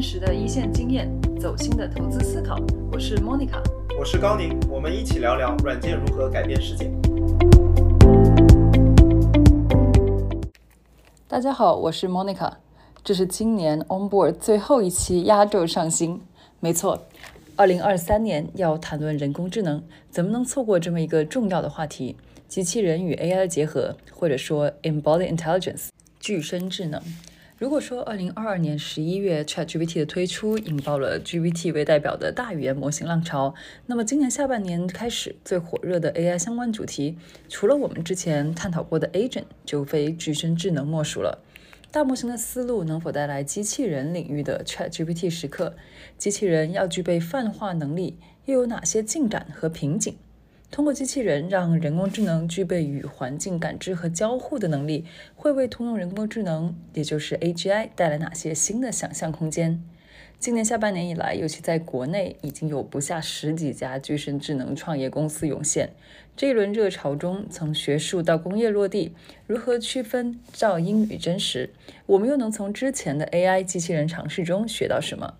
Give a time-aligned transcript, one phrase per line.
[0.00, 1.06] 真实的一线经验，
[1.38, 2.56] 走心的投资思考。
[2.90, 3.60] 我是 Monica，
[3.98, 6.90] 我是高宁，我们一起聊聊软件如何改变世界。
[11.28, 12.50] 大家好，我是 Monica，
[13.04, 16.18] 这是今年 Onboard 最后一期压轴上新。
[16.60, 17.06] 没错，
[17.54, 22.16] 二零二三年要谈论人工智能，怎么能错过这么一个重要的话题？
[22.48, 27.02] 机器人与 AI 的结合，或者说 Embodied Intelligence，具身智能。
[27.60, 37.18] 如果说二零二二年十一月 ChatGPT 的推出引爆了 GPT 为代表的大语言模型浪潮，那么今年下半年开始最火热的 AI 相关主题，
[37.50, 41.44] 除了我们之前探讨过的 Agent，就非具身智能莫属了。
[41.90, 45.76] 大模型的思路能否带来机器人领域的 ChatGPT 时刻？
[46.16, 48.16] 机器人要具备泛化能力，
[48.46, 50.16] 又有哪些进展和瓶颈？
[50.70, 59.82] 通过机器人让人工智能具备与环境感知和交互的能力，会为通用人工智能，也就是 AGI 带来哪些新的想象空间？
[60.38, 65.90] 今年下半年以来，尤其在国内，已经有不下十几家具身智能创业公司涌现。
[66.36, 69.12] 这一轮热潮中，从学术到工业落地，
[69.48, 71.70] 如何区分噪音与真实？
[72.06, 75.34] 我们又能从之前的 AI 机器人尝试中学到什么？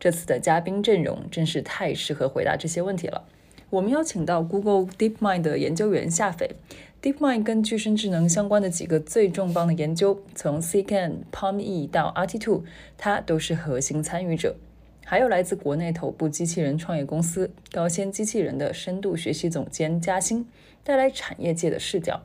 [0.00, 3.26] 这次的嘉宾阵容真是太适合回答这些问题了。
[3.70, 6.56] 我们邀请到 Google DeepMind 的研究员夏斐
[7.00, 12.62] ，DeepMind 跟具身智能相关的几个最重磅的研究，从 c k n、PalmE 到 RT2，
[12.98, 14.56] 他都是核心参与者。
[15.04, 20.46] 还有来自国内头部机器人创业公司高先机器人的深度学习总监嘉欣，
[20.82, 22.22] 带来产业界的视角，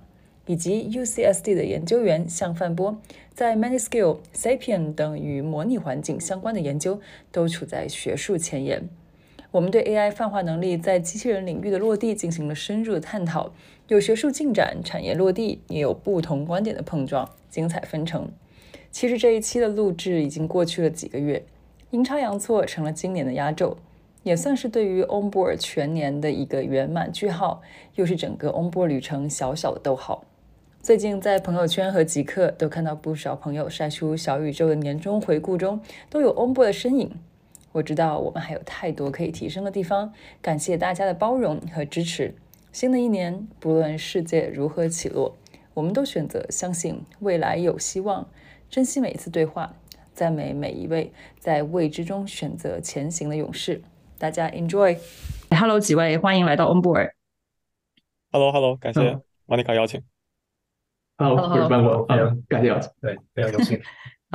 [0.48, 3.00] 以及 UCSD 的研究员向范波，
[3.36, 7.00] 在 ManyScale、Sapien 等与模拟环境相关的研究
[7.32, 8.90] 都处在学术前沿。
[9.56, 13.54] 我们对 AI 泛化能力在机器人领域的落地进行了深入的探讨，
[13.88, 18.30] 有学术进展、产业落地，也有不同观点的碰撞，精彩纷呈。
[18.92, 21.42] 其实这一期的录制已经过去了几个月，
[21.92, 23.78] 阴差阳错成了今年的压轴，
[24.24, 27.62] 也算是对于 Onboard 全年的一个圆满句号，
[27.96, 30.26] 又是整个 Onboard 旅程小小的逗号。
[30.82, 37.10] 最近在朋友圈和极客都看到不少朋友晒出小宇宙的年终回顾中都有 Onboard 的身影。
[37.76, 42.34] 我知道我们还有太多可以提升的地方，感谢大家的包容和支持。
[42.72, 45.36] 新的一年，不论世界如何起落，
[45.74, 48.26] 我们都选择相信未来有希望，
[48.70, 49.76] 珍惜每一次对话，
[50.14, 53.82] 赞美每一位在未知中选择前行的勇士。
[54.18, 54.98] 大家 enjoy。
[55.50, 57.12] Hello，几位，欢迎来到 Onboard。
[58.32, 60.02] Hello，Hello，感谢莫妮卡邀请。
[61.18, 62.06] Hello，我是范博，
[62.48, 63.82] 感谢邀请，对，非常荣幸。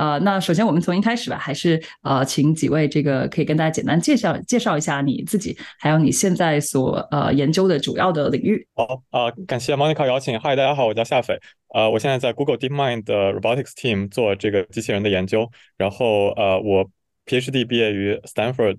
[0.01, 8.65] 呃，那首先我们从一开始吧，还是呃，请几位这个可以跟大家简单介绍介绍一下你自己，还有你现在所呃研究的主要的领域。
[8.73, 10.39] 好啊，感谢 Monica 邀请。
[10.39, 11.39] Hi，大家好，我叫夏斐。
[11.75, 15.47] 呃，我现在在 Google DeepMind 的 Robotics Team 做这个机器人的研究。
[15.77, 16.89] 然后呃，我
[17.27, 18.77] PhD 毕业于 Stanford，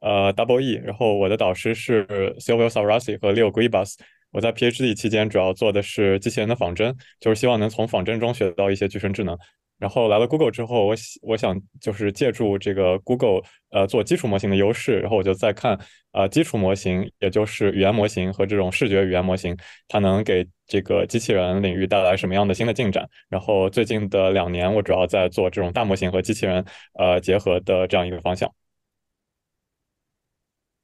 [0.00, 0.80] 呃，Double E。
[0.82, 2.06] 然后我的导师是
[2.40, 3.96] Silvio Savarasi 和 Leo Gribas。
[4.30, 9.36] 我在 PhD 期间主要做的是机器人的仿真，就是希望能从仿真中学到一些具身智能。
[9.82, 15.76] 然后来了 Google 之后，我我想就是借助这个 Google 呃做基础模型的优势，然后我就在看
[16.12, 19.56] 呃基础模型，也就是语言模型和这种视觉语言模型，
[19.88, 23.04] 它能给这个机器人领域带来什么样的新的进展。
[23.28, 26.64] 然后最近的两年，我主要在做这种大模型和机器人
[26.96, 28.48] 呃结合的这样一个方向。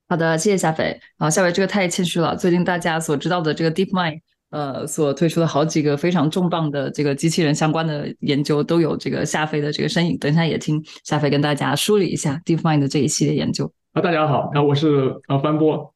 [0.08, 1.00] 好的，谢谢夏斐。
[1.18, 2.34] 啊，夏斐这个太谦虚了。
[2.34, 4.22] 最近大家所知道的这个 DeepMind。
[4.50, 10.16] 呃，所推出的好几个非常重磅的这个机器人相关的研究，都有这个夏飞的这个身影。
[10.16, 13.70] 等一下也听夏飞跟大家梳理一下 DeepMind 的这一系列研究。
[13.92, 15.92] 啊，大家好，啊，我是呃翻波，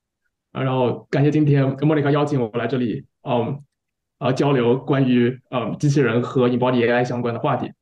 [0.53, 3.59] 啊，然后感谢今天莫妮卡邀请我来这里，嗯，
[4.19, 7.73] 啊，交流关于呃机器人和 Embodied AI 相关的话题。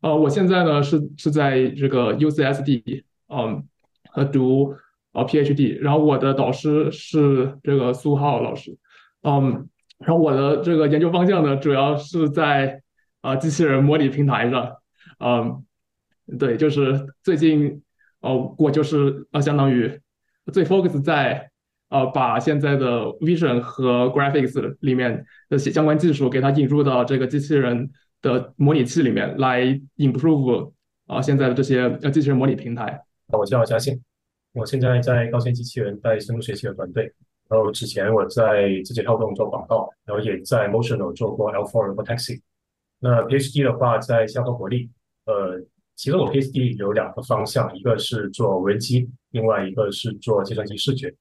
[0.00, 3.02] 呃，我现在呢是是在这个 UCSD，
[3.34, 3.64] 嗯，
[4.10, 4.76] 和读
[5.12, 8.78] 呃 PhD，然后我的导师是这个苏浩老师，
[9.22, 9.68] 嗯。
[10.00, 12.82] 然后我的这个研究方向呢，主要是在
[13.20, 14.74] 啊机器人模拟平台上，
[15.18, 15.64] 嗯，
[16.38, 17.82] 对，就是最近
[18.20, 20.00] 哦，我就是啊相当于
[20.52, 21.50] 最 focus 在
[21.90, 27.90] 呃把现在的 vision 和 graphics 里面的相关技术给它引入到这个机器人
[28.22, 29.62] 的模拟器里面来
[29.98, 30.72] improve
[31.06, 32.98] 啊现在的这些呃机器人模拟平台。
[33.28, 34.00] 我叫嘉信，
[34.54, 37.12] 我现在在高新机器人带深度学习的团队。
[37.50, 42.40] 然后之前我在字节跳动做广告，然后也在 Motional 做过 L4 和 Taxi。
[43.00, 44.88] 那 PhD 的话在香港国立，
[45.26, 45.60] 呃，
[45.96, 51.12] 其实我 PhD 有两个方向，一个是做无人机，另外一个是做计算机视觉。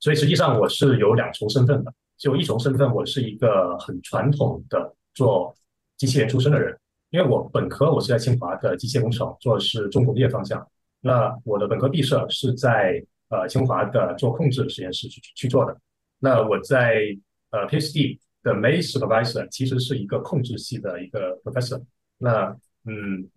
[0.00, 5.54] 所以实际上我是有两重身份的，就一重身份我是一个很传统的做
[5.98, 6.76] 机器人出身的人，
[7.10, 10.66] 因为我本科我是在清华的机械工程，做的是重工业方向。
[11.00, 15.76] 那我的本科毕设是在呃清华的做控制实验室去去做的。
[16.18, 17.02] 那我在
[17.50, 21.82] 呃 PhD 的 Main Supervisor 其实是一个控制系的一个 Professor。
[22.18, 23.28] 那嗯，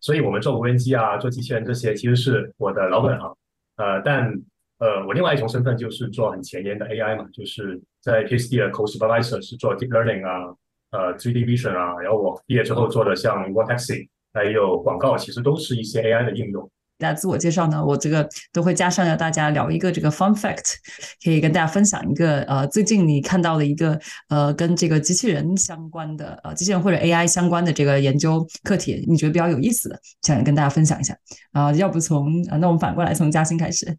[0.00, 3.36] 所以我们做无人机啊，做机器人这些其实是我的老本行。
[3.76, 4.28] 呃，但
[4.78, 10.54] 呃，我另外一重身份就是做很前沿的 AI 嘛，就是在 PhD 的 Co-Supervisor 是做 Deep Learning 啊，
[10.90, 16.70] 呃，3D Vision 啊，然后我毕业之后做的像 w a Taxi，还有广告，其实都是一些 AI 的应用。
[16.98, 20.74] 大家自我介绍呢，我这个都会加上要大家聊一个这个 fun fact，
[21.24, 23.98] 可以跟大家分享一个呃最近你看到的一个
[24.28, 31.16] 呃跟这个机器人相关的呃机器人或者 AI 相关的这个研究课题，你觉得比较有意思的，想跟大家分享一下
[31.52, 31.72] 啊？
[31.74, 33.96] 要不从啊，那我们反过来从嘉兴开始。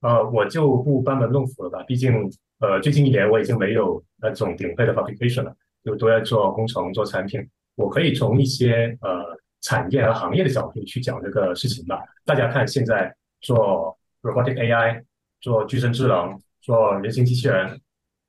[0.00, 2.12] 呃，我就不班门弄斧了吧，毕竟
[2.58, 7.40] 呃最近一年我已经没有那种顶配的 publication 了，就都在做工程做产品，
[7.76, 9.38] 我可以从一些呃。
[9.60, 12.02] 产业和行业的角度去讲这个事情吧。
[12.24, 15.02] 大家看，现在做 robotic AI、
[15.40, 17.80] 做具身智能、做人形机器人，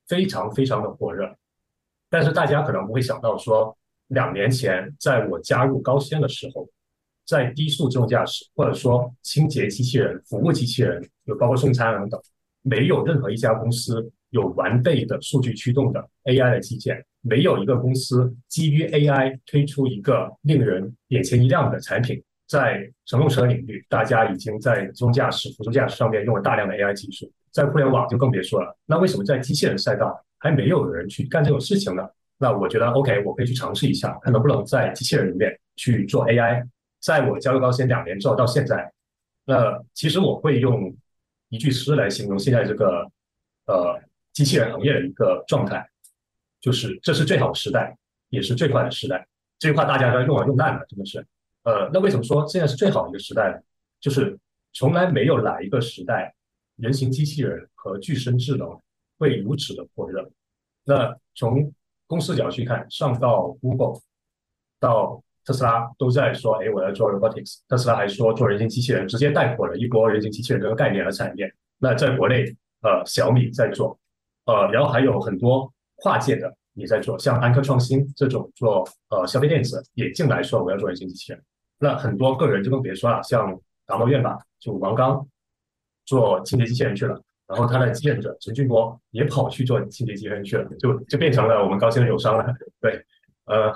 [0.08, 1.36] 非常非常的火热。
[2.10, 3.78] 但是大家可能不会想到，说
[4.08, 6.68] 两年前在我加入高先的时候，
[7.26, 12.20] 在低速自动驾驶或者说清洁机器人、服务机器人，有包括送餐等等，
[12.64, 17.06] 没有任何一家公司有完备的数据驱动的 AI 的基建。
[17.22, 22.24] 没有一个公司基于 AI 推出一个令人眼前一亮的产品。
[22.48, 28.76] 在乘用车领域，大家已经在自动驾驶、辅助驾驶上面用了大量的 AI 技术，在互联网就更别说了。
[28.88, 32.08] 那为什么在机器人赛道还没有人去干这种事情呢？
[32.40, 36.66] 那我觉得 OK，我可以去尝试一下，看能不能在机器人里面去做 AI。
[37.00, 38.92] 在我加入高先两年之后到现在，
[39.46, 40.92] 那其实我会用
[41.50, 43.08] 一句诗来形容现在这个
[43.68, 44.00] 呃
[44.40, 45.86] 机器人行业的一个状态。
[46.62, 47.98] 就是这是最好的时代，
[48.30, 49.28] 也是最快的时代。
[49.58, 51.26] 这句话大家都要用完用烂了，真的是。
[51.64, 53.58] 呃，那为什么说现在是最好的一个时代呢？
[54.00, 54.40] 就是
[54.72, 56.34] 从来没有哪一个时代，
[56.78, 58.80] 人形机器人和具身智能
[59.18, 60.30] 会如此的火热。
[60.86, 61.74] 那从
[62.08, 64.00] 公司角度去看，上到 Google，
[64.80, 67.60] 到特斯拉都在说，哎，我要做 robotics。
[67.68, 71.54] 特斯拉还说做人形机器人，直接带火了一波人形机器人这个概念和产业。
[71.78, 72.44] 那在国内，
[72.82, 73.98] 呃，小米在做，
[74.50, 75.72] 呃，然后还有很多。
[76.02, 81.44] 跨界的也在做，像安科创新这种做呃消费电子也进来说我要做人形机器人。
[81.78, 85.28] 那很多个人就更别说了，像达摩院吧，就王刚
[86.06, 92.46] 做清洁机器人去了，然后他的继任者陈俊波也跑去做清洁机器人去了，就就变成了我们高新的友商了。
[92.80, 93.06] 对，
[93.44, 93.74] 呃，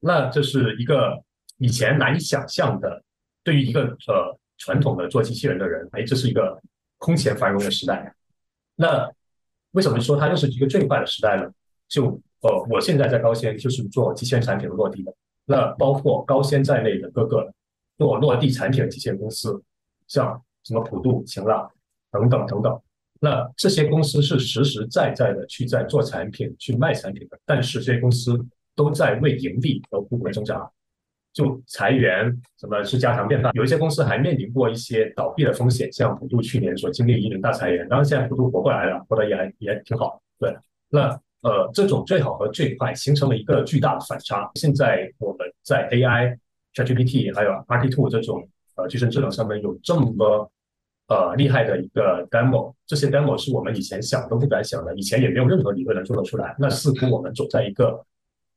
[0.00, 1.22] 那这是一个
[1.56, 3.02] 以前难以想象的，
[3.42, 6.60] 对于一个呃传统的做机器人的人，哎，这是一个
[6.98, 8.14] 空前繁荣的时代。
[8.76, 9.10] 那
[9.72, 11.50] 为什么说它又是一个最快的时代呢？
[11.88, 15.14] 就呃，我现在在高先就是做机器人产品的落地的，
[15.44, 17.52] 那包括高先在内的各个
[17.98, 19.62] 做落地产品的机器人公司，
[20.08, 21.70] 像什么普度、晴朗
[22.10, 22.80] 等等等等，
[23.20, 30.68] 那这些公司是实实在在的去在做产品、去卖产品的，但是这些公司都在为盈利而苦苦挣扎，
[31.32, 40.56] 就裁员什么是家常便饭，有一些公司还面临过一些倒闭的风险，像普渡去年所经历一轮大裁员，当然现在普渡活过来了，活得也还也挺好，对，
[40.90, 41.20] 那。
[41.42, 44.48] 呃，这种最好和最快形成了一个巨大的反差。
[44.54, 46.38] 现在我们在 AI、
[46.72, 50.48] ChatGPT 还有 RT Two 这种呃具身智能上面有这么
[51.08, 56.54] 呃厉害的一个 demo，这些 demo 是我们以前想都不敢想的，以前也没有任何理论能做得出来。
[56.60, 58.00] 那似乎我们走在一个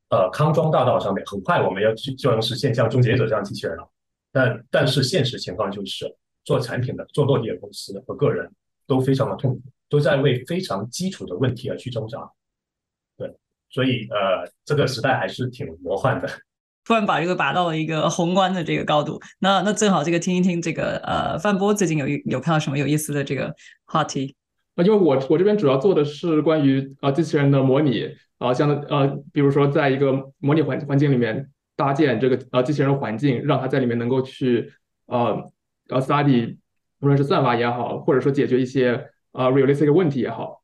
[0.10, 3.90] 呃康庄大道上面，很快我们要去就能实现像终结者这样机器人了。
[4.32, 8.52] 但但是现实情况就是做产品的、做落地的公司和个人
[8.86, 12.20] 都非常的痛苦，都在为非常基础的问题而去挣扎。
[13.18, 13.34] 对
[13.70, 16.28] 所以，呃，这个时代还是挺魔幻的。
[16.84, 24.36] 突然把这个拔到了一个宏观的这个高度，那那正好这个听一听这个呃，范波最近有有看到什么有意思的这个话题？
[24.76, 34.72] 啊，因为我我这边主要做的是关于啊机器人的模拟啊，像呃，比如说在一个模拟环环境里面搭建这个呃机器人环境，让它在里面能够去
[35.08, 35.52] 呃
[35.90, 36.58] 呃 study，
[37.00, 40.62] 无论是算法也好，或者说解决一些啊 realistic 问题也好，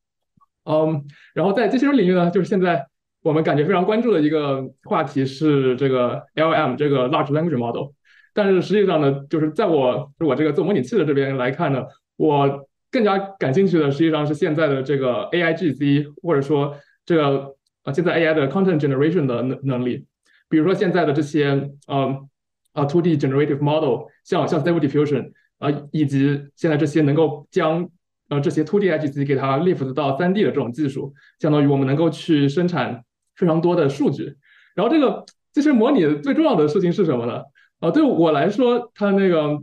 [0.65, 1.03] 嗯，
[1.33, 2.87] 然后在机器人领域呢，就是现在。
[3.23, 7.91] 我们感觉非常关注的一个话题是这个 LM 这个 Large Language Model，
[8.33, 11.83] 但是实际上呢，就是在我我这个做模拟器的这边来看呢，
[12.17, 20.05] 我更加感兴趣的实际上是现在的这个 AIGC，或者说这个啊现在 AI 的 Content Generation 的能能力，
[20.49, 22.27] 比如说现在的这些呃
[22.73, 27.89] 啊 2D Generative Model，像像 Stable Diffusion 啊，以及现在这些能够将
[28.29, 33.03] 呃这些 2D IGC 给它 lift 到 3D 的这种技术，相当于我们能够去生产。
[33.33, 34.35] 非常多的数据，
[34.75, 37.41] 然后这个这些模拟最重要的事情是什么呢？
[37.79, 39.57] 啊，对我来说，它那个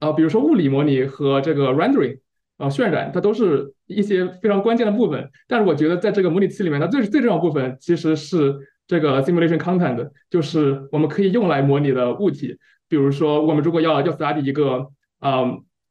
[0.00, 2.18] 啊，比如说物理模拟和这个 rendering
[2.56, 5.30] 啊渲染，它都是一些非常关键的部分。
[5.46, 8.54] 但是我觉得在这个模拟器里面，它最最重要部分其实是
[8.86, 12.56] 这个 simulation content，就是我们可以用来模拟的物体。
[12.88, 14.86] 比如说，我们如果要要 study 一个
[15.18, 15.44] 啊，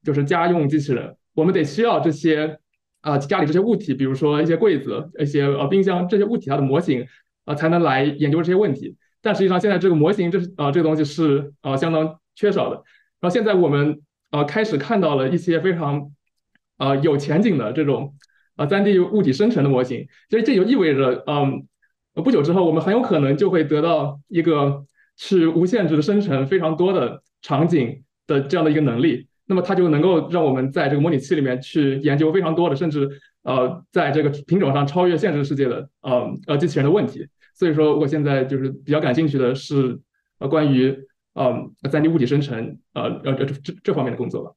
[0.03, 2.57] 就是家用机器人，我们得需要这些
[3.01, 7.05] 啊家里这些物体，比如说一些柜子、一些呃冰箱这些物体它的模型
[7.43, 8.95] 啊，才能来研究这些问题。
[9.21, 12.75] 但实际上，现在这个模型，这是啊，这个东西是啊相当缺少的。
[13.19, 16.11] 然后现在我们啊开始看到了一些非常
[16.77, 18.15] 啊有前景的这种
[18.55, 20.07] 啊 3D 物体生成的模型。
[20.29, 21.65] 所以这就意味着，嗯，
[22.23, 24.85] 不久之后我们很有可能就会得到一个
[25.17, 29.27] 去无限制的生成非常多的场景的这样的一个能力。
[29.47, 33.07] 那么它就能够让我们在这个模拟器里面去研究非常多的，甚至
[33.43, 37.27] 呃在这个品种上超越现实世界的呃呃机器人的问题。
[37.53, 39.97] 所以说，我现在就是比较感兴趣的是，
[40.39, 40.93] 呃，关于
[41.35, 41.53] 呃
[41.91, 44.51] 三 D 物体生成，呃呃这这这方面的工作吧。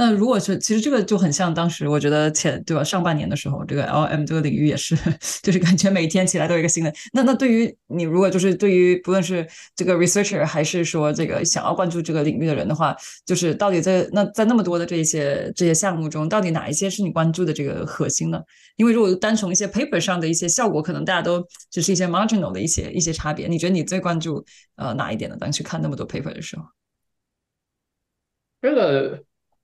[0.00, 2.82] 那如果是，其实这个就很像当时，我觉得前对吧？
[2.82, 4.96] 上半年的时候，这个 L M 这个领域也是，
[5.44, 6.90] 就是感觉每天起来都有一个新的。
[7.12, 18.40] 那那对于你，如果就是对于不论是这个 researcher 还是说这个想要关注这个领域的人的话，就是到底在那在那么多的这些这些项目中，到底哪一些是你关注的这个核心呢？
[18.76, 23.46] 因为如果单从一些 paper 上的一些效果，可能大家都只是一些 marginal 的一些一些差别。
[23.48, 24.42] 你觉得你最关注
[24.76, 25.36] 呃哪一点呢？
[25.38, 26.64] 当去看那么多 paper 的时候，
[28.62, 29.22] 这个。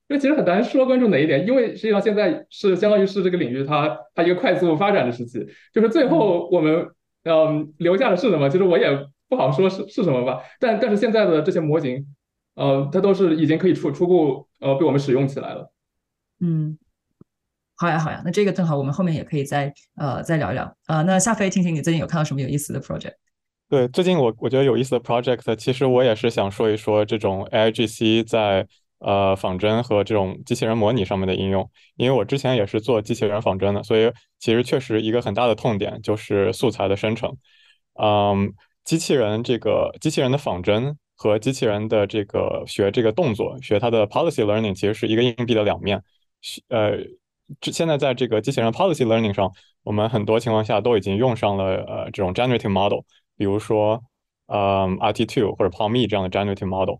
[0.09, 6.89] 这其实很难说关注哪一点，因为实际上现在是相当于是这个领域它它一个快速发展的时期，就是最后我们
[7.25, 8.87] 嗯留下的是什么，其实我也
[9.29, 10.41] 不好说是是什么吧。
[10.61, 12.07] 但但是现在的这些模型，
[12.55, 15.73] 呃，它都是已经可以初初步呃被我们使用起来了。
[16.39, 16.79] 嗯，
[17.75, 21.03] 好呀好呀，那这个正好我们后面也可以再呃再聊一聊啊。
[21.03, 23.15] 那夏飞，听听你最近有看到什么有意思的 project？
[23.69, 28.69] 对，最近我我觉得有意思的 project，其实我也是想说一说这种 AIGC 在。
[28.99, 37.37] 呃，仿真和这种机器人模拟上面的应用，因为我之前也是做机器人仿真的，所以其实确实一个很大的痛点就是素材的生成。
[38.01, 38.53] 嗯，
[38.85, 46.03] 机器人这个机器人的仿真和机器人的这个学这个动作，学它的 policy learning 其实是一个硬币的两面。
[46.69, 46.97] 呃，
[47.61, 49.51] 这现在在这个机器人 policy learning 上，
[49.83, 53.01] 我们很多情况下都已经用上了呃这种 generative model，
[53.37, 54.03] 比如说
[54.47, 56.97] 呃 RT2 或者 PaLM 这样的 generative model。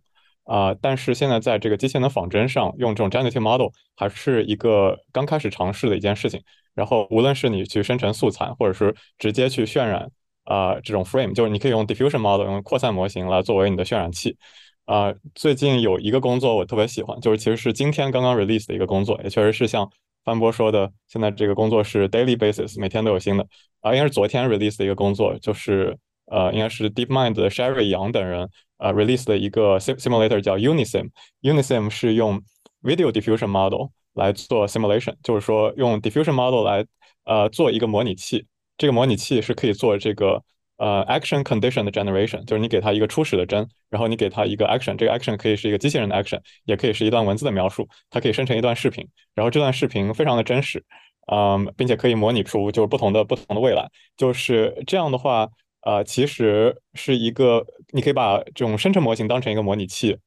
[0.47, 6.41] 啊，但是现在在这个机器人的仿真上用这种 generative model 还是一个刚开始尝试的一件事情。
[6.75, 10.11] 然后无论是你去生成素材，或者是直接去渲染
[10.45, 14.37] 啊这种 frame，就是你可以用 diffusion model 用扩散模型来作为你的渲染器。
[14.85, 19.91] 啊，最近有一个工作我特别喜欢，就是其实是今天刚刚 release 的一个工作，也确实是像
[20.25, 23.45] 范波说的，现在这个工作是 daily basis，每天都有新的。
[23.81, 28.49] 啊，应该是昨天 release 的一个工作，就是呃，应该是 DeepMind 的 Sherry 杨等人。
[28.79, 31.09] 呃，release 的一个 simulator 叫 Unisim。
[31.41, 32.43] Unisim 是用
[32.83, 36.85] video diffusion model 来做 simulation，就是说用 diffusion model 来
[37.25, 38.45] 呃做一个模拟器。
[38.77, 40.43] 这个模拟器是可以做这个
[40.77, 50.85] 呃 action condition 的 generation，就是你给它一个初始的帧，然后你给它一个 action，这个 action 可以是一个机器人的 action，也可以是一段文字的描述，它可以生成一段视频，然后这段视频非常的真实，
[51.33, 53.89] 嗯，并且可以模拟出就是不同的不同的未来。
[54.19, 55.49] 就是这样的话。
[55.87, 60.19] 呃，其实是一个，你可以把这种生成模型当成一个模拟器，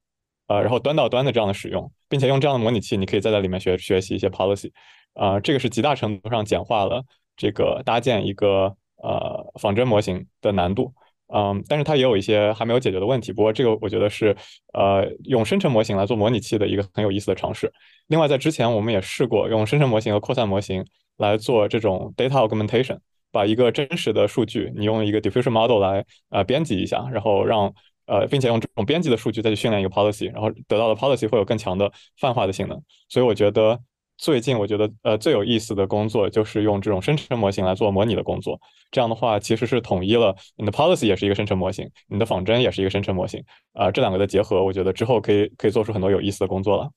[0.47, 4.71] 呃，然后端到端的这样的使用，并且用这样的模拟器，你可以再在里面学学习一些 policy，
[5.15, 7.03] 啊，这个是极大程度上简化了
[7.35, 8.73] 这个搭建一个
[9.03, 10.93] 呃仿真模型的难度，
[11.27, 13.33] 嗯，但是它也有一些还没有解决的问题。
[13.33, 14.33] 不过这个我觉得是
[14.73, 17.69] 呃用生成模型来做模拟器的一个很有意思的尝试。
[18.07, 20.85] 另外，在之前我们也试过用生成模型和扩散模型
[21.17, 22.97] 来做这种 data augmentation。
[23.31, 27.73] 把一个真实的数据，你用一个 diffusion model 来呃编辑一下，然后让
[28.05, 32.81] 呃，并且用这种编辑的数据再去训练一个 policy，然后得到的 policy 会有更强的泛化的性能。
[33.07, 33.79] 所以我觉得
[34.17, 38.59] 最近我觉得呃最有意思的工作就是用这种生成模型来做模拟的工作。
[38.89, 43.43] 这样的话其实是统一了你的 policy 也是一个生成模型，你的仿真也是一个生成模型
[43.73, 46.89] 啊，这两个的结合，我觉得之后可以可以做出很多有意思的工作了。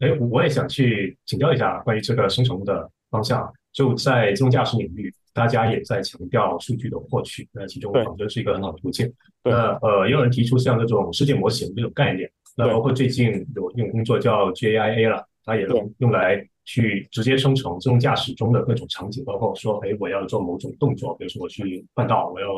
[0.00, 3.50] 哎，我也想去请教一下关于这个生成的方向。
[3.78, 9.08] 就在自动驾驶领域，大家也在强调数据的获取，那其中仿真是一个很好的途径。
[9.44, 22.48] 那呃，也有人提出像这种世界模型这种概念，那包括最近有一种工作叫 GAIA 了，它也能用来去直接生成自动驾驶中的各种场景，包括说，哎，我要做某种动作，比如说我去换道，我要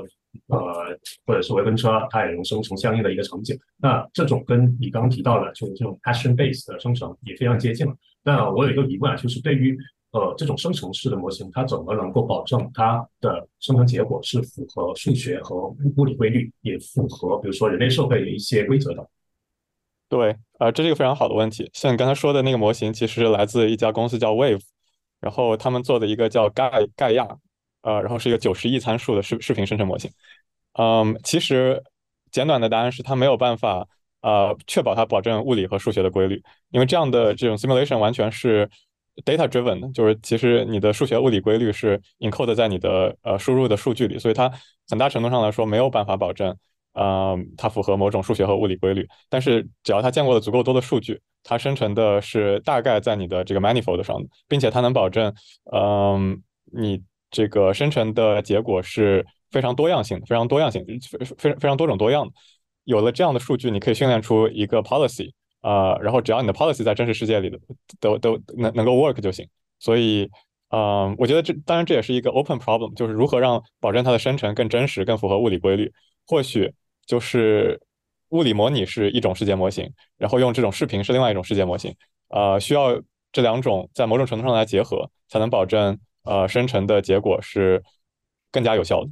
[0.47, 3.55] 呃，或者是我要跟车，它也能生成相应的一个场景。
[3.77, 7.95] 那这种跟你刚刚提到的，就是这种 action base 的生成也非常接近了。
[8.25, 9.77] 那我有一个疑问啊，就是对于
[10.13, 19.09] 呃，这种生成式的模型，它怎么能够保证它的生成结果是符合数学和物理规律，也符合比如说人类社会的一些规则的？
[20.09, 21.71] 对，呃，这是一个非常好的问题。
[21.73, 24.63] 像你刚才说的那个模型，其实来自一家公司叫 Wave，
[25.21, 27.29] 然后他们做的一个叫盖盖亚，
[27.83, 30.11] 呃，然后是一个九十亿参数的视视频生成模型。
[30.73, 31.81] 嗯，其实
[32.33, 33.87] 简短的答案是它没有办法，
[34.23, 38.69] 呃，确保它保证物理和数学的规律，因为这样的这种 simulation 完全是
[39.23, 44.51] data driven 的，就是其实你的数学物理规律是 encode 在你的呃输入的数据里，所以它
[44.89, 46.57] 很大程度上来说没有办法保证。
[46.93, 55.33] 呃，它符合某种数学和物理规律，但是只要它见过了足够多的数据，它生成的是大概在你的这个 manifold 上的，并且它能保证，
[55.73, 57.01] 嗯，你
[57.31, 62.33] 这个生成的结果是非常多样性的，非常多样性，非非非常多种多样的。
[62.83, 65.31] 有了这样的数据，你可以训练出一个 policy，
[65.61, 67.59] 啊，然后只要你的 policy 在真实世界里的
[68.01, 69.49] 都都能能够 work 就行。
[69.79, 70.31] 所以，
[70.71, 75.93] 嗯，我觉得这当然这也是一个 open problem，就是如何让保证它的生成更真实、更符合物理规律，
[76.27, 76.73] 或许。
[77.07, 77.81] 就是
[78.29, 81.93] 物理模拟是一种世界模型，然后用这种视频是另外一种世界模型，
[82.29, 83.03] 呃，需要
[83.33, 87.83] 这两种在某种程度上来结合，才能保证呃生成的结果是
[88.53, 89.11] 更加有效的。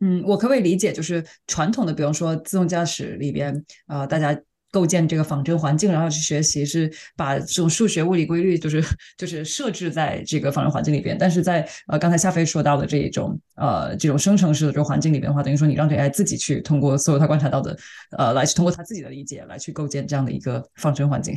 [0.00, 4.38] 嗯，我可不可以理解，就是传统的，比方说自动驾驶里边，啊，大家。
[4.70, 8.84] 构建这个仿真环境，然后去学习，是把这种数学物理规律，就是
[9.16, 11.16] 就是设置在这个仿真环境里边。
[11.16, 17.74] 但是在呃刚才夏飞说到的这一种呃这种生成式的这种环境里边的话，等于说你让 AI 自己去通过所有他观察到的
[18.18, 21.34] 呃来去通过他自己的理解来去构建这样的一个仿真环境。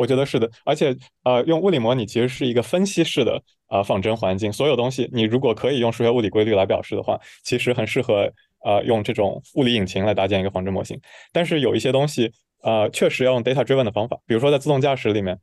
[0.00, 8.32] 我觉得是的，而且呃用物理模拟其实是一个分析式的呃仿真环境，所有东西你如果可以用数学物理规律来表示的话，其实很适合
[8.64, 10.98] 呃用这种物理引擎来搭建一个仿真模型。
[11.32, 12.32] 但是有一些东西。
[12.62, 15.34] 呃，确实要用 data driven 的方法，比如说在自动驾驶里面，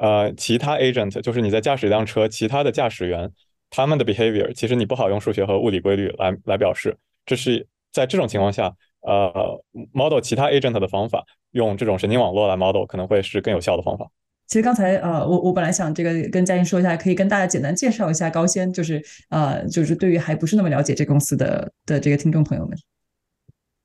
[0.00, 3.30] 呃，其他 agent 就是你在驾驶一辆车，其他的驾驶员
[3.70, 6.98] 他们的 behavior，其实你不好用数学和物理规律来来表示。
[7.24, 8.74] 这是在这种情况下，
[9.06, 9.62] 呃
[9.92, 14.06] ，model 其他 agent 的方法，用这种神经网络来 model 可能会是更有效的方法。
[14.46, 22.76] 其实刚才呃，我我本来想这个跟嘉音说一下，可以跟大家简单介绍一下高仙，就是呃，就是对于还不是那么了解这公司的的这个听众朋友们。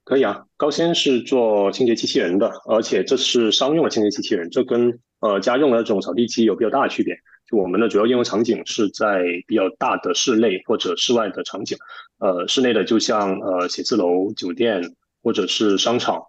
[0.03, 7.15] 可以啊，高仙是做清洁机器人的，而且这是商用的清洁机器人，这跟呃家用的这种扫地机有比较大的区别。
[7.49, 11.77] 就我们的主要应用场景是在比较大的室内或者室外的场景，
[12.19, 14.81] 呃，室内的就像呃写字楼、酒店
[15.21, 16.23] 或者是商场，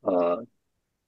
[0.00, 0.44] 呃，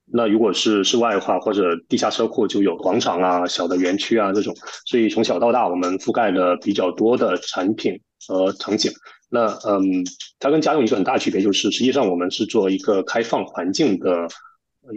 [0.04, 4.54] 那如果是室外的话，或者地下车库就有广场啊、小的园区啊这种。
[4.84, 8.90] 所以从小到大，我们覆盖了比较多的产品和场景。
[9.28, 10.04] 那嗯，
[10.40, 14.26] 它跟家用一个很大区别就是，实际上我们是做一个开放环境的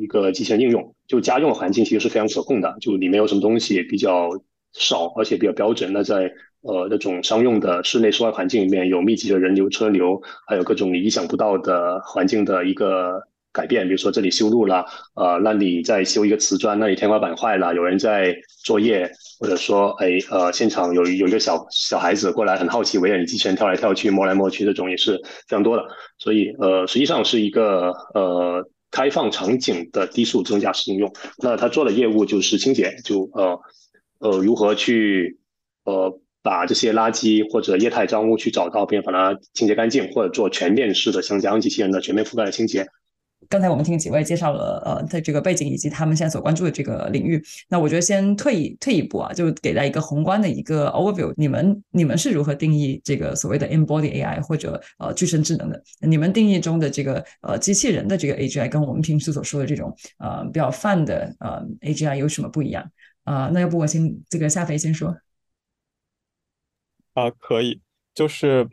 [0.02, 0.96] 一个机器人应用。
[1.08, 4.30] 就家用环境其实是非常可控的，就里面有什么东西比较
[4.74, 5.94] 少，而且比较标准。
[5.94, 6.32] 那在
[6.64, 13.22] 呃那种商用的室内室外环境里面有密集的人流车流，还有各种你意想不到的环境的一个
[13.52, 14.84] 改变，比如说这里修路了，
[15.16, 19.12] 呃，那里在修一个瓷砖，那里天花板坏了，有人在作业。
[19.40, 25.84] 或者说，哎，呃，现场有有一个小小孩子过来，很好奇，围着你机器人跳来跳去，摸来摸去，这种也是非常多的。
[26.18, 31.12] 所以，呃，实际上是一个呃开放场景的低速自动驾驶应用。
[31.40, 33.60] 那他做的业务就是清洁，就呃
[34.20, 35.38] 呃如何去
[35.84, 42.86] 呃把这些垃圾或者液态脏污去找到，并把它清洁干净，或者做全面式的像家用机器人的全面覆盖的清洁。
[43.50, 51.32] 刚才我们听几位介绍了呃在这个背景以及他们现在所关注的这个领域，那我觉得先退一退一步啊，就给大家一个宏观的一个 overview。
[51.36, 55.84] 你们你们是如何定义这个所谓的 embody AI 或者呃具身智能的？
[56.00, 62.90] 你们定义中的这个呃机器人的这个 AGI 跟我们平时所说的这种呃比较泛的呃 AGI 有什么不一样
[63.26, 63.52] 啊？
[63.54, 65.14] 那要不我先这个夏飞先说
[67.14, 67.80] 啊，可以，
[68.14, 68.68] 就是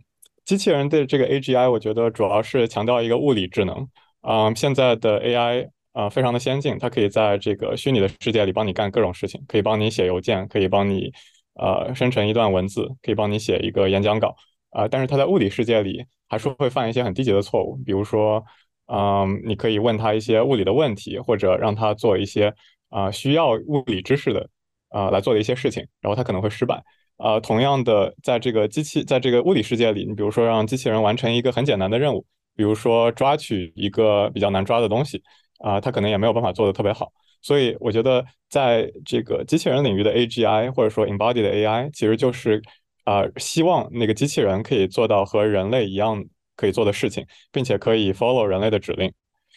[0.44, 3.88] 机器人的这个 AGI，我觉得主要是强调一个物理智能。
[4.22, 11.12] 嗯，现在的 AI 啊，非常的先进，它可以在这个虚拟的世界里帮你干各种事情，可以帮你写邮件，可以帮你
[11.54, 14.34] 呃生成一段文字，可以帮你写一个演讲稿
[14.70, 14.88] 啊。
[14.88, 18.44] 但是它在物理世界里还是会犯一些很低级的错误，比如说，
[18.86, 22.54] 嗯，你可以问他一些物理的问题，或者让他做一些
[22.88, 24.48] 啊需要物理知识的
[24.88, 26.82] 啊来做的一些事情，然后他可能会失败。
[27.20, 32.24] 啊，同样的，在这个机器在这个物理世界里，你比如说让机器人完成一个很简单的任务。
[32.56, 35.22] 比如说抓取一个比较难抓的东西
[35.60, 37.10] 啊，它可能也没有办法做的特别好。
[37.40, 42.60] 所以我觉得在这个机器人领域的 AGI 或者说 embodied AI，其实就是
[43.04, 46.22] 啊，希望那个机器人可以做到和人类一样
[46.54, 49.10] 可以做的事情，并且可以 follow 人类的指令。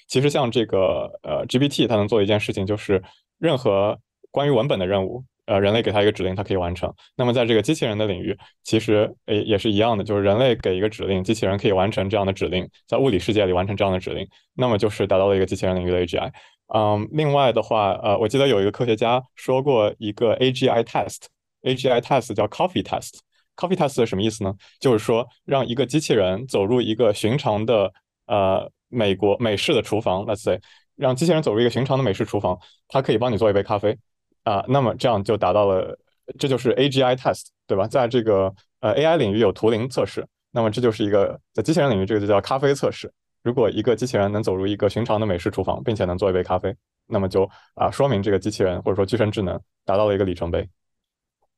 [0.08, 3.04] 其实像这个呃 GPT，它能做一件事情，就是
[3.38, 4.00] 任何
[4.32, 6.94] 关于文本的任务，呃，人类给他一个指令，它可以完成。
[7.18, 16.32] 那么在这个机器人的领域，其实诶也是一样的，就是人类给一个指令，机器人可以完成这样的指令，在物理世界里完成这样的指令，那么就是达到了一个机器人领域的 AGI。
[16.74, 23.20] 嗯，另外的话，呃，我记得有一个科学家说过一个 AGI test，AGI test 叫 Coffee test。
[23.56, 24.54] Coffee test 什么意思呢？
[24.80, 27.92] 就是说让一个机器人走入一个寻常的
[28.26, 30.60] 呃美国美式的厨房，Let's say，
[30.96, 33.96] 让机器人走入一个寻常的美式厨房，它可以帮你做一杯咖啡。
[34.44, 35.98] 啊，那么这样就达到了，
[36.38, 37.88] 这就是 AGI test，对吧？
[37.88, 43.12] 在这个呃 AI 领域有图灵测试，那么这就是一个在机器人领域这个就叫咖啡测试。
[43.42, 46.76] 如果一个机器人能走入一个寻常的美式厨房，并且能做一杯咖啡，
[47.08, 50.68] 那么就啊说明这个机器人或者说具身智能达到了一个里程碑。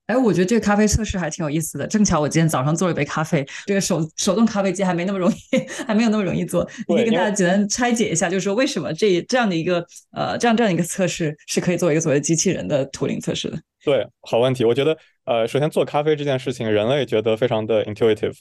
[0.07, 1.87] 哎，我觉得这个咖啡测试还挺有意思的。
[1.87, 5.35] 正巧我今天早上做了一杯咖啡，这个手手动咖啡机还没那么容易，
[5.87, 6.67] 还没有那么容易做。
[6.87, 13.57] 你可以跟大家简单拆解一下，就是说为什么这这样的一个呃这样这样一个测试是可以做一个所谓机器人的图灵测试的？
[13.83, 14.63] 对，好问题。
[14.63, 18.35] 我觉得呃，首先做咖啡这件事情，人类觉得非常的 intuitive，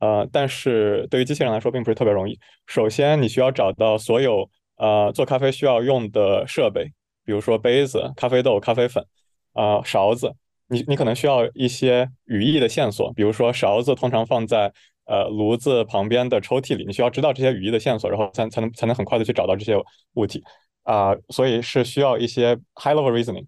[0.00, 2.38] 呃，但是对于机器人来说并不是特别容易。
[2.66, 6.84] 首先，你需要找到所有呃做咖啡需要用的设备，
[7.24, 9.02] 比如说杯子、咖啡豆、咖啡粉
[9.54, 10.30] 啊、勺子。
[10.68, 14.72] 你你可能需要一些语义的线索，比如说勺子通常放在
[15.04, 19.76] 呃炉子旁边的抽屉里，你需要知道这些语义的线索，然后才才能才能很快的去找到这些
[20.14, 20.42] 物体
[20.82, 23.46] 啊，所以是需要一些 high level reasoning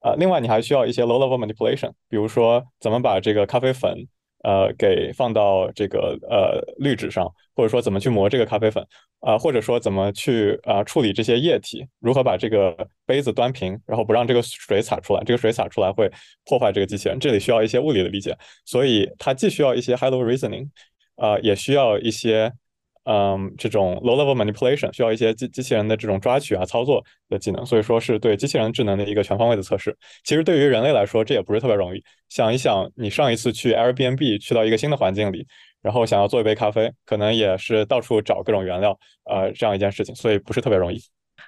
[0.00, 4.08] 啊，另外你还需要一些 low level manipulation，比如说怎么把这个咖啡粉。
[4.42, 8.86] 呃，给放到这个呃滤纸上，或者说怎么去磨这个咖啡粉
[9.20, 16.10] 啊，或者说怎么去啊处理这些液体，如何把这个杯子端平，然后不让这个水洒出来，这个水洒出来会
[16.44, 20.68] 破坏这个机器人，这里需要一些物理的理解，所以它既需要一些 Hello reasoning，
[21.16, 22.52] 啊，也需要一些。
[23.08, 29.96] 嗯，这种 low-level manipulation 需要一些机机器人的这种抓取啊、操作的技能，所以说是对机器人智能的一个全方位的测试。
[30.24, 32.02] 其实对于人类来说，这也不是特别容易。
[32.28, 35.46] 想一想，你上一次去 Airbnb 去到一个新的环境里，
[35.80, 38.98] 然后想要做一杯咖啡，可能也是到处找各种原料，
[39.30, 40.98] 呃，这样一件事情，所以不是特别容易。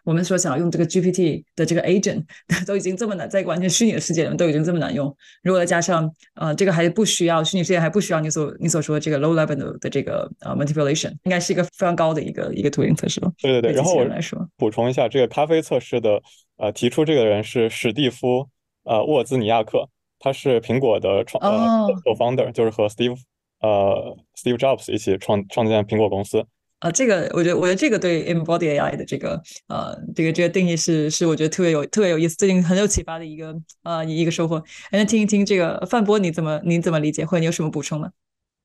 [0.08, 2.24] 我们说想要用这个 GPT 的这个 agent
[2.66, 5.14] 都已经这么难，在完全虚拟的世界里面都已经这么难用。
[5.42, 13.30] 如果再加上呃，这个还不需要虚拟世界还不需要你所你所说的这个 low level 的这个呃 manipulation，应该是一个非常高的一个一个图灵测试了。
[13.42, 16.22] 对对对，然后我来说补充一下，这个咖啡测试的
[16.56, 18.48] 呃提出这个人是史蒂夫
[18.84, 23.18] 呃沃兹尼亚克，他是苹果的创呃 founder，就是和 Steve
[23.60, 26.46] 呃 Steve Jobs 一起创创建苹果公司。
[26.80, 34.62] 啊，这个我觉得，我觉得这个对 embody AI 的这个呃，这个这个定义是是我觉得特别有特别有意思，最近很有启发的一个呃一个收获。
[34.92, 38.10] 那听一听这个范波你怎么你怎么理解，或者你有什么补充吗？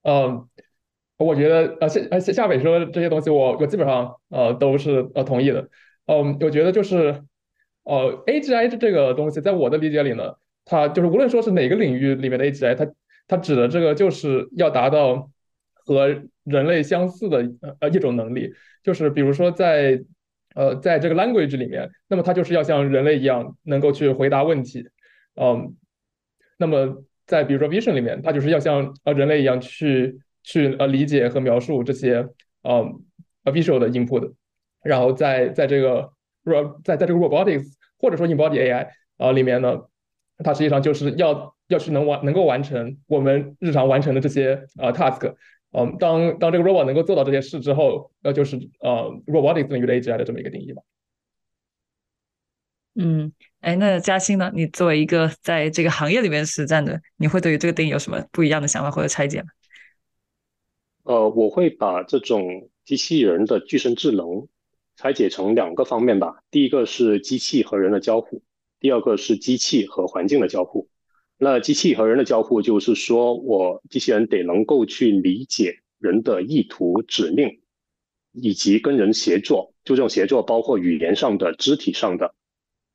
[0.03, 0.47] 嗯，
[1.17, 5.67] 我觉得呃夏呃夏北说的这些东西，我我基本上呃都是呃同意的。
[6.05, 7.23] 嗯，我觉得就是
[7.83, 12.87] 呃 AGI 这个东西，在我的理解里呢，它就是无论说是哪个领域里面的 AGI，它
[13.27, 15.31] 它指的这个就是要达到
[15.85, 16.07] 和
[16.43, 20.01] 人类相似的呃一种能力，就是比如说在
[20.55, 24.87] 呃在这个 language 里面，那么它就是要像人类一样能够去回答问题，
[25.35, 25.75] 嗯，
[26.57, 32.27] 那么在比如说 vision 里面，它就是要像呃人类一样去去呃理解和描述这些
[32.63, 33.01] 嗯
[33.45, 34.33] visual 的 input，
[34.83, 36.11] 然后在在这个
[36.43, 37.65] ro 在在这个 robotics
[37.97, 39.79] 或者说 embody AI 啊里面呢，
[40.43, 45.33] 它实际上就是要要去能完能够完成我们日常完成的这些呃 task。
[45.73, 50.83] 嗯，当当这个 robot 能够做到这些事之后，那就是呃 robotics 领域的 AGI 的这么一个定义吧。
[52.95, 54.51] 嗯，哎，那嘉兴呢？
[54.53, 59.47] 你作为一个在这个行业里面实战的，你会对于这个定义有什么不一样的想法或者拆解吗？
[61.01, 64.47] 呃，我会把这种机器人的具身智能
[64.95, 66.43] 拆解成两个方面吧。
[66.51, 68.43] 第一个是机器和人的交互，
[68.79, 70.87] 第二个是机器和环境的交互。
[71.43, 77.59] 那机器和人的交互，就是说我机器人得能够去理解人的意图、指令，
[78.31, 79.73] 以及跟人协作。
[79.83, 82.33] 就这种协作，包括语言上的、肢体上的。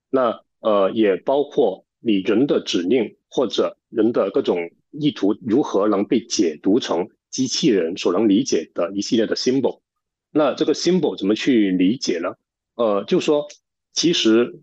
[0.08, 9.82] 那呃，也包括你人的指令或者人的各种意图如何能被解读成机器人所能理解的一系列的 symbol。
[10.30, 12.30] 那这个 symbol 怎么去理解呢？
[12.76, 13.46] 呃，就说
[13.92, 14.62] 其实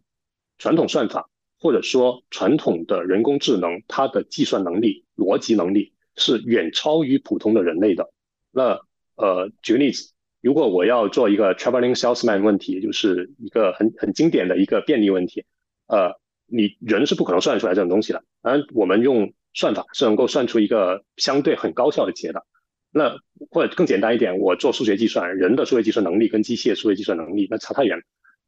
[0.58, 1.30] 传统算法。
[1.66, 8.12] 或者说，传统的人工智能，它的计算能力、逻辑能力是远超于普通的人类的。
[8.52, 8.82] 那
[9.16, 15.44] 呃，举个例子，如果我要做一个 traveling salesman 问题，就是一个很很经典的一个便利问题，
[15.88, 16.12] 呃，
[16.46, 18.24] 你人是不可能算出来这种东西的。
[18.44, 22.46] 而，我们用算法是能够算出一个相对很高效的解的。
[22.92, 23.18] 那
[23.50, 28.04] 或者更简单一点，我做数学计算，人的数学计算能力跟机械数学计算能力那差太远。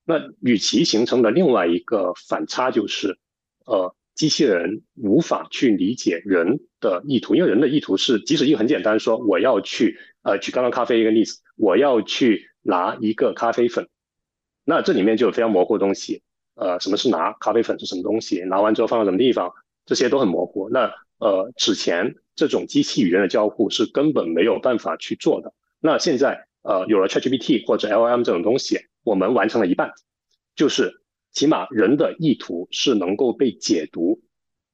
[0.10, 3.20] 那与其形成的另外一个反差就是，
[3.66, 13.90] 呃，机器人无法去理解人的意图，因为人的意图是，即使一个很简单，说我要去，呃，举刚刚咖啡一个例子，我要去拿一个咖啡粉，
[14.64, 16.22] 那这里面就有非常模糊的东西，
[16.56, 19.52] 呃，什么是拿咖啡粉是什么东西，拿完之后放到什么地方，
[19.86, 20.70] 这些都很模糊。
[20.70, 20.90] 那
[21.20, 25.54] 呃，之前这种机器与人的交互是根本没有办法去做的。
[25.82, 29.94] 那现在呃，有了 ChatGPT 或者 LLM 这种东西，我们完成了一半，
[30.56, 34.22] 就是起码人的意图是能够被解读，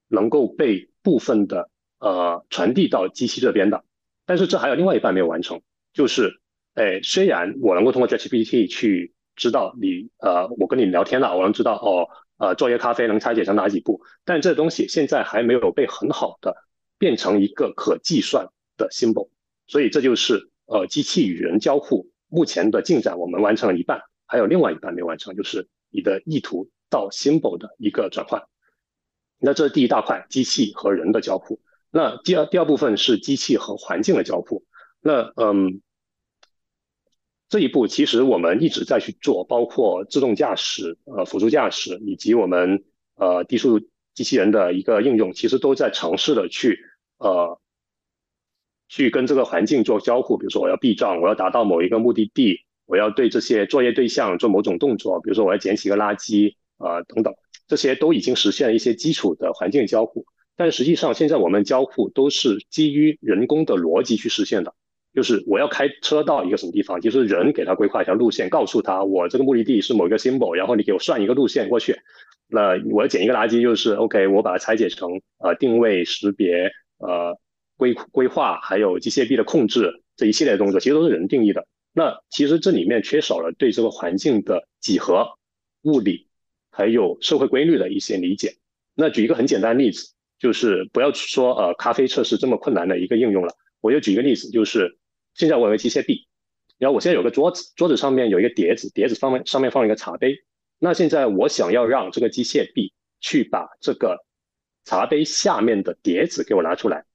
[0.08, 1.69] 能够被部分的
[2.00, 3.84] 呃传递到机器这边的。
[4.26, 5.62] 但是这还有另外一半没有完成，
[5.93, 6.41] 就是
[6.74, 12.08] 哎，虽然我能够通过 ChatGPT 去知道你呃，我跟你聊天了，我能知道哦。
[12.38, 14.02] 呃，做一个咖啡能拆解成哪几步？
[14.26, 16.56] 但这东西现在还没有被很好的
[16.98, 19.30] 变成一个可计算的 symbol，
[19.67, 28.43] 所以这就是呃机器与人交互目前的进展，我们完成了一半，还有另外一半没完成，就是你的意图到 symbol 的一个转换。
[29.39, 31.62] 那这是第一大块，机器和人的交互。
[31.89, 34.65] 那第二第二部分是机器和环境的交互。
[35.01, 35.81] 那嗯。
[37.49, 42.83] 这一步其实我们一直在去做，包括自动驾驶、呃辅助驾驶，以及我们
[43.13, 43.79] 呃低速
[44.15, 46.79] 机器人的一个应用，其实都在尝试的去
[47.19, 47.62] 呃
[48.88, 50.36] 去跟这个环境做交互。
[50.39, 57.34] 比如说我要避障，我要达到某一个目的地，我要对这些作业对象做某种动作，比如说我要捡起一个垃圾啊等等，
[57.67, 60.23] 这些都已经实现了一些基础的环境交互。
[60.56, 64.75] 但实际上现在我们交互都是基于人工的逻辑去实现的。
[65.12, 71.97] 就是我要开车到一个什么地方，就是人给他规划一条路线，告诉他我这个目的地是某一个 symbol，然后你给我算一个路线过去。
[72.47, 77.36] 那我要捡一个垃圾，就是 OK，我把它拆解成呃定位、识别、呃
[77.75, 81.65] 规规划，还有机械臂的控制这一系列动作，其实都是人定义的。
[81.93, 85.38] 那其实这里面缺少了对这个环境的几何、
[85.84, 86.27] 物理
[86.69, 88.58] 还有社会规律的一些理解。
[88.93, 94.97] 那举一个很简单的例子，就是不要说呃咖啡测试这么困难的一个应用了，我就举一个例子，就是。
[95.36, 96.27] 现在我有个机械臂，
[96.77, 100.36] 然后我现在有个桌子，桌子上面有一个碟子，碟子上面上面放一个茶杯。
[100.77, 104.23] 那现在我想要让这个机械臂去把这个
[104.86, 107.06] 茶杯下面的碟子给我拿出来，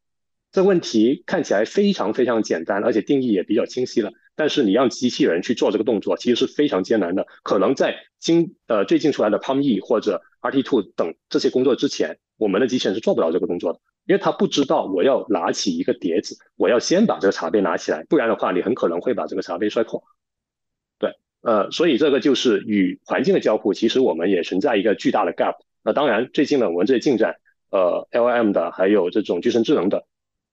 [0.51, 4.11] 这问题看起来非常非常简单，而且定义也比较清晰了。
[4.38, 7.27] 但是你让机器人去做这个动作，其实是非常艰难的。
[7.42, 13.81] 可能在今呃最近出来的 PalmE 或者 R T Two 等这些工作之前，我们的机器人是做不到这个动作的。
[14.07, 20.03] 因为他不知道我要拿起一个碟子，我要先把这个茶杯拿起来，不然的话，你很可能会把这个茶杯摔破。
[21.01, 25.57] 对，呃，所以这个就是与环境的交互，其实我们也存在一个巨大的 gap。
[25.83, 27.37] 那当然，最近呢，我们这些进展，
[27.70, 30.07] 呃，LM 的还有这种具身智能的，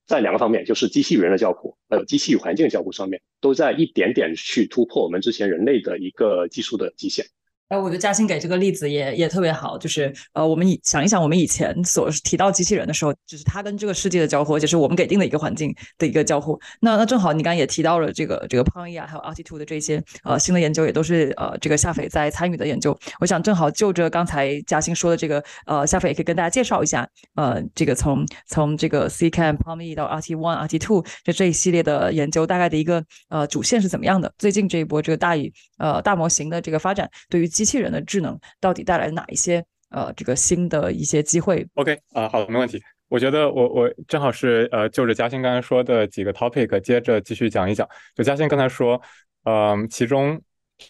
[0.05, 7.25] 在两个方面，就是机器人的交互，还有机器与环境交互上面，都在一点点去突破我们之前人类的一个技术的极限。
[7.69, 16.59] 哎，我觉得嘉欣给这个例子也也特别好，就是呃，我们以想一想，我们以前所提到机器人的时候，就是它跟这个世界的交互，就是我们给定的一个环境的一个交互。
[16.79, 22.95] 那那正好，你刚刚也提到了这个这个 p o n 啊，还有 RT Two 的这些呃新的研究，也都是呃这个夏斐在参与的研究。
[23.19, 34.31] 我想正好就着刚才嘉欣说的这个呃，夏斐也可以跟大家介绍一下呃，这个从从这个 C Cam p o n 到 RT One、RT Two 这这一系列的研究，大概的一个呃主线是怎么样的？
[34.37, 42.81] 最近这一波这个大语呃大模型的这个发展，对于机器人的智能到底带来哪一些呃这个新的一些机会？OK 啊，好，没问题。
[43.07, 47.87] 我觉得我我正好是呃就着嘉欣刚才说的几个 topic 接着继续讲一讲。
[48.13, 49.01] 就嘉欣刚才说，
[49.45, 50.41] 嗯，其中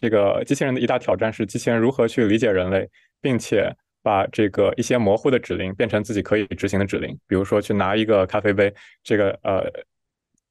[0.02, 2.90] 这个机器人的一大挑战是机器人如何去理解人类，
[3.22, 7.16] 并且把这个一些模糊的指令变成自己可以执行的指令。
[7.28, 8.74] 比如说去拿一个咖啡杯，
[9.04, 9.70] 这个呃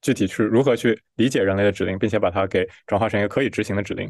[0.04, 4.08] 具体是如何去理解人类的指令，并且把它给转化成一个可以执行的指令。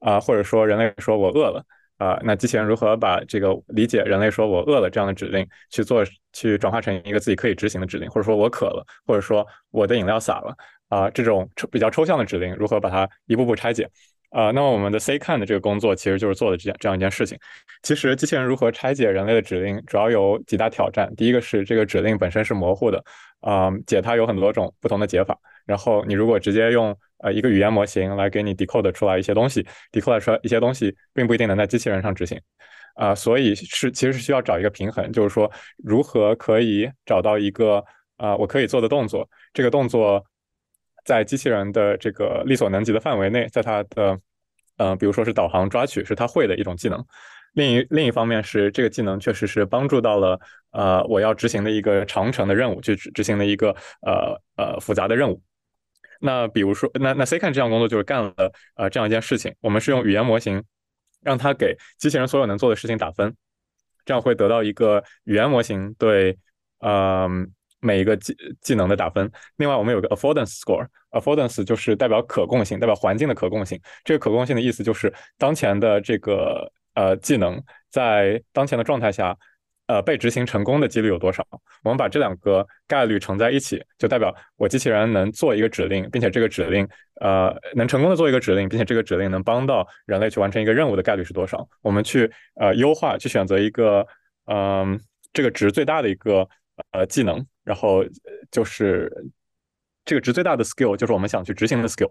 [0.00, 1.64] 啊，或者说人类说我饿了
[1.96, 10.54] 啊，那机器人如何把这个理解人类说我饿了这样的指令去做，去转化成一个自己可以执行的指令，或者说我渴了，或者说我的饮料洒了
[10.88, 13.88] 啊，这种抽比较抽象的指令如何把它一步步拆解
[14.34, 14.52] 呃？
[14.52, 17.38] 那么我们的 C 看的这个工作其实就是做的这样这样一件事情。
[17.82, 21.10] 其实机器人如何拆解人类的指令，主要有几大挑战。
[21.16, 23.02] 第一个是这个指令本身是模糊的
[23.40, 25.38] 啊，解它有很多种不同的解法。
[25.64, 32.38] 然后你如果直接用呃，一个语言模型来给你 decode 出来一些东西，decode 出来一些东西，并不一定能在机器人上执行，
[32.96, 35.50] 啊，所以是其实是需要找一个平衡，就是说
[35.82, 37.82] 如何可以找到一个
[38.18, 40.22] 啊我可以做的动作，这个动作
[41.04, 44.18] 在机器人的这个力所能及的范围内，在它的
[44.76, 47.04] 呃，比如说是导航抓取是它会的一种技能，
[47.52, 50.40] 另一另一方面是这个技能确实是帮助到了
[50.72, 53.70] 呃我要执行的一个长程的任务，去执行的一个
[54.02, 55.40] 呃呃复杂的任务。
[56.20, 59.54] 那比如说，那那 C 看这项工作就是干了呃这样一件事情。
[59.60, 60.64] 我们是用语言模型
[61.22, 63.34] 让它给机器人所有能做的事情打分，
[64.06, 66.38] 这样会得到一个语言模型对
[66.78, 67.28] 呃
[67.84, 69.30] 每一个技技能的打分。
[69.56, 73.80] 另外，我们有个 affordance score，affordance 就是代表可供性，代表环境的可供性。
[74.02, 79.36] 这个可供性的意思就是当前的这个呃技能在当前的状态下。
[79.86, 81.46] 呃，被执行成功的几率有多少？
[81.82, 86.88] 我们把这两个概率乘在一起，就代表我机器人能做一个指令，并且这个指令
[87.20, 91.68] 呃能成功的做一个指令，并且这个指令能帮到人类去完成一个任务的概率是多少？
[91.82, 94.06] 我们去呃优化，去选择一个
[94.46, 94.98] 嗯
[95.34, 96.48] 这个值最大的一个
[96.90, 98.04] 呃技能，然后
[98.50, 99.10] 就是
[100.04, 102.10] 这个值最大的 skill 就是我们想去执行的 skill。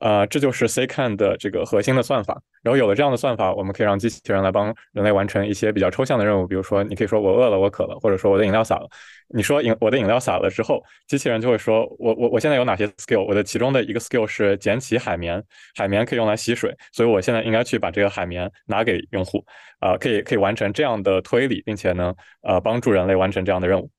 [0.00, 2.40] 呃，这就是 Ccan 的这个核心的算法。
[2.62, 6.46] 然后有了这样的算法，我们可以让机器人来帮人类完成一些比较抽象的任务。
[6.46, 8.88] 比如说，你可以说我饿了，我渴了，或者说我的饮料洒了。
[9.28, 13.24] 你说饮我的饮料洒了之后，机器人就会说我我我现在有哪些 skill？
[13.24, 15.42] 我的其中的一个 skill 是捡起海绵，
[15.74, 19.44] 海绵可以用来吸水，所以我现在应该去把这个海绵拿给用户。
[19.78, 23.90] 啊，可以可以完成这样的推理，并且呢，呃，帮助人类完成这样的任务。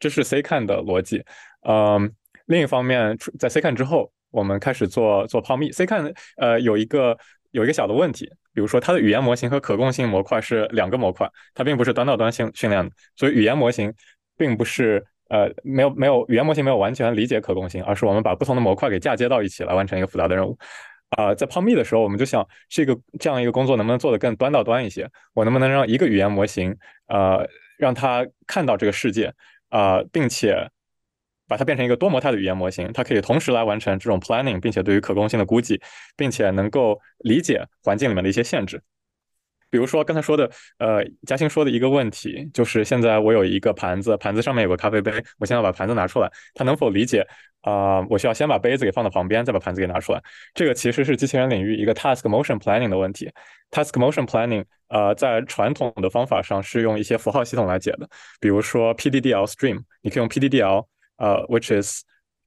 [0.00, 1.24] 这是 Ccan 的逻辑。
[1.68, 2.12] 嗯，
[2.46, 4.12] 另一方面，在 CAN 之后。
[4.30, 5.72] 我们开始做做泡密。
[5.72, 7.16] C 看呃有一个
[7.50, 13.92] 有一个小的问题，比如说它的语言模型和可控性模块是两个模块，它并不是端到端训训练的，所以语言模型
[14.36, 20.58] 并不是呃没有没有语言模型没有完全理解可控性，而是我们把不同的模块给嫁接到一起来完成一个复杂的任务。
[21.16, 25.08] 啊，在泡密的时候，我们就想这个这样一个工作能不能做得更端到端一些？
[25.32, 29.32] 我能不能让一个语言模型呃让它看到这个世界
[29.70, 30.70] 啊，并且。
[31.48, 35.80] 把它变成一个多模态的语言模型，它可以同时来完成这种 planning，并且对于可控性的估计，
[36.16, 38.80] 并且能够理解环境里面的一些限制。
[39.70, 47.26] 比如说刚才说的，呃，嘉兴说的一个问题，就是现在我有一个盘子，盘子上面有个咖啡杯，我现在把盘子拿出来，它能否理解？
[47.62, 50.22] 啊，我需要先把杯子给放到旁边，再把盘子给拿出来。
[50.54, 53.30] 这个其实是机器人领域一个 task motion planning 的问题。
[53.70, 58.08] task motion planning，呃，在传统的方法上是用一些符号系统来解的，
[58.40, 60.86] 比如说 PDDL stream，你可以用 PDDL。
[61.18, 62.02] 呃，which is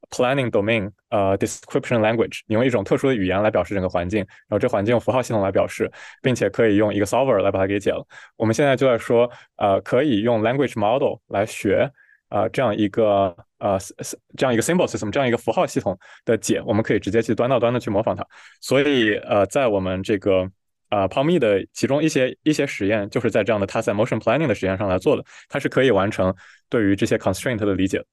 [0.10, 5.90] planning domain，呃，description language，你用一种特殊的语言来表示整个环境，然后这环境用符号系统来表示，
[6.22, 8.06] 并且可以用一个 solver 来把它给解了。
[8.36, 11.90] 我们现在就在说，呃，可以用 language model 来学，
[12.30, 13.78] 呃，这样一个呃
[14.36, 18.26] 这样一个 symbol system，这样一个符号系统的解，我们可以直接去端到端的去模仿它。
[18.60, 20.50] 所以，呃，在我们这个
[20.90, 26.36] 呃，Palm E 的其中一些一些实验，就是在这样的 task motion planning 的实验上来做的，它是可以完成
[26.70, 28.04] 对于这些 constraint 的理解。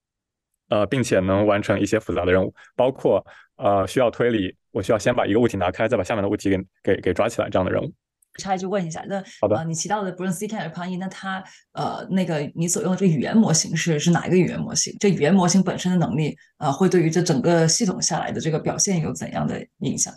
[0.68, 3.24] 呃，并且能完成一些复杂的任务，包括
[3.56, 7.92] 呃需要推理，我需要先把一个物体拿开，再把下面的物体给给给抓起来这样的任务。
[8.38, 14.94] 插一句问一下，那好的，你提到的不论 C 看还是 p y 那它呃那个你所用的这个语言模型是是哪一个语言模型？
[15.00, 20.14] 这语言模型本身的能力啊，会对于这整个系统下来的这个表现有怎样的影响？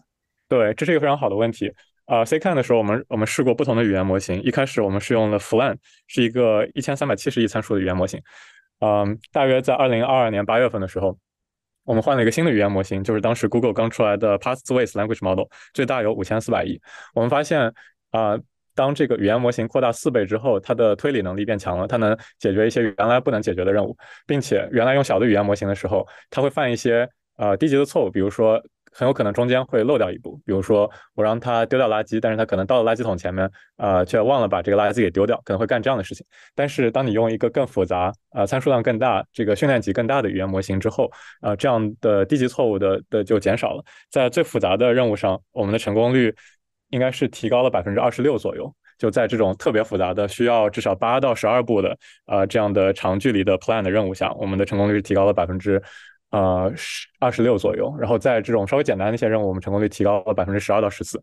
[0.48, 1.74] 对，这是一个非常好的问题。
[2.06, 4.42] 啊，C 看的时候，我们我们试过不同的语言模型。
[4.44, 8.22] 一开始我们是用了 FLAN，是一个一千三百七十亿参数的语言模型。
[8.82, 11.18] 嗯，大约在二零二二年八月份的时候，
[11.86, 16.82] 我们换了一个新的语言模型，就是当时 Google 刚出来的 Pathways Language Model，最大有五千四百亿。
[17.14, 17.72] 我们发现，
[18.10, 18.38] 啊，
[18.76, 28.62] 当这个语言模型扩大四倍之后，它的推理能力变强了，它能解决一些原来不能解决的任务，并且原来用小的语言模型的时候，它会犯一些呃低级的错误，比如说。
[28.94, 36.26] 很有可能中间会漏掉一步，比如说我让他丢掉垃圾，但是他可能到了垃圾桶前面，呃，却忘了把这个垃圾给丢掉，可能会干这样的事情。
[36.54, 41.10] 但是当你用一个更复杂、呃，参数量更大、这个训练集更大的语言模型之后，
[41.42, 43.84] 呃，这样的低级错误的的就减少了。
[44.10, 46.36] 在最复杂的任务上，我们的成功率
[46.90, 48.74] 应该是提高了百分之二十六左右。
[48.98, 55.82] 就在这种特别复杂的、需要至少八到十二步的，呃，这样的长距离的 plan 的任务下，我们的成功率是提高了百分之。
[56.32, 61.22] 呃，十二十六左右，然后在这种稍微简单的一些任务，我们成功率提高了百分之十二到十四，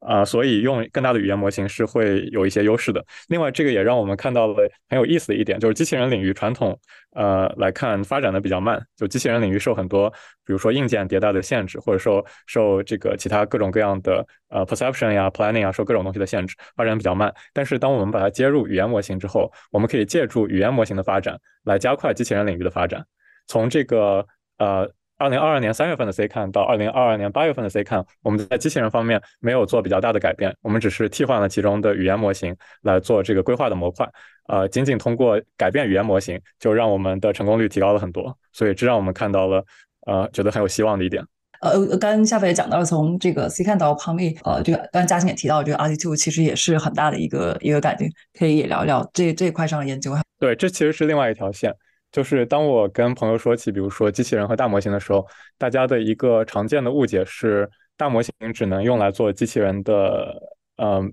[0.00, 3.02] 啊，所以用更大的语言模型是会有一些优势的。
[3.28, 6.78] 另外，这个也让我们看到了很有意思的一点，就是机器人领域传统
[7.14, 10.10] 呃来看发展的比较慢，就机器人领域受很多，
[10.44, 17.34] 比如说硬件迭代的限制，或者受受这个其他各种各样的呃 perception 呀、planning 啊，受各种东西的限制，发展比较慢。
[17.54, 23.02] 但是当我们把它接入语言模型之后，我们可以借助语言模型的发展来加快机器人领域的发展，
[23.46, 24.26] 从这个。
[24.60, 34.06] 呃，二零二二年三月份的 C 看到二零二二年八月份的 C 看，我们在机器人方面没有做比较大的改变，我们只是替换了其中的语言模型来做这个规划的模块。
[34.48, 39.64] 呃，仅仅通过改变语言模型，就让我们的成功率提高了很多，所以这让我们看到了
[40.06, 41.24] 呃，觉得很有希望的一点。
[41.60, 48.08] 呃，刚刚夏飞也讲到了，从这个 C 看到 p 密，呃，这个刚刚嘉欣也提到，这个 RT Two 其实也是很大的一个一个改进，
[48.38, 50.14] 可以也聊聊这这一块上的研究。
[50.38, 51.74] 对，这其实是另外一条线。
[52.12, 60.34] 就是当我跟朋友说起，比如说机器人和大模型的时候，大家的一个常见的误解是，大模型只能用来做机器人的
[60.76, 61.12] 嗯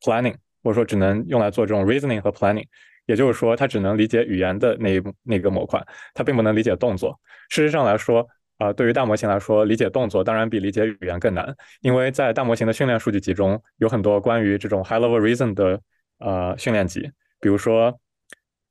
[0.00, 2.66] planning，或者说只能用来做这种 reasoning 和 planning。
[3.06, 7.18] 也就是说，它只能理解语言的那一那个模块，它并不能理解动作。
[7.48, 8.24] 事实上来说，
[8.58, 15.80] 啊，对于大模型来说，理解动作当然比理解语言更难，因为在大模型的训练数据集中有很多关于这种 high-level reason 的
[16.18, 17.10] 呃训练集，
[17.40, 17.98] 比如说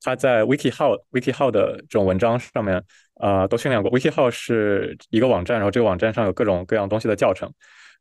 [0.02, 2.82] 它在 WikiHow WikiHow 的这种文章上面，
[3.20, 3.90] 呃，都训练过。
[3.92, 7.52] WikiHow 是一个网站，然后这个网站上有各种各样东西的教程。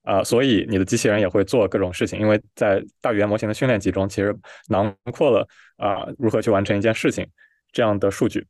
[0.03, 4.35] 啊，所以你的机器人也会做各种事情，因为在大语言模型的训练集中，其实
[4.67, 5.47] 囊括了
[5.77, 7.23] 啊如何去完成一件事情
[7.71, 8.43] 这样的数据。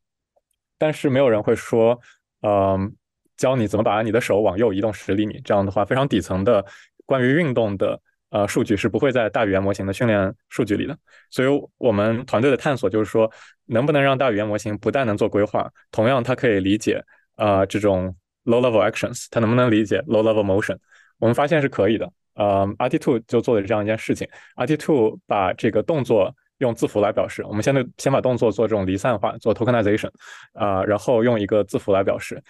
[0.78, 2.00] 但是没有人会说，
[2.42, 2.96] 嗯，
[3.36, 5.42] 教你怎么把你的手往右移动十厘米。
[5.44, 6.66] 这样的话，非常底层的
[7.06, 8.00] 关于运动的
[8.32, 10.98] 呃数据是不会在大语言模型的训练数据里的。
[11.30, 13.32] 所以我们团队的探索就是说，
[13.68, 17.00] 能不能让大语言模型不但能做规划，同样它可以理解
[17.36, 18.16] 啊这种
[18.46, 20.78] low level actions，它能不能理解 low level motion？
[21.20, 24.28] 我们发现是可以的，呃，RT Two 就做了这样一件事情。
[24.56, 30.10] RT Two 把这个动作用字符来表示，我们现在先把动作做这种离散化，做 tokenization，
[30.54, 32.42] 啊，然后用一个字符来表示，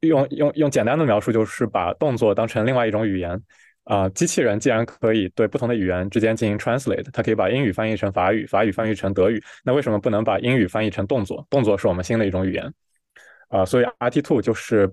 [0.00, 3.40] 用用用简单的描述就是把动作当成另外一种语言，
[3.84, 11.46] 啊，机器人既然可以对不同的语言之间进行 translate，它可以把英语翻译成法语，法语翻译成德语，那为什么不能把英语翻译成动作？
[11.50, 12.72] 动作是我们新的一种语言，
[13.48, 14.92] 啊，所以 RT Two 就是。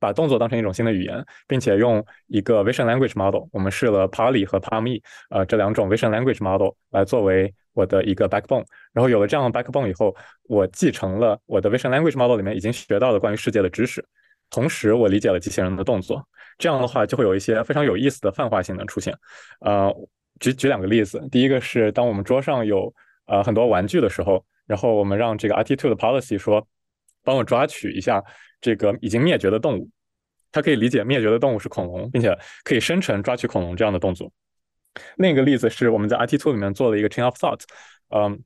[0.00, 5.00] 把动作当成一种新的语言，并且用一个 Vision Language Model，我们试了 Pali 和 PaLM，
[5.30, 8.66] 呃，这两种 Vision Language Model 来作为我的一个 backbone。
[8.92, 14.04] 然后有了这样的 backbone 以后，我继承了我的 Vision Language Model 里面已经学到的关于世界的知识，
[14.50, 16.26] 同时我理解了机器人的动作。
[16.58, 19.12] 这样的话就会有一些非常有意思的泛化性能出现。
[19.60, 19.92] 呃，
[20.40, 22.94] 举举两个例子，第一个是当我们桌上有
[23.26, 26.66] 呃很多玩具的时候，然后我们让这个 RT2 的 Policy 说，
[27.22, 28.22] 帮我抓取一下。
[28.60, 29.90] 这个已经灭绝的动物，
[30.50, 34.32] 它可以理解灭绝的动物是恐龙，并且可以生成抓取恐龙这样的动作。
[35.16, 37.60] 另一个例子是我们在 RT2 里面做了一个 Chain of Thought，
[38.08, 38.42] 嗯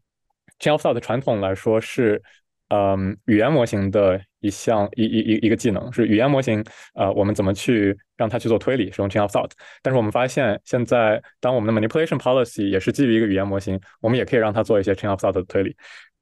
[0.59, 2.21] ，Chain of Thought 传统来说是
[2.69, 6.65] 嗯语言模型的一项一一一一个技能，是语言模型
[6.95, 9.51] 呃我们怎么去让它去做推理，使用 Chain of Thought。
[9.83, 15.77] 但是我们发现现在当我们的 Manipulation Policy 也是基于一个语言模型，我们也可以让它做一些 Chain of Thought 的推理。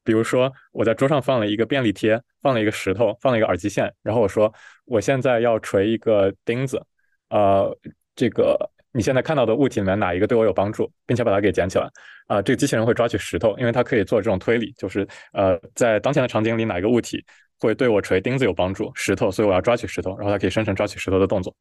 [0.05, 4.55] 比如说，我在桌上放了一个便利贴，放了一个石头，放了一个耳机线，然后我说，
[4.85, 6.81] 我现在要锤一个钉子，
[7.31, 7.77] 呃，
[8.15, 8.57] 这个
[8.93, 11.91] 你现在看到的物体里面哪一个对我有帮助，并且把它给捡起来，
[12.29, 17.25] 啊，这个机器人会抓取石头，因为它可以做这种推理，就是呃，在当前的场景里哪一个物体
[17.59, 21.55] 会对我锤钉子有帮助，石头，所以我要抓取石头，然后它可以生成抓取石头的动作。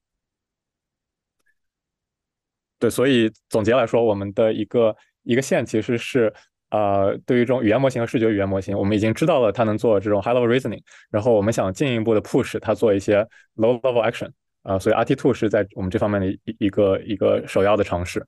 [2.80, 6.34] 对，所以总结来说，我们的一个一个线其实是。
[6.72, 13.22] 呃，对于这种语言模型和视觉语言模型，我们已经知道了它能做这种 high level reasoning，然后我们想进一步的 push 它做一些
[13.56, 14.30] low level action，
[14.64, 18.26] 啊，所以 RT Two 是在我们这方面的一一个一个首要的尝试。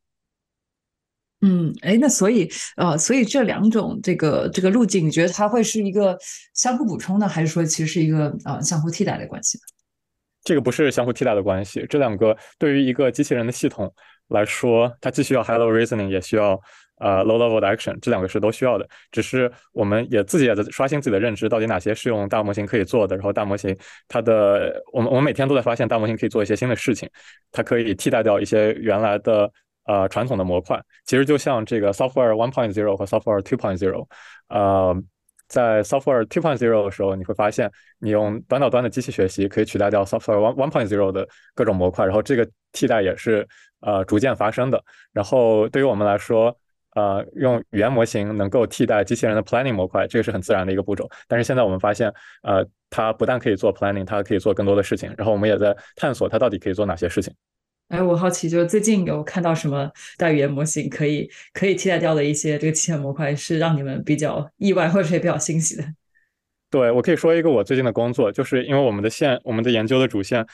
[1.41, 6.17] 嗯，哎，那所以呃，所以这两种这个这个路径，你觉得它会是一个
[6.53, 9.57] 相互补充的，还是说其实是一个呃相互替代的关系？
[10.43, 13.93] 这个不是相互替代的关系，这两个对于一个机器人的系统
[14.29, 16.59] 来说，它既需要 high level reasoning，也需要。
[16.99, 18.89] 呃，low level 的 action，这两个是都需要的。
[19.11, 23.15] 只是我们也自己也在刷新自己的认知，到底哪些是用大模型可以做的。
[23.15, 23.77] 然后大模型
[24.07, 27.07] 它的，我们我们每天都在发现大模型可以做一些新的事情，
[27.51, 29.47] 它可以替代掉一些原来的
[29.87, 30.79] 呃传统的模块。
[31.05, 34.05] 其实就像这个 software one point zero 和 software two point zero，
[34.49, 34.95] 呃，
[35.47, 43.47] 在 software two point zero 的时候，你会发现你用端到端的机器学习可以取代掉 software one one point zero 的各种模块，然后这个替代也是
[43.79, 44.83] 呃逐渐发生的。
[45.13, 46.55] 然后对于我们来说，
[46.95, 51.07] 呃，用语言模型能够替代机器人的 planning 模块，这个是很自然的一个步骤。
[51.27, 52.11] 但是现在我们发现，
[52.41, 55.13] 呃，它不但可以做 planning，它还可以做更多的事情。
[55.15, 57.33] 然后我们也在探索它到底可以做哪些事情。
[57.89, 65.83] 哎，我好奇，就是最近有看到什么大语言模型可以可以替代掉的一些这个机器人模块，是让你们比较意外或者也比较欣喜的？
[66.69, 70.45] 对我可以说一个我最近的工作，就是因为我们的线，我们的研究的主线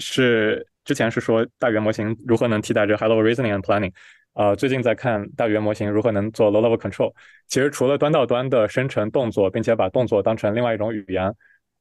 [0.00, 3.92] 是之前是说大语言模型如何能替代这 hello reasoning and planning。
[4.32, 7.12] 呃，最近在看大语言模型如何能做 low-level control。
[7.46, 11.32] 其实除了端到端的生成动作，并且把动作当成另外一种语言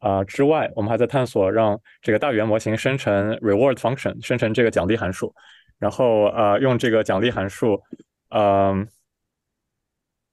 [0.04, 5.34] 啊之外，我们还在探索让这个大语言模型生成 reward function，生成这个奖励函数。
[5.80, 7.82] 然后呃，用这个奖励函数，
[8.30, 8.88] 嗯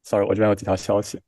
[0.02, 1.20] ，sorry，我这边有几条消息。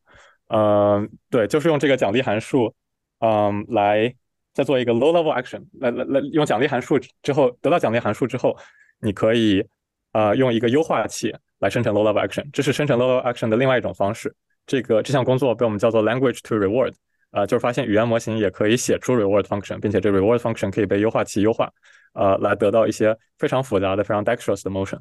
[0.49, 2.75] 嗯，对，就是用这个奖励函数，
[3.21, 4.15] 嗯，来
[4.53, 5.65] 再做一个 low-level action。
[5.81, 8.57] 来来来，用奖励函数之后得到奖励函数之后，
[9.01, 9.67] 你可以。
[10.13, 14.31] 啊，用一个优化器来生成 low-level action，这是生成 low-level action 的另外一种方式。
[14.67, 16.93] 这个这项工作被我们叫做 language to reward，
[17.33, 21.73] 啊，就是发现语言模型也可以写出 reward function，并且这 reward function 可以被优化器优化，
[22.13, 25.01] 呃，来得到一些非常复杂的、非常 dexterous 的 motion。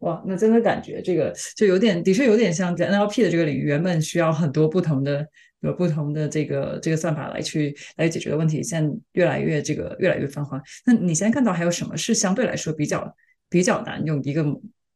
[0.00, 5.24] 哇，那真的感觉这个就有点，的确有点像在 NLP 的这个领域，原本需要很多不同的
[5.60, 10.60] 有不同的这个这个算法来去来解决的问题，现在越来越这个越来越泛化。
[10.84, 13.16] 那你现在看到还有什么是相对来说比较
[13.48, 14.44] 比较难用一个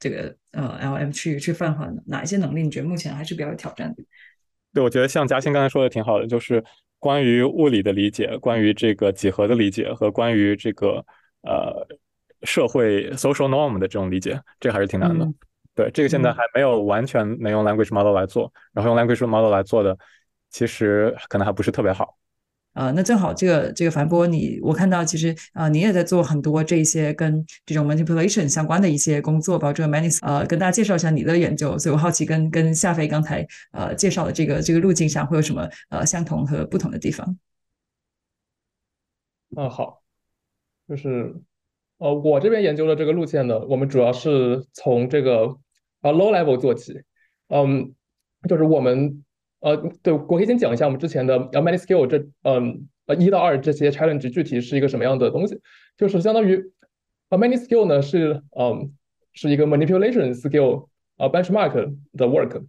[0.00, 2.02] 这个呃 LM 去去泛化的？
[2.06, 4.02] 哪一些能力你觉得目前还是比较有挑战的？
[4.76, 6.62] 对，我觉得像嘉欣刚才说的挺好的，就是
[6.98, 11.04] 关于物理的理解，关于这个几何的理解和关于这个
[11.40, 11.86] 呃。
[12.42, 15.26] 社会 social norm 的这种理解，这还是挺难的。
[15.74, 19.96] 对，这个现在还没有完全能用 language model 来做，然后用 language model 来做的，
[20.50, 22.14] 其实可能还不是特别好。
[22.76, 31.78] 呃，那正好这个这个樊波，你我看到其实啊，你也在做很多这些跟这种 manipulation 相关的一些工作，包括这个 manis，呃，跟大家介绍一下你的研究。
[31.78, 37.36] 所以我好奇，跟跟夏飞刚才呃介绍的这个这个路径上会有什么呃相同和不同的地方？
[39.56, 40.02] 啊，好，
[40.88, 41.34] 就是。
[41.98, 45.46] 呃，我这边研究的这个路线呢，我们主要是从这个
[46.02, 46.92] 啊 low level 做起，
[47.48, 47.94] 嗯，
[48.46, 49.24] 就是我们
[49.66, 55.58] 呃，对我可以先讲一下我们之前的 many skill 这嗯呃一到二这些 challenge 具体是一个什么样的东西，
[55.96, 56.56] 就是相当于
[57.30, 58.92] many skill 呢是嗯
[59.32, 60.86] 是一个 manipulation skill
[61.16, 62.64] 啊 benchmark 的 work，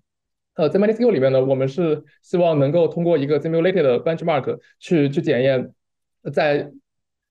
[0.56, 5.72] 呃，在 many skill 里面呢，我们是希望能够通过一个 simulated benchmark 去去检验
[6.34, 6.72] 在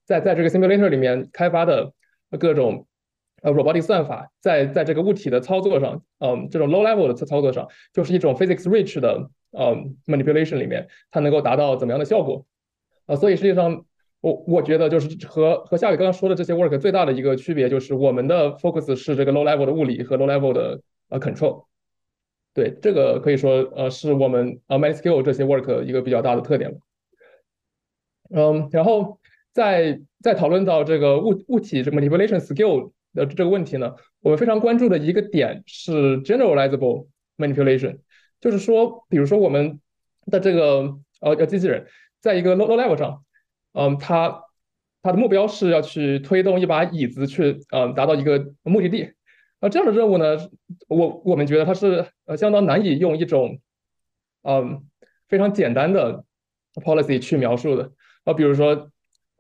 [0.05, 1.93] 在在这个 simulator 里面开发的
[2.39, 2.87] 各种
[3.47, 12.45] 呃 robotic 算法，在在这个物体的操作上，嗯，这种 low level 的操作上，就是一种 physics rich 的嗯 manipulation 里面，它能够达到怎么样的效果？
[13.07, 13.85] 啊，所以实际上
[14.21, 21.67] 我我觉得就是和和夏雨刚刚说的这些 work 最大的一个区别，就是我们的 focus 是这个 low level 的物理和 low level 的呃 control。
[22.53, 26.77] 对，这个可以说呃是我们呃 m a n skill 这些 work 一个比较大的特点
[28.35, 29.21] 嗯，然后。
[29.57, 37.99] 在在讨论到这个物物体这 manipulation skill 的这个问题呢，我们非常关注的一个点是 generalizable manipulation，
[38.41, 39.81] 就是说，比如说我们
[40.31, 41.85] 的这个呃呃机器人
[42.21, 43.25] 在一个 low low level 上，
[43.73, 44.45] 嗯，它
[45.03, 49.11] 它的目标是要去推动一把椅子去嗯达到一个目的地，
[49.61, 50.37] 那这样的任务呢，
[50.87, 53.59] 我我们觉得它是呃相当难以用一种
[54.43, 54.85] 嗯
[55.29, 56.25] 非常简单的
[56.75, 57.91] policy 去描述的
[58.25, 58.91] 啊，比如说。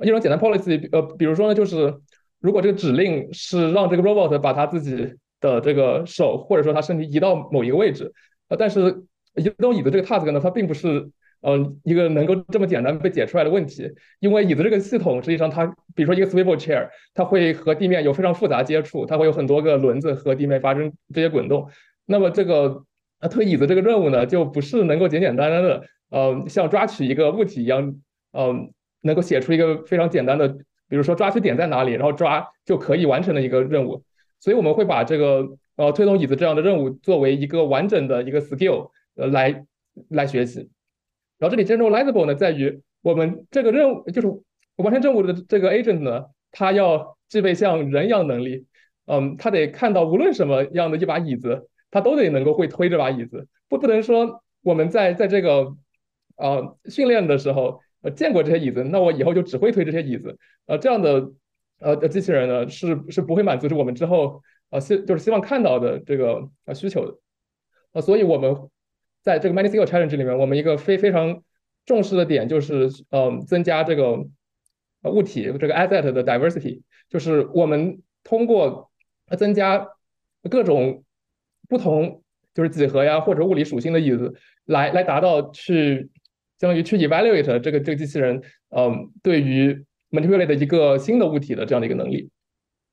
[0.01, 2.03] 一种简单 policy，呃，比如说呢，就是
[2.41, 8.12] 如果这个指令是让这个 robot 把他自己的这个手或者说他身体移到某一个位置，
[8.49, 9.03] 呃，但是
[9.34, 11.09] 移动椅子这个 task 呢，它并不是
[11.41, 21.68] 嗯一个能够这么简单被解出来的问题，因为椅子这个系统实际上它，比如说一个 swivel chair，它会和地面有非常复杂接触，它会有很多个轮子和地面发生这些滚动，
[22.05, 22.84] 那么这个
[23.20, 27.95] 呃推椅子这个任务呢，就不是能够简简单单的，呃，像抓取一个物体一样，
[28.32, 28.72] 嗯。
[29.03, 30.57] 能够写出一个非常简单的，
[30.89, 34.03] 比如说抓取点在哪里，然后抓就可以完成的一个任务。
[34.39, 39.64] 所以我们会把这个呃推动椅子这样的任务作为一个完整的一个 skill 呃来
[40.09, 40.70] 来学习。
[41.39, 44.28] 然后这里 generalizable 呢在于我们这个任务就是
[44.76, 48.66] 完成任务的这个 agent 呢，它要具备像人一样能力，
[49.07, 55.74] 嗯，它得看到无论什么样的一把椅子，它都得能够会推这把椅子，不不能说我们在在这个
[56.37, 57.80] 呃训练的时候。
[58.11, 60.38] 见过这些椅子，那我以后就只会推这些椅子。
[60.66, 61.30] 呃，这样的
[61.80, 67.18] 呃机器人呢，是是不会满足我们之后呃希就是希望看到的这个呃需求的。
[67.92, 68.54] 呃，所以我们
[69.22, 71.42] 在这个 many skill challenge 里面，我们一个非非常
[71.84, 74.18] 重视的点就是，嗯，增加这个
[75.02, 78.90] 物体这个 asset 的 diversity，就是我们通过
[79.38, 79.88] 增加
[80.50, 81.04] 各种
[81.68, 82.22] 不同
[82.54, 84.34] 就是几何呀或者物理属性的椅子，
[84.64, 86.11] 来来达到去。
[86.59, 88.40] 相当于去 evaluate 这个这个机器人，
[88.70, 92.30] 嗯，对于 manipulate 一个新的物体的这样的一个能力。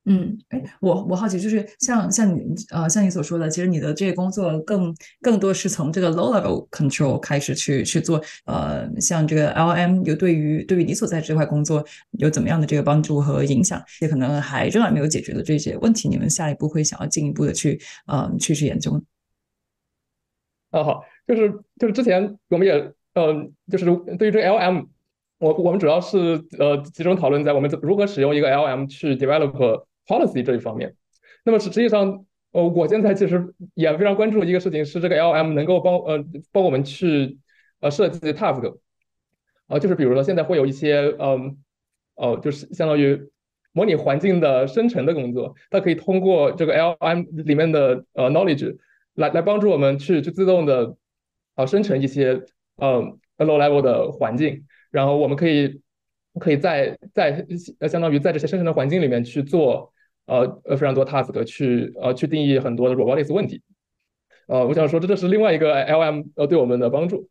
[0.06, 11.82] 嗯，哎，我我好奇，就是像像你呃像你所说的，其实你的这个工作更更多是从这个 low level control 开始去去做，呃，像这个 LM 有对于对于你所在这块工作
[12.18, 13.82] 有怎么样的这个帮助和影响？
[14.02, 19.02] 也可能还仍然没有解决的这些问题，你们下一步会想要进一步的去呃去去研究？
[20.70, 22.92] 啊，好，就是就是之前我们也。
[23.14, 23.84] 嗯，就是
[24.18, 24.86] 对于这个 LM，
[25.38, 30.96] 我我们主要是呃集中讨论在我们如何使用一个 LM 去 develop policy 这一方面。
[31.44, 37.38] 那么实实际上，呃，我现在其实也非常关注一个事情，是这个 LM 能够帮呃帮我们去
[37.78, 38.78] 呃设计 task，
[39.68, 41.56] 呃，就是比如说现在会有一些嗯
[42.16, 43.30] 哦，就是相当于
[43.72, 48.76] 模拟环境的生成的工作，它可以通过这个 LM 里面的呃 knowledge
[49.14, 50.96] 来来帮助我们去去自动的
[51.54, 52.42] 啊生成一些。
[52.76, 55.80] 嗯，low level 的环境，然后我们可以
[56.40, 57.46] 可以在在
[57.78, 59.92] 呃相当于在这些生成的环境里面去做
[60.26, 63.62] 呃呃非常多 task 去呃去定义很多的 robotics 问题。
[64.46, 67.28] 呃，我想说这这是另外一个 LM 呃对我们的帮助。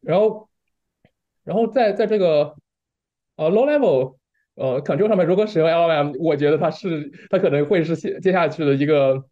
[0.00, 0.48] 然后，
[1.44, 2.56] 然后在在这个
[3.36, 4.16] 呃 low level
[4.56, 9.24] 呃 control 上面，如果使用 LM，我觉得它是它可能会是接接下去的一个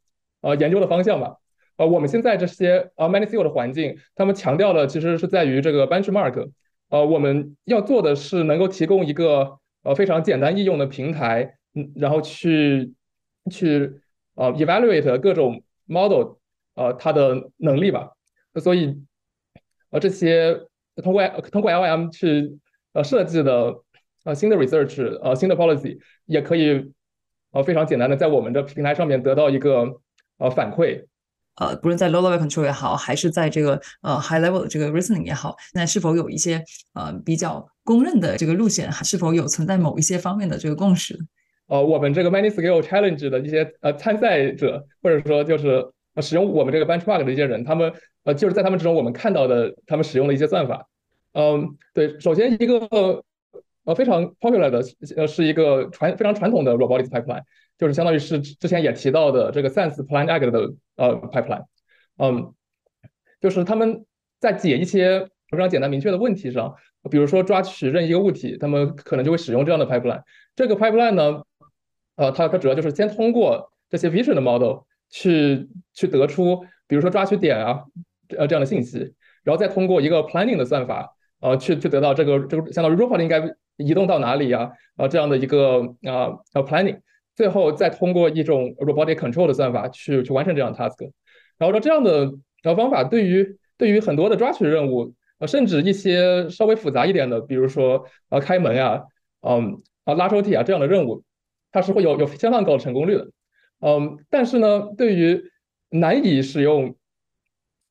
[0.42, 1.36] 呃研究的方向吧。
[1.80, 6.50] 呃，我们现在这些呃 many skill 的环境，他们强调的其实是在于这个 benchmark。
[6.90, 12.92] 呃，我们要做的是能够提供一个呃非常简单易用的平台，嗯，然后去
[13.50, 13.90] 去
[14.34, 16.34] 呃 evaluate 各种 model
[16.74, 18.10] 呃它的能力吧。
[18.56, 19.02] 所以
[19.88, 20.60] 呃这些
[20.96, 22.58] 通过通过 LM 去
[22.92, 23.74] 呃设计的
[24.24, 26.92] 呃新的 research 呃新的 policy 也可以
[27.52, 29.98] 呃非常简单的在我们的平台上面得到一个
[30.36, 31.06] 呃反馈。
[31.56, 36.62] 呃，不论在 low level control 也好，还是在这个呃 high level 的这个 reasoning 也好，那是否有一些
[36.94, 41.18] 呃比较公认的这个路线，是否有存在某一些方面的这个共识？
[41.66, 45.86] 呃，我们这个 many-scale challenge 的一些呃参赛者，或者说就是
[46.20, 47.92] 使用我们这个 benchmark 的一些人，他们
[48.24, 50.88] 呃就是在他们之中我们看到的他们使用的一些算法。
[51.32, 52.80] 嗯，对，首先一个
[53.84, 54.82] 呃非常 popular 的
[55.16, 57.42] 呃是一个传非常传统的 robotics pipeline。
[57.78, 61.64] 就是相当于是之前也提到的这个 Sense Plan Act 的呃 pipeline，
[62.18, 62.52] 嗯，
[63.40, 64.04] 就是他们
[64.38, 66.74] 在解一些非常简单明确的问题上，
[67.10, 70.22] 比如说抓取任意一个物体，他们可能就会使用这样的 pipeline。
[70.54, 71.42] 这个 pipeline 呢，
[72.16, 77.82] 呃，它它主要就是先通过这些 vision 的 model 去去得出，比如说抓取点啊，
[78.36, 78.98] 呃这样的信息，
[79.42, 83.40] 然后再通过一个 planning 的算法，呃，去去得到这个这个相当于 robot 应该
[83.80, 87.00] 移动到哪里呀，啊这样的一个啊呃 planning。
[87.36, 91.10] 最后再通过一种 robotic control 的算法去去完成这样 task，
[91.56, 92.30] 然后说这样的
[92.64, 99.04] 呃方法对于对于很多的抓取任务，呃甚至一些稍微复杂一点的，比如说呃开门呀，
[99.40, 101.22] 嗯啊拉抽屉啊这样的任务，
[101.72, 103.30] 它是会有有相当高的成功率的，
[103.80, 105.42] 嗯，但是呢，对于
[105.88, 106.94] 难以使用，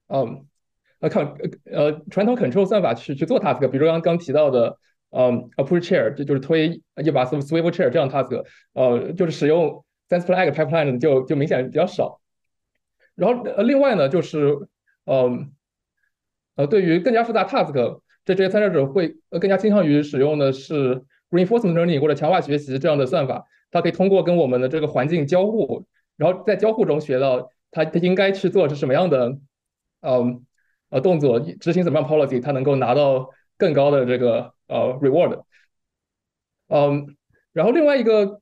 [0.09, 0.45] 嗯
[0.99, 1.33] 呃看
[1.71, 4.77] 呃传统 control 算法去去做 task，比如刚刚提到的。
[5.11, 8.43] 嗯，a push chair 这就是推一把 swivel chair 这样 task，
[8.73, 12.21] 呃，就是使用 sense flag pipeline 就就明显比较少。
[13.15, 14.55] 然后呃，另外呢，就是
[15.05, 15.51] 嗯
[16.55, 17.73] 呃，对于更加复杂 task，
[18.23, 21.01] 这这些参赛者会呃更加倾向于使用的是
[21.31, 25.85] reinforcement learning 或者强化学习这样的算法，它可以通过跟我们的这个环境交互，
[26.17, 29.35] 然后在交互中学到它它应该去做是什么样的
[30.01, 30.45] 嗯
[30.91, 34.53] 呃动作，执行怎么样 policy，它能够拿到更高的这个。
[34.69, 35.43] 呃，reward，
[36.67, 37.17] 嗯，
[37.53, 38.39] 然后另外一个，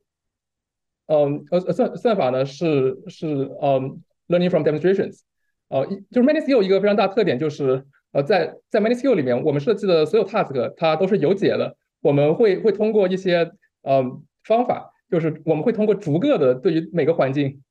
[1.06, 3.26] 嗯，呃，算算法呢是是
[3.62, 5.20] 嗯，learning from demonstrations，
[5.68, 13.50] 呃，就是 many skill 一个非常大特点就是，呃，在在 many skill 里面，我们设计的所有 task 它都是有解的，我们会会通过一些
[13.82, 17.62] 嗯方法，就是我们会通过逐个的对于每个环境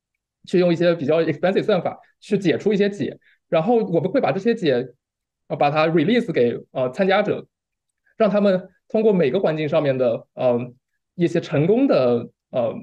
[0.46, 3.16] 去用一些比较 expensive 算法去解出一些解，
[3.48, 4.88] 然后我们会把这些解，
[5.46, 7.46] 呃，把它 release 给呃参加者。
[8.18, 10.60] 让他们通过每个环境上面的呃
[11.14, 12.74] 一些成功的呃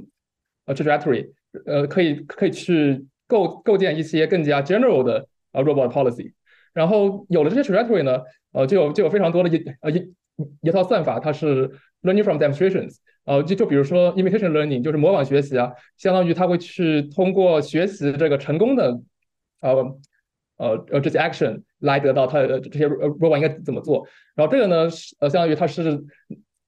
[0.65, 1.29] 呃 trajectory，
[1.65, 6.33] 呃可以可以去构构建一些更加 general 的呃 robot policy，
[6.73, 8.19] 然后有了这些 trajectory 呢，
[8.53, 10.13] 呃就有就有非常多的一呃一
[10.61, 11.69] 一套算法，它是
[12.03, 18.99] learning from demonstrations，呃就就比如说 imitation learning 就是模仿学习啊，相当于它会去通过学习这个成功的
[19.61, 19.97] 呃
[20.57, 24.07] 呃呃这些 action 来得到它的这些 robot 应该怎么做。
[24.35, 24.89] 然后这个呢，
[25.19, 26.03] 呃，相当于它是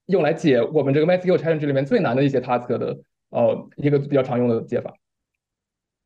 [0.08, 2.98] 用来解我们这个 MySQL challenge 里面最难的一些 task 的，
[3.30, 4.94] 呃，一个比较常用的解法。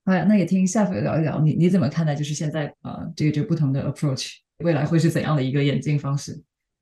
[0.06, 6.42] 哎呀，那也听夏飞聊一聊，你你怎么看待就是现在啊，这个这个不同的 approach，未来会是怎样的一个演进方式？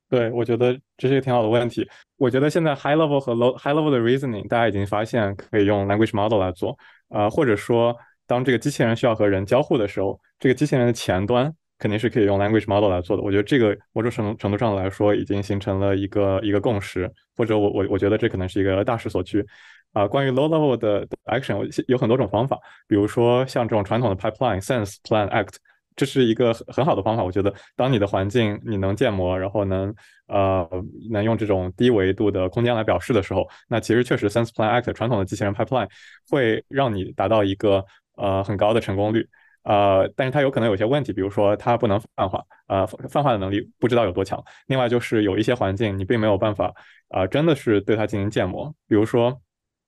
[0.09, 1.87] 对，我觉得这是一个挺好的问题。
[2.17, 6.75] 我觉得现在 high level 和 low high level 的 reasoning，大家已经发现可以用 language model 来做，
[7.09, 7.95] 呃，或者说
[8.29, 11.53] 当这个机器人需要和人交互的时候，这个机器人的前端。
[11.81, 13.23] 肯定是可以用 language model 来做的。
[13.23, 19.41] 我觉得这个某种程程度上来说，已经形成了一个一个共识，或者我我我觉得这可能是一个大势所趋。
[19.93, 25.55] 啊，关于 low level 的 action，有很多种方法，比如说像这种传统的 pipeline sense plan act，
[25.95, 27.23] 这是一个很很好的方法。
[27.23, 29.95] 我觉得当你的环境你能建模，然后能
[30.27, 30.69] 呃
[31.09, 35.87] 能用这种低维度的空间来表示的时候，那其实确实 sense plan act 传统的机器人 pipeline
[36.29, 37.85] 会让你达到一个
[38.19, 39.27] 呃很高的成功率。
[39.63, 44.41] 呃，但是它有可能有些问题，比如说它不能泛化，呃，泛化的能力不知道有多强。
[44.67, 46.73] 另外就是有一些环境你并没有办法，
[47.09, 48.73] 呃，真的是对它进行建模。
[48.87, 49.39] 比如说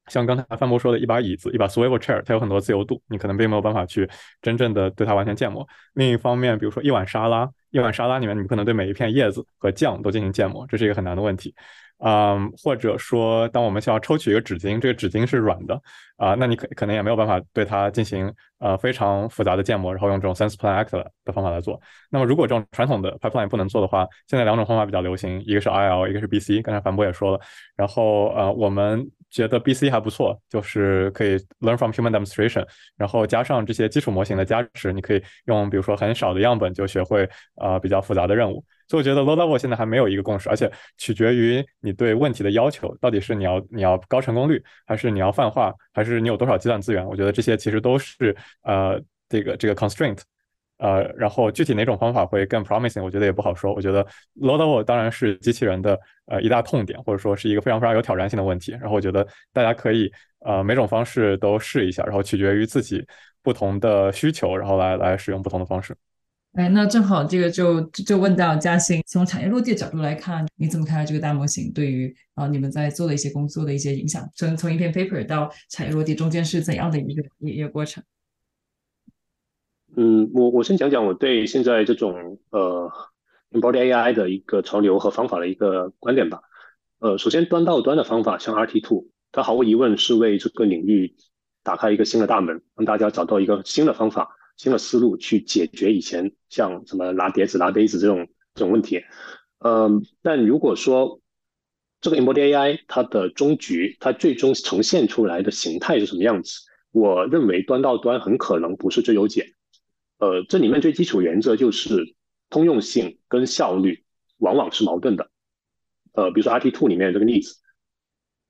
[0.08, 4.08] 像刚才范博说的一把椅子，一把 swivel chair，它有很多自由度，你可能并没有办法去
[4.42, 5.66] 真正的对它完全建模。
[5.94, 11.56] 另一方面，比如说一碗沙拉，一碗沙拉里面，你可能对每一片叶子和酱都进行建模，这是一个很难的问题。
[12.04, 15.80] 嗯，或者说，当我们需要抽取一个纸巾，这个纸巾是软的
[16.18, 20.92] 啊，那你可可能也没有办法对它进行呃非常复杂的建模，然后用这种 sense plan act
[21.24, 21.80] 的方法来做。
[22.10, 26.64] 那么如果这种传统的 pipeline 不能做的话，现在两种方法比较流行，一个是 IL，一个是 BC。
[26.64, 27.40] 刚才樊博也说了，
[27.76, 32.66] 然后呃我们觉得 BC 还不错，就是可以 learn from human demonstration，
[32.98, 37.30] 然后加上这些基础模型的加持，你可以用比如说很少的样本就学会
[37.62, 38.64] 呃比较复杂的任务。
[38.92, 47.08] 所以我觉得 low level 现在还没有一个共识，而且取决于你对问题的要求，到底是你要你要高成功率，还是你要泛化，还是你有多少计算资源？
[47.08, 50.20] 我觉得这些其实都是呃这个这个 constraint，
[50.80, 53.74] 呃，然后具体哪种方法会更 promising，我觉得也不好说。
[53.74, 54.04] 我觉得
[54.42, 58.74] low level 当然是机器人的呃一大痛点，或者说是一个非常非常有挑战性的问题。
[58.74, 63.06] 然后我觉得大家可以呃每种方式都试一下，然后取决于自己
[63.42, 65.96] 不同的需求，然后来来使用不同的方式。
[66.54, 74.30] 哎，那正好这个就就问到嘉兴，从产业落地的角度来看，你怎么看待这个大模型对于啊你们在做的一些工作的一些影响？
[74.36, 78.04] 从从一篇 paper 到产业落地中间是怎样的一个一个过程？
[79.96, 82.92] 嗯，我我先讲讲我对现在这种呃
[83.52, 86.42] embodied AI 的一个潮流和方法的一个观点吧。
[87.00, 91.16] 呃，首先端到端的方法像 RT Two，它毫无疑问是为这个领域
[91.64, 94.36] 打开一个新的大门，让大家找到一个新的方法。
[94.62, 99.02] 新的思路去解决以前像什么拿碟子、拿杯子这种这种问题，
[99.58, 101.20] 嗯，但如果说
[102.00, 106.60] 这个 embodied AI 它的终局，它最终呈现出来的形态是什么样子？
[106.92, 109.56] 我认为端到端很可能不是最优解。
[110.20, 112.16] 呃，这里面最基础原则就是
[112.52, 114.04] 通用性跟效率
[114.38, 115.32] 往往是矛盾的。
[116.14, 117.56] 呃，比如说 RT Two 里面这个例子，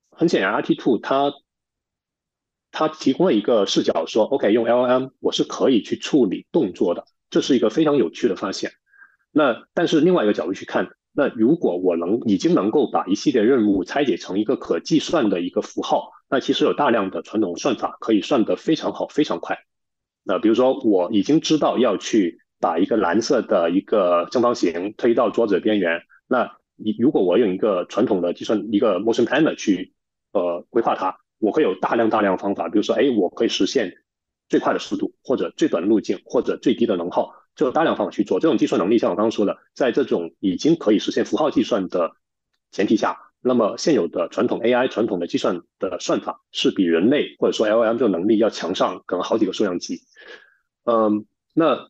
[0.09, 1.31] 很显然 RT Two 它。
[2.71, 8.71] 他提供了一个视角，说：“OK，用 LLM 我是可以去处理动作的，这是一个非常有趣的发现。
[9.31, 19.57] 那但是另外一个角度去看，那如果我能已经能够把一系列任务拆解成一个可计算的一个符号，那其实有大量的传统算法可以算得非常好、非常快。
[20.23, 29.93] 那比如说，我已经知道要去把一个蓝色的一个正方形推到桌子边缘，那你如果我用一个传统的计算一个 motion planner 去
[30.31, 33.91] 呃规划它。”我会有大量大量方法，比如说，哎，我可以实现
[34.47, 38.99] 最快的速度，或者最短的路径，或者最低的能耗，就有大量方法去做这种计算能力。
[38.99, 42.11] 像我刚刚说的，在这种已经可以实现符号计算的
[42.71, 50.01] 前提下，那么现有的传统 AI 传统的计算的算法是比人类或者说 LLM 这种能力要强上可能好几个数量级。
[50.85, 51.25] 嗯，
[51.55, 51.89] 那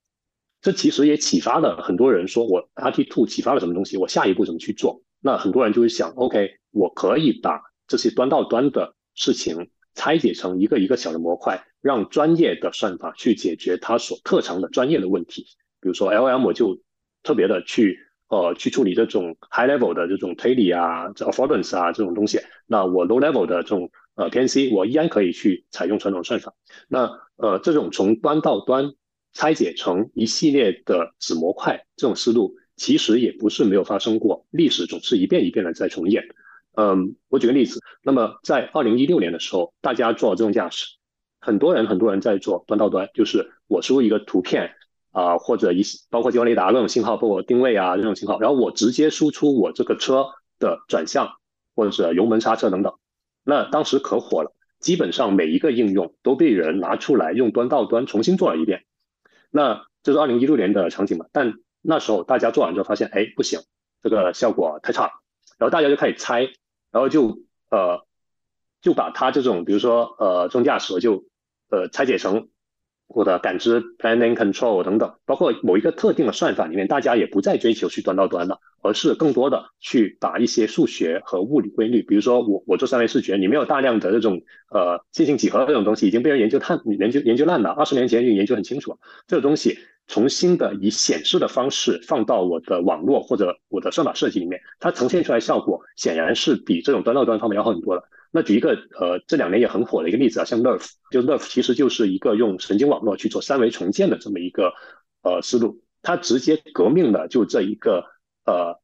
[0.62, 5.02] 这其实也启发了很多人，说我 RT Two 启发了什么东西，我下一步怎么去做？
[5.20, 8.96] 那很多人就会想，OK，我可以把这些端到端的。
[9.16, 15.46] 事情拆解成一个一个小的模块，让专业的算法去解决它所特长的专业的问题。
[15.82, 16.82] 比如说 LM 就
[17.24, 18.00] 特别的去
[18.30, 22.40] 呃去处理这种 high level 的这种推理啊、这 affordance 啊这种东西。
[22.68, 26.54] 那我 low level 的这种呃 PNC 我依然可以去采用传统算法。
[26.88, 28.94] 那呃这种从端到端
[29.34, 36.24] 拆解成一系列的子模块这种思路，其实也不是没有发生过，历史总是一遍一遍的在重演。
[36.74, 40.86] 嗯，我举个例子，那么在二零一六年的时候，大家做自动驾驶，
[41.42, 44.72] 很多人很多人在做端到端，就是我输入一个图片
[45.12, 50.28] 啊，或者一包括激光雷达各种信号，包括定位啊这种信号，然后我直接输出我这个车
[50.60, 51.34] 的转向
[51.76, 52.94] 或者是油门刹车等等，
[53.44, 58.86] 那当时可火了，基本上每一个应用都被人拿出来用端到端重新做了一遍，
[59.50, 61.26] 那这是二零一六年的场景嘛？
[61.34, 63.60] 但那时候大家做完之后发现，哎，不行，
[64.02, 65.12] 这个效果太差了，
[65.58, 66.48] 然后大家就开始猜。
[66.92, 67.40] 然后就
[67.70, 68.06] 呃
[68.82, 71.24] 就把它这种比如说呃自动驾驶就
[71.70, 72.50] 呃拆解成
[73.08, 89.78] 我的感知 planning control 等等，包括某一个特定的算法里面，大家也不再追求去端到端了，而是更多的去把一些数学和物理规律，比如说我我做三维视觉，你没有大量的这种呃线性几何这种东西已经被人研究探研究研究烂了，二十年前就研究很清楚，这个东西。
[90.08, 98.04] 重新的以显示的方式放到我的网络或者我的算法设计里面，它呈现出来效果显然是比这种端到端方面要好很多的。
[98.30, 104.74] 那举一个呃这两年也很火的一个例子啊，像 Nerve，就 NeRF 其实就是一个用神经网络去做三维重建的这么一个
[105.22, 108.04] 呃思路，它直接革命了就这一个
[108.46, 108.80] 呃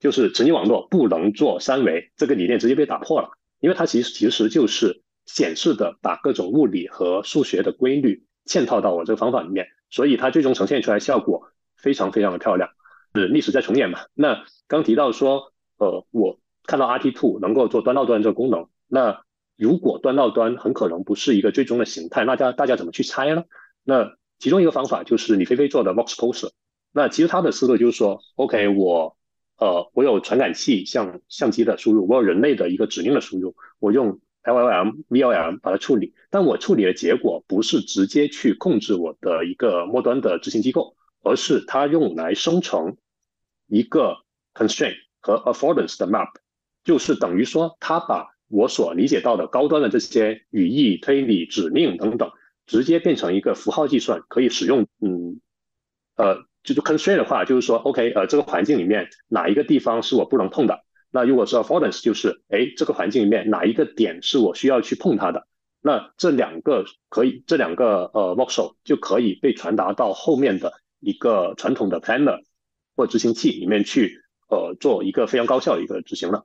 [0.00, 9.68] 就是神经网络不能做三维这个理念直接被打破了，因为它其实其实就是显示的把各种物理和数学的规律嵌套到我这个方法里面。
[9.90, 12.68] 所以它最终呈现出来效果非常非常的漂亮，
[13.14, 14.00] 是历史在重演嘛？
[14.12, 19.22] 那刚提到说，呃，我看到 RT Two 能够做端到端这个功能，那
[19.56, 23.44] 如果端到端很可能不是一个最终的形态，那大家大家怎么去猜呢？
[23.82, 26.50] 那其中一个方法就是李飞飞做的 Vox Poser，
[26.92, 29.16] 那其实它的思路就是说，OK，我
[29.56, 42.96] 呃我有传感器像相机的输入，我有人类的一个指令的输入，我用 LLM、VLM 把它处理，但我处理的结果不是直接去控制我的一个末端的执行机构，而是它用来生成
[43.66, 44.16] 一个
[44.54, 46.28] constraint 和 affordance 的 map，
[46.84, 52.30] 就是等于说它把我所理解到的高端的这些语义、推理、指令等等，
[52.64, 55.40] 直接变成一个符号计算，可以使用，嗯，
[56.16, 60.84] 呃，就是 constraint 的话，就是说，OK，呃，这个环境里面哪一个地方是我不能碰的？
[61.10, 65.46] 那如果是 affordance，就是哎，这个环境里面哪一个点是我需要去碰它的？
[65.80, 72.40] 那这两个可以，这两个呃 voxel 就可以被传达到后面的一个传统的 planner
[72.96, 76.44] 或执行器里面去，呃，做一个非常高效的一个执行了。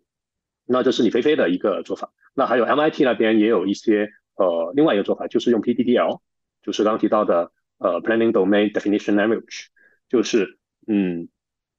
[0.65, 2.13] 那这是李飞飞的一个做法。
[2.33, 6.21] 那还有 MIT 那边也有一些呃另外一个做法，就是用 PDDL，
[6.61, 9.65] 就是刚提到的呃 Planning Domain Definition Language，
[10.09, 11.27] 就是嗯，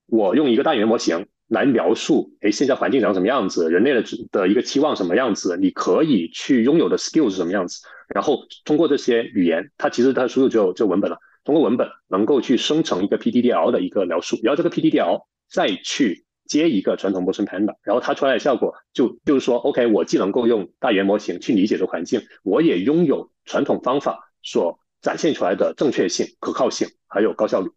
[0.07, 16.25] 我用一个大语言模型来描述，哎，现在环境长什么样子，人类的的一个期望什么样子，你可以去拥有的 skill 是什么样子，然后通过这些语言，它其实它的输入就就文本了，通过文本能够去生成一个 PDDL 的一个描述，然后这个 PDDL 再去。
[16.47, 27.71] 接一个传统 motion panda，然后它出来的效果就就是说，OK，我既能够用大语言模型去理解这环境，我也拥有传统方法所展现出来的正确性、可靠性，还有高效率。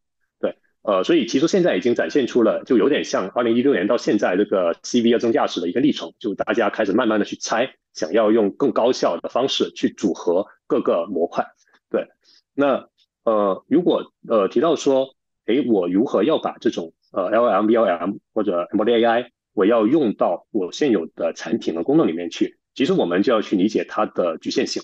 [0.88, 11.46] 呃，所以其实现在已经展现出了，就有点像二零一六年到现在这个 CV 要增驾驶的一个历程，就大家开始慢慢的去猜，想要用更高效的方式去组合各个模块。
[11.90, 12.08] 对，
[12.54, 12.88] 那
[13.26, 15.10] 呃，如果呃提到说，
[15.46, 22.60] 哎，我如何要把这种呃，LLM、VLM 或者 M D A I，我要用到我现有的产品的功能里面去。
[22.76, 24.84] 其实我们就要去理解它的局限性。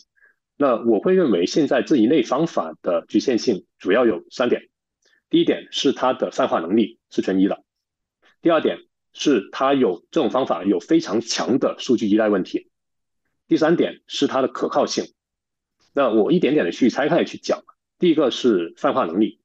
[0.58, 4.64] 那我会认为现在这一类方法的局限性主要有三点：
[5.34, 7.56] 第一点是它的泛化能力是全一的；
[8.44, 8.78] 第二点
[9.14, 12.68] 是它有这种方法有非常强的数据依赖问题；
[13.48, 15.12] 第三点是它的可靠性。
[15.92, 17.64] 那我一点点的去拆开去讲。
[17.98, 19.40] 第一个是泛化能力。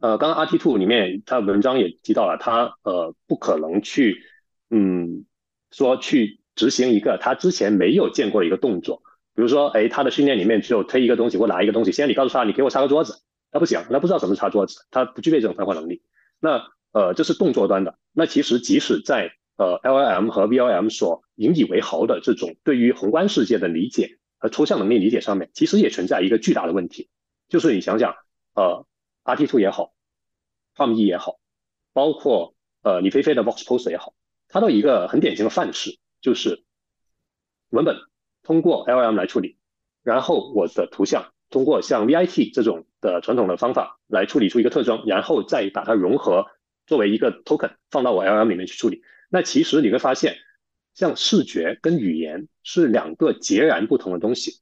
[0.00, 4.22] 呃，刚刚 RT Two 里面，它文章也提到了，它呃不可能去，
[4.68, 5.24] 嗯，
[5.70, 9.02] 说去执行一个他之前没有见过的一个动作，
[9.34, 16.02] 比如说，哎，他的训练里面只有推一个东西或拿一个东西，现在你告诉他，你给我擦个桌子，他不行，他不知道什么是擦桌子，他不具备这种泛化能力。
[16.38, 17.98] 那呃，这是动作端的。
[18.12, 27.10] 那其实即使在呃 LLM 和 VLM 所引以为豪的这种对于宏观世界的理解和抽象能力理解上面，其实也存在一个巨大的问题，
[27.48, 28.14] 就是你想想，
[28.54, 28.86] 呃。
[29.22, 29.92] RT Two 也好
[30.74, 31.38] ，Palm E 也好，
[31.92, 34.14] 包括呃李飞飞的 Vox Post 也好，
[34.48, 36.64] 它都一个很典型的范式，就是
[37.68, 37.96] 文本
[38.42, 39.58] 通过 LLM 来处理，
[40.02, 46.46] 然后我的图像通过像 VIT 这种的传统的方法来处理出一个特征，然后再把它融合
[46.86, 49.02] 作为一个 token 放到我 LLM 里面去处理。
[49.28, 50.36] 那其实你会发现，
[50.94, 54.60] 像视觉跟语言是两个截然不同的东西。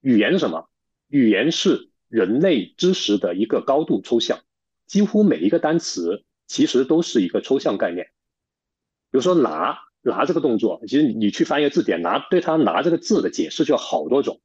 [0.00, 0.68] 语言是什么？
[1.08, 1.90] 语言是。
[2.10, 4.38] 人类知识的一个高度抽象，
[4.86, 8.06] 几乎每一个单词其实都是一个抽象概念。
[9.10, 14.40] 比如说拿拿这个动作，其实你去翻一个字典，拿对它拿这个字的解释就好多种，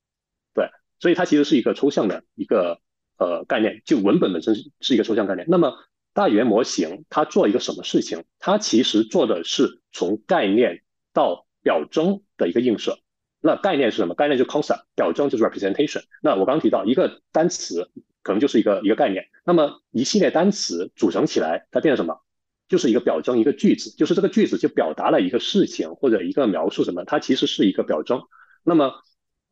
[1.04, 2.80] 所以它其实是一个抽象的一个
[3.18, 5.46] 呃概念，就文本本身是一个抽象概念。
[5.50, 5.74] 那么
[6.14, 8.24] 大语言模型它做一个什么事情？
[8.40, 13.00] 它其实做的是从概念到表征的一个映射。
[13.42, 14.16] 那概念是什么？
[14.16, 16.04] 概念就 concept，表征就是 representation。
[16.22, 17.92] 那我刚提到一个单词
[18.22, 22.22] 可能就是一个一个概念，那么一系列单词组成起来，它变成什么？
[22.70, 28.22] 就是一个表征，一个句子，就是这个句子就表达了一个事情或者一个描述什么，它其实是一个表征。
[28.64, 28.94] 那么，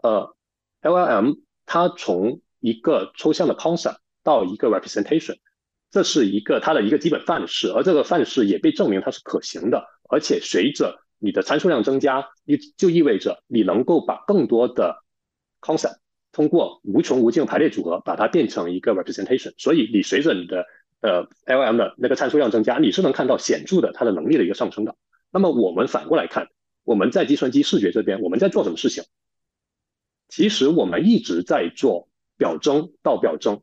[0.02, 0.34] 呃
[0.82, 5.38] ，LLM 它从一个抽象的 concept 到一个 representation，
[5.90, 15.04] 这是一个它的一个基本范式，而这个范式也被证明它是可行的，而且随着你的参数量增加，你就意味着你能够把更多的
[15.62, 15.98] concept
[16.32, 19.54] 通过无穷无尽排列组合，把它变成一个 representation。
[19.58, 20.66] 所以你随着你的
[21.02, 24.96] 呃 LM 的那个参数量增加，你是能看到显著的它的能力的一个上升的。
[25.32, 26.48] 那么我们反过来看，
[26.84, 29.04] 我们在计算机视觉这边我们在做什么事情？
[30.32, 33.62] 其实我们一直在做表征到表征，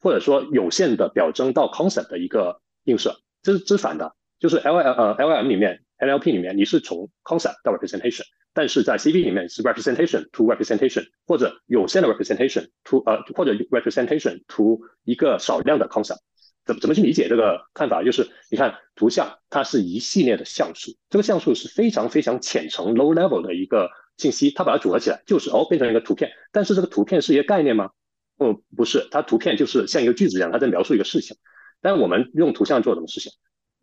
[0.00, 5.84] 或者说有限的表征到 concept 的一个映射，这是之反的，就是 L L 呃 LM 里面。
[5.98, 8.22] NLP 里面你是从 concept 到 representation，
[8.54, 16.18] 但是在 CV 里面是 representation to representation，或者有限的 representation to 呃或者 representation to 一个少量的 concept，
[16.64, 18.04] 怎么怎么去理解这个看法？
[18.04, 27.92] 就是你看图像它是一系列的像素，这个像素是非常非常浅层 low level 的一个信息，它把它组合起来就是哦变成一个图片，但是这个图片是一个概念吗？
[28.36, 31.36] 哦不是，它图片就是像一个句子一样，它在描述一个事情。
[31.80, 33.32] 但我们用图像做什么事情？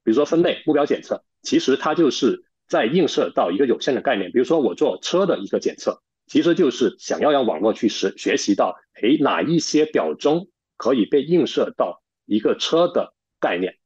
[0.03, 4.31] 比如说分类、目标检测，其实它就是在映射到一个有限的概念。
[4.31, 13.77] 比如说我做车的一个检测，其实就是想要让网络去学学习到，哎，哪一些表征可以被映射到一个车的概念。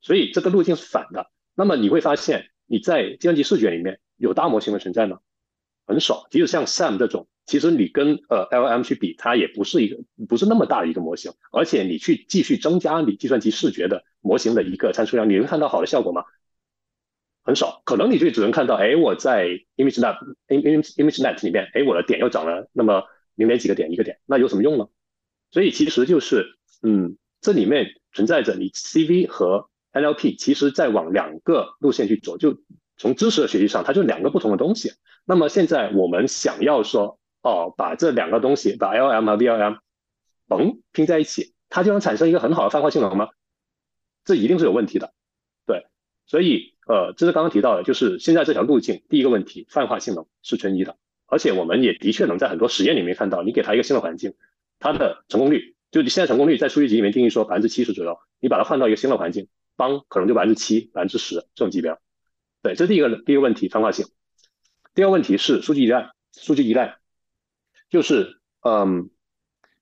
[0.00, 1.30] 所以这个路径是反的。
[1.54, 5.18] 那么你会发现，你在计算机视觉里面有大模型的存在吗？
[5.86, 6.26] 很少。
[6.30, 7.28] 即使像 Sam 这种。
[7.46, 16.24] 其实你跟呃 LM 去比，它也不是一个不是那么大的一个模型，而且你去继续增加你计算机视觉的模型的一个参数量，你能看到好的效果吗？
[17.44, 20.18] 很少，可能你就只能看到，哎，我在 ImageNet
[20.48, 23.04] Image ImageNet 里面，哎，我的点又涨了那么
[23.36, 24.88] 零点几个点一个点，那有什么用呢？
[25.52, 32.58] 所以其实就是，嗯，这里面存在着你 CV 和 NLP，其实在往两个路线去走，就
[32.96, 34.92] 从知识的学习上，它就两个不同的东西。
[35.24, 37.18] 那么现在我们想要说。
[37.42, 39.78] 哦，把这两个东西，把 LM 和 VLM，
[40.48, 43.28] 嘣拼在一起，它就能产生一个很好的泛化性能吗？
[44.24, 45.12] 这一定是有问题的，
[45.64, 45.86] 对，
[46.26, 54.34] 所以呃，这是刚刚提到的，就是现在这条路径，第一个问题，泛化性能是存疑的，而且我们也的确能在很多实验里面看到，你给它一个新的环境，
[54.80, 61.96] 它的成功率，就你现在成功率在数据集里面定义说百分之七十左右，你把它换到一个新的环境，帮可能就百分之七、百分之十这种级别，
[62.66, 64.06] 对，这是第一个第一个问题，泛化性。
[64.92, 66.96] 第二个问题是数据依赖，数据依赖。
[67.88, 69.08] 就是，嗯，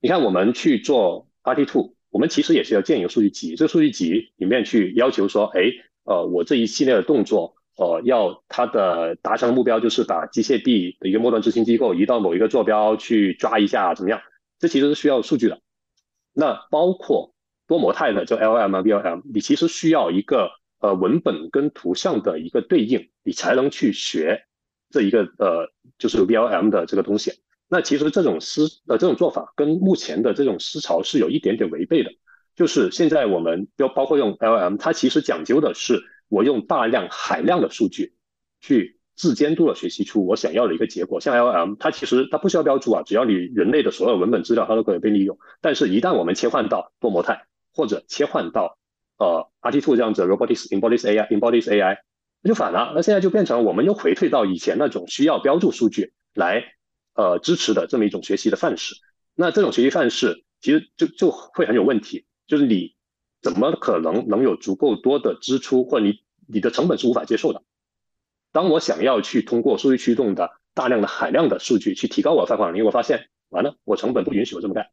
[0.02, 5.62] 你看我们去做 RT Two，我们其实也是要建一个数据集，这个数据集里面去要求说，哎，
[6.04, 14.20] 呃，我这一系列的动作，呃，要它的达成的目标就是把机械臂的一个末端执行机构移到某一个坐标去抓一下，怎么样？
[14.58, 15.62] 这其实是需要数据的。
[16.34, 17.34] 那包括
[17.66, 20.50] 多模态的，就 LM 啊 VLM，你其实需要一个
[20.84, 24.44] 呃文本跟图像的一个对应，你才能去学
[24.90, 27.32] 这一个呃就是 VLM 的这个东西。
[27.68, 32.10] 那其实这种思呃这种做法跟目前的这种思潮是有一点点违背的，
[32.54, 38.12] 就是现在我们要包括用 LM，它其实讲究的是我用大量海量的数据
[38.60, 41.18] 去自监督的学习出我想要的一个结果。
[41.20, 45.38] 像 LM，它其实它不需要标注啊，只要你人类的所有文本资料它都可以被利用。
[45.62, 48.76] 但是，一旦我们切换到多模态或者切换到
[49.18, 51.98] 呃，R T Two 这样子 Robotics Embodies AI Embodies AI，
[52.42, 52.92] 那就反了。
[52.94, 56.64] 那现在就变成我们又回退到以前那种需要标注数据来。
[57.16, 58.96] 呃，支持的这么一种学习的范式，
[59.36, 62.96] 那这种学习范式其实就就会很有问题，就是你
[63.40, 67.62] 怎么可能能有足够多的支出，或你你的成本是无法接受的。
[68.50, 74.88] 当我想要去通过数据驱动的大量的海量的数据去提高我的泛化能力，我发现完了，我成本不允许我这么干。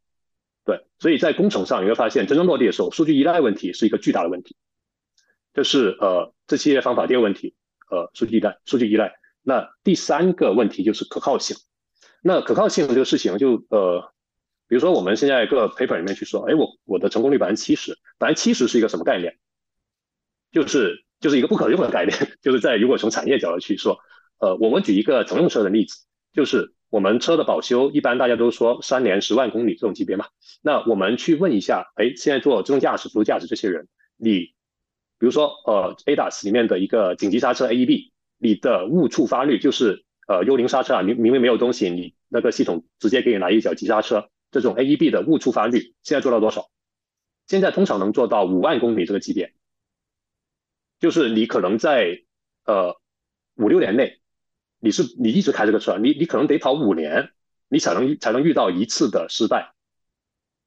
[0.64, 4.56] 对，所以在工程上你会发现，真正落地的时候，数据依赖问题是一个巨大的问题。
[5.52, 7.54] 这是呃这系列方法第二问题，
[7.90, 9.12] 呃，数据依赖，数据依赖。
[9.42, 11.56] 那第三个问题就是可靠性。
[12.22, 14.12] 那可靠性这个事情，就呃，
[14.68, 19.36] 比如说我们现在各 paper 里面去说，哎，我我的成功率百分之七十，百分之七十是一个什么概念？
[20.52, 22.16] 就是就是一个不可用的概念。
[22.40, 23.98] 就是在如果从产业角度去说，
[24.38, 30.26] 呃，我们举一个乘用车的例子，就是我们车的保修，一般大家都说三年十万公里这种级别嘛。
[30.60, 33.88] 那我们去问一下，哎，现在做自动驾驶、辅助驾驶这些人，
[34.18, 34.52] 你
[35.18, 40.04] 比如说呃，ADAS 里面的一个紧急刹车 AEB，你的误触发率就是。
[40.28, 46.70] 呃，幽灵刹车啊，明明明没有东西，你那个系统直接给你来一脚急刹车，这种 AEB 的误触发率现在做到多少？
[47.48, 49.52] 现在通常能做到五万公里这个级别，
[51.00, 52.22] 就是你可能在
[52.64, 52.96] 呃
[53.56, 54.20] 五六年内，
[54.82, 57.30] 你是你一直开这个车，你你可能得跑五年，
[57.68, 59.72] 你才能才能遇到一次的失败。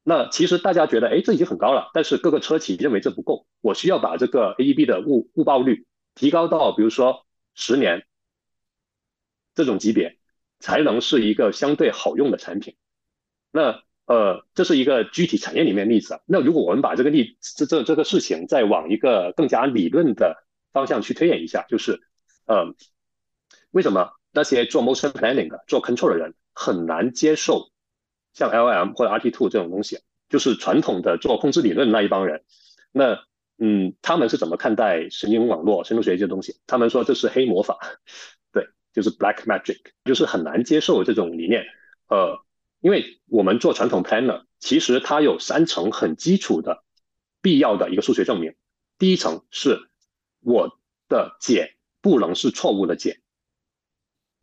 [0.04, 5.86] 那其实大家觉得，哎，这已经很高了，但是各个车企认为这不够，我需要把这个 AEB 的误误报率
[6.16, 8.06] 提高到，比如说十年。
[9.58, 10.18] 这种级别
[10.60, 12.76] 才能是一个相对好用的产品。
[13.52, 16.20] 那呃，这是一个具体产业里面例子。
[16.26, 20.44] 那如果我们把这个例这这这个事情再往一个更加理论的
[20.74, 22.02] 方向去推演一下，就是
[22.46, 22.76] 呃，
[23.76, 27.72] 为什么那些做 motion planning 的、做 control 的人很难接受
[28.34, 30.00] 像 LM 或者 RT Two 这种东西？
[30.30, 32.46] 就是传统的做控制理论那一帮人，
[32.94, 33.26] 那
[33.58, 36.56] 嗯，他们是怎么看待神经网络、深度学习这东西？
[36.68, 37.78] 他们说这是黑魔法。
[38.54, 41.66] 对就是 black magic，就是很难接受这种理念。
[42.08, 42.40] 呃，
[42.80, 46.82] 因为我们做传统 planner，其实它有三层很基础的
[47.42, 48.56] 必要的一个数学证明。
[48.98, 49.90] 第一层是
[50.40, 53.20] 我的解不能是错误的解。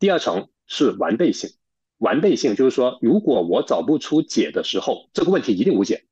[0.03, 1.51] 第二层是完备性，
[1.97, 6.03] 完备性就是说，如果我找不出解的时候，这个问题一定无解。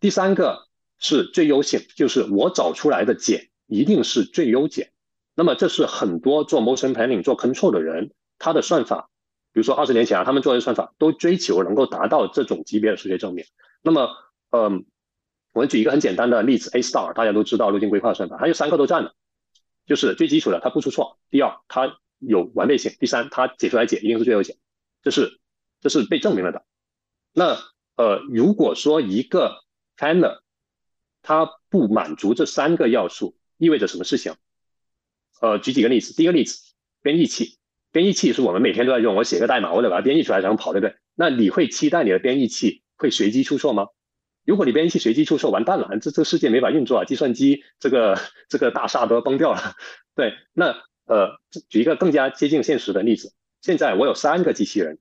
[0.00, 0.66] 第三个
[0.96, 4.90] 是最优性，就是我找出来的解一定是最优解。
[5.34, 9.10] 那么这是很多做 motion planning 做 control 的人，他的算法，
[9.52, 13.44] 比如说二十年前啊，他们做的算法都追求能够达到这种级别的数学证明。
[13.82, 14.08] 那么，
[14.48, 14.86] 嗯，
[15.52, 19.12] 我们举一个很简单的例子，A star 大家都知道路径规划算法，它有三个都占了，
[19.84, 24.56] 就是最基础的它不出错，第二它有完备性，第三它解出来解一定是最优解，
[25.02, 25.40] 这是
[25.80, 26.64] 这是被证明了的。
[27.32, 27.58] 那
[27.96, 29.64] 呃，如果说一个
[29.96, 30.40] planner
[31.22, 34.34] 它不满足这三个要素，意味着什么事情？
[35.40, 37.58] 呃，举几个例子，第一个例子，编译器，
[37.92, 40.96] 编译器是我们每天都在用，我写个代码，我得把它编译出来然后跑，对不对？
[41.14, 43.88] 那你会期待你的编译器会随机出错吗？
[44.46, 48.18] 如果你编译器随机出错，完蛋了，这这个世界没法运作啊，计算机这个
[48.48, 49.74] 这个大厦都要崩掉了。
[50.16, 50.74] 对，那
[51.10, 54.98] 呃，举一个更加接近现实的例子，现在我有三个机器人，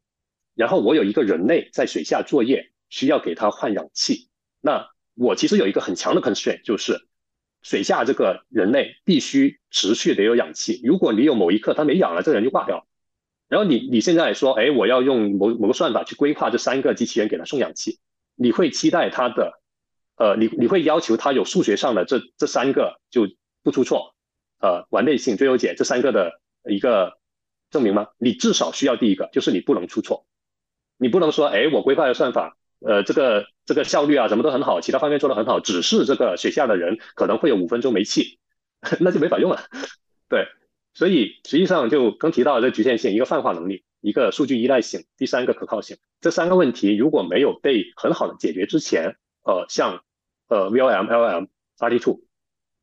[0.56, 4.30] 然后我有一个人类在水下作业，需要给他换氧气，
[4.60, 4.90] 那。
[5.22, 7.10] 我其实有一个很强的 constraint，就是
[7.62, 10.80] 水下这个人类必须持续得有氧气。
[10.82, 12.88] 如果你有某一刻他没氧了，这个人就挂掉。
[13.50, 18.00] 然后你你现在说，哎，我要用某某个算法去规划这三个机器人给他送氧气，
[18.36, 19.60] 你会期待他的，
[20.16, 23.28] 呃，你你会要求他有数学上的这这三个就
[23.62, 24.16] 不出错，
[24.60, 26.40] 呃，完备性、最优解这三个的
[26.70, 27.18] 一个
[27.70, 28.10] 证明吗？
[28.18, 30.26] 你至少需要第一个，就是你不能出错，
[30.98, 32.56] 你不能说，哎，我规划的算法。
[32.82, 38.40] 呃，这个这个效率啊，什么都很好，其他方面做得很好，只是这个水下的人可能会有五分钟没气，
[39.02, 39.66] 那就没法用了。
[40.30, 40.48] 对，
[40.94, 50.06] 所以实际上就刚提到的这局限性，一个泛化能力，一个数据依赖性，第三个可靠性，这三个问题如果没有被很好的解决之前，呃，像
[50.48, 51.48] 呃 VLM、LLM、
[51.80, 52.22] RT2，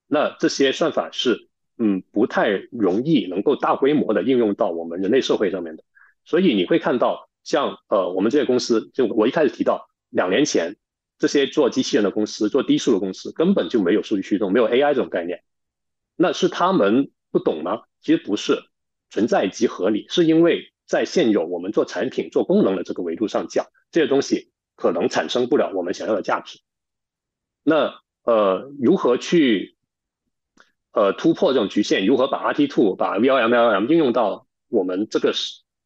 [0.07, 1.49] 那这些算法是
[1.79, 5.85] 嗯不太容易能够大规模的应用到我们人类社会上面的，
[6.24, 7.29] 所以你会看到。
[7.47, 10.74] 像呃，我们这些公司，就我一开始提到，两年前
[11.16, 15.45] 这些做机器人的公司、做低速的公司，根本就没有数据驱动，没有 AI 这种概念。
[16.16, 17.83] 那是他们不懂吗？
[18.01, 18.64] 其实不是，
[19.11, 26.59] 存在即合理，是因为在现有我们做产品、做功能的这个维度上讲，这些东西可能产生不了我们想要的价值。
[27.62, 29.76] 那呃，如何去
[30.97, 32.07] 呃突破这种局限？
[32.07, 35.33] 如何把 RT Two、把 VLMLM 应用到我们这个？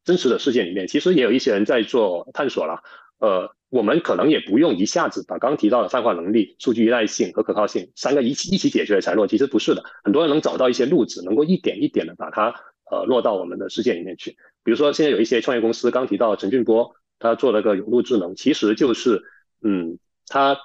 [0.03, 2.81] 真实的世界里面，其实也有一些人在做探索了。
[3.19, 9.27] 呃，我们可能也不用一下子把刚提到的泛化能力、数据依赖性和可靠性三个一起一起解决才落。
[9.27, 12.51] 其实不是的，很多人能找到一些路子，能够一点一点的把它
[12.89, 14.31] 呃落到我们的世界里面去。
[14.63, 19.21] 比如说，现在有一些创业公司，刚提到陈俊波，他做了个有路智能，其实就是
[19.61, 20.57] 嗯，他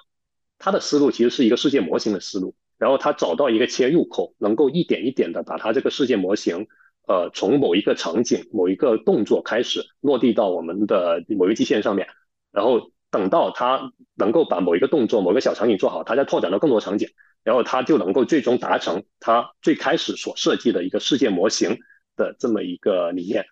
[0.57, 6.67] 他的思路其实是一个世界模型的思路，然后他找到一个切入口，能够一点一点的把他这个世界模型。
[7.07, 12.09] 呃，从某一个场景、某一个动作开始落地到我们的某一个机器人上面，
[12.51, 17.07] 然后等到他能够把某一个动作、某个小场景做好，他再拓展到更多场景，
[17.45, 21.77] 然后他就能够最终达成他最开始所设计的一个世界模型
[22.17, 23.45] 的这么一个理念。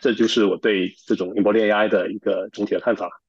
[0.00, 3.21] 这就是我对这种 embodied AI 的一个总体的看法。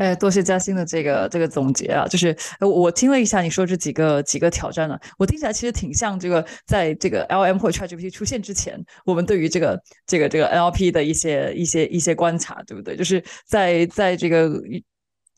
[0.00, 12.96] 哎，多谢嘉欣的这个这个总结啊，就是我听了一下你说这几个几个挑战呢，我听起来其实挺像这个在这个 L M 或者 ChatGPT 出现之前，我们对于这个这个这个 N L P 的一些一些一些观察，对不对？
[12.96, 14.50] 就是在在这个。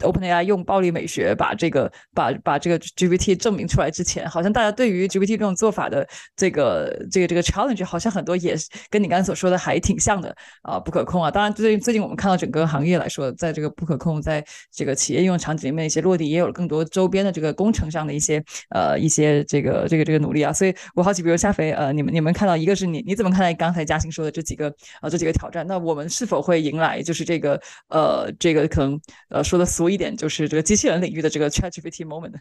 [0.03, 8.55] OpenAI 用暴力美学把这个把把这个 GPT 证明出来之前，好像大家对于 GPT 这种做法的这个这个这个 challenge 好像很多也
[8.90, 11.30] 跟你刚才所说的还挺像的啊，不可控啊。
[11.30, 20.53] 当然，最近最近我们看到整个行业来说，在这个不可控，在这个企业应用场景里面一些落地，也有了更多周边的这个工程上的一些呃一些这个这个这个努力啊。
[20.53, 25.66] 所以我好奇，比如夏飞呃，你们你们看到一个是你你怎么看待刚才嘉欣说的这几个呃这几个挑战？
[25.66, 32.35] 那我们是否会迎来就是这个呃这个可能呃说的俗一点就是这个机器人领域的这个 ChatGPT moment。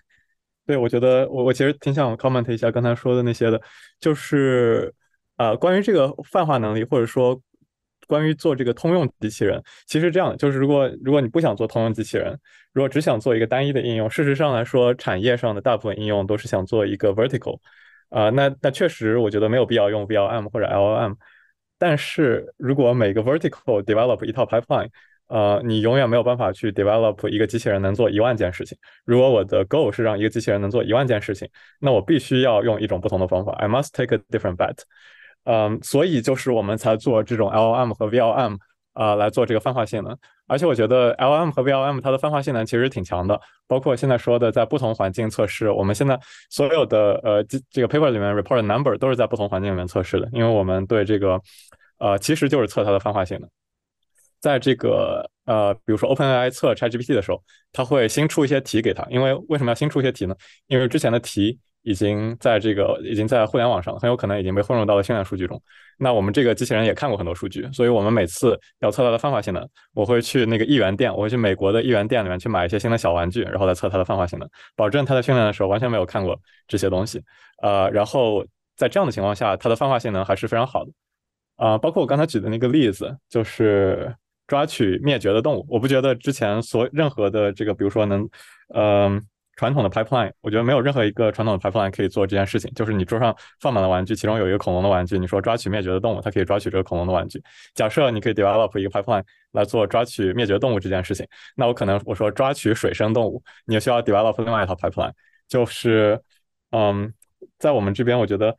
[0.65, 3.59] 对，我觉得我我其实挺想 comment 一下刚才说的那些的，
[3.99, 4.93] 就是
[5.35, 7.41] 啊，关于这个泛化能力，或者说
[8.07, 12.39] 关于做这个通用机器人，其实这样，就是如果如果你不想做通用机器人，
[12.73, 17.59] 如果只想做一个单一的应用，事实上来说，产业上的大部分应用都是想做一个 vertical，
[18.09, 21.15] 啊，那那确实我觉得没有必要用 VLM 或者 LLM，
[21.79, 24.89] 但是如果每个 vertical develop 一套 pipeline。
[25.31, 28.77] 呃，你永远没有办法去 develop 一个机器人能做一万件事情。
[29.05, 31.47] 如果我的 goal 是让一个机器人能做一万件事情，
[31.79, 33.53] 那我必须要用一种不同的方法。
[33.53, 34.79] I must take a different bet。
[35.45, 38.57] 嗯，所以就是我们才做这种 LLM 和 VLM
[38.93, 40.17] 啊，来做这个泛化性能。
[40.47, 45.71] 而且我觉得 LLM 和 VLM 它的泛化性能其实挺强的，包括现在说的在不同环境测试。
[45.71, 51.39] 我们现在所有的呃这这个 paper 里面 report number 都是在不同环境里面测试的，因为我们对这个
[51.99, 53.49] 呃其实就是测它的泛化性能。
[54.41, 57.41] 在这个呃，比如说 OpenAI 测 ChatGPT 的时候，
[57.71, 60.35] 它会新出一些题给他，因为为什么要新出一些题呢？
[60.67, 65.61] 因为之前的题已经在这个已经在互联网上，很有可能已经被混入到了训练数据中。
[65.97, 77.21] 那我们这个机器人也看过很多数据，所以我们每次要测它的泛化性能，我会去那个一元店，我会去美国的一元店里面去买一些新的小玩具，然后来测它的泛化性能，保证它在训练的时候完全没有看过这些东西。
[77.61, 78.43] 呃，然后
[78.75, 80.91] 在这样的情况下，它的泛化性能还是非常好的。
[81.57, 84.15] 啊，包括我刚才举的那个例子，就是
[84.51, 88.27] 抓取灭绝的动物，我不觉得之前所任何的这个，比如说能，
[88.75, 89.25] 嗯。
[89.57, 92.71] 传统的 pipeline，我觉得没有任何一个传统的 pipeline 可以做这件事情。
[92.73, 97.39] 就是你桌上放满了玩具，其中有一个恐龙的玩具，你说抓取灭绝的动物，它可以抓取这个恐龙的玩具。
[97.75, 105.11] 假设你可以 develop 一个 pipeline 来做抓取灭绝动物这件事情，那我可能我说抓取水生动物，你需要 develop 另外一套 pipeline。
[105.47, 106.19] 就是，
[106.71, 107.13] 嗯，
[107.59, 108.55] 在我们这边，我觉得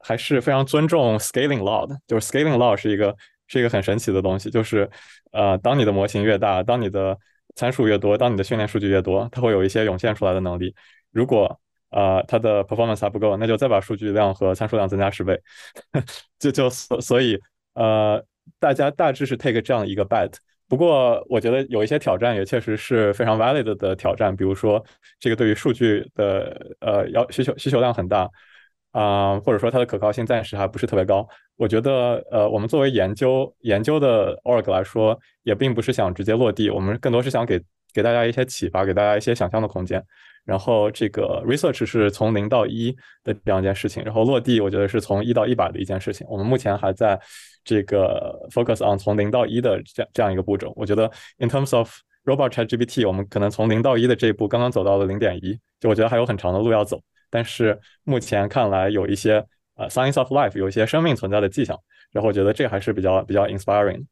[0.00, 1.96] 还是非常尊重 scaling law 的。
[2.06, 3.16] 就是 scaling law 是一个
[3.52, 4.50] 是一个很神奇的东西。
[4.50, 4.88] 就是，
[5.32, 7.16] 呃，当你的模型越大，当你的
[7.54, 10.74] 参数越多，当你的训练数据越多，它会有一些涌现出来的能力。
[11.10, 11.60] 如果
[11.90, 15.38] 呃它的 performance 还不够，那就再把数据量和参数量增加十倍。
[16.40, 17.38] 就就所所以
[17.74, 18.24] 呃
[18.58, 20.32] 大家大致是 take 这样一个 bet。
[20.66, 24.82] 不过我觉得有一些挑战也确实是非常 valid 的挑战，比如说
[25.20, 28.30] 这个对于数据的呃要需求需求量很大。
[28.92, 31.26] 啊，或者说它的可靠性暂时还不是特别高。
[31.56, 37.60] 我觉得，呃，我们作为研究研究的 org 来说，也并不是想直接落地，我们更多是想给
[37.92, 40.02] 给大家一些启发，给大家一些想象的空间。
[40.44, 42.92] 然后，这个 research 是从零到一
[43.22, 46.26] 的这样一件事情，然后落地，我觉得是从一到一百的一件事情。
[46.28, 47.16] 我们目前还在
[47.62, 50.72] 这个 focus on 从零到一的这样这样一个步骤。
[50.74, 51.08] 我觉得
[51.38, 51.88] ，in terms of
[52.24, 56.98] robot chat GPT，我们可能从零到一的这一步刚刚走到了零点一，就我觉得还有很长的路要走。
[57.30, 61.78] 但是目前看来有一些呃，science of life 有一些生命存在的迹象，
[62.12, 64.04] 然后我觉得这还是比较比较 inspiring。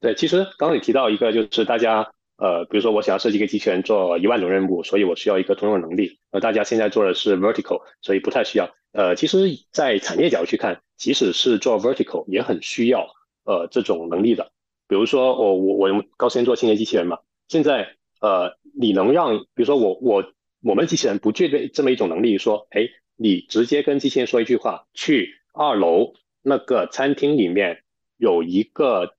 [0.00, 6.18] 对，其实刚刚你提到一个，就是大家呃，比如说我想要设计一个机器人做一万种任务，所以我需要一个通用能力。
[6.30, 8.70] 呃，大家现在做的是 vertical，所以不太需要。
[8.92, 9.38] 呃，其实，
[9.70, 13.06] 在产业角度去看，即使是做 vertical 也很需要
[13.44, 14.50] 呃这种能力的。
[14.88, 17.18] 比如说我我我用高先做清洁机器人嘛，
[17.48, 20.32] 现在呃，你能让比如说我我。
[20.62, 26.12] 我们机器人不具备这么一种能力，说，哎，你直接跟机器人说一句话，去二楼
[26.42, 27.82] 那个餐厅里面
[28.18, 29.14] 有一个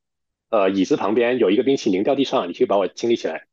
[0.49, 3.48] 呃椅子旁边有一个冰淇淋掉地上，你去把我清理起来。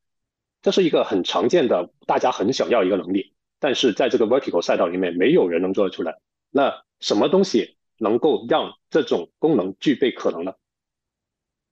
[0.61, 6.19] 这是一个很常见的，大家很想要一个能力，但是在这个 vertical 赛道里面，没有人能做得出来。
[6.51, 10.53] 那什么东西能够让这种功能具备可能呢？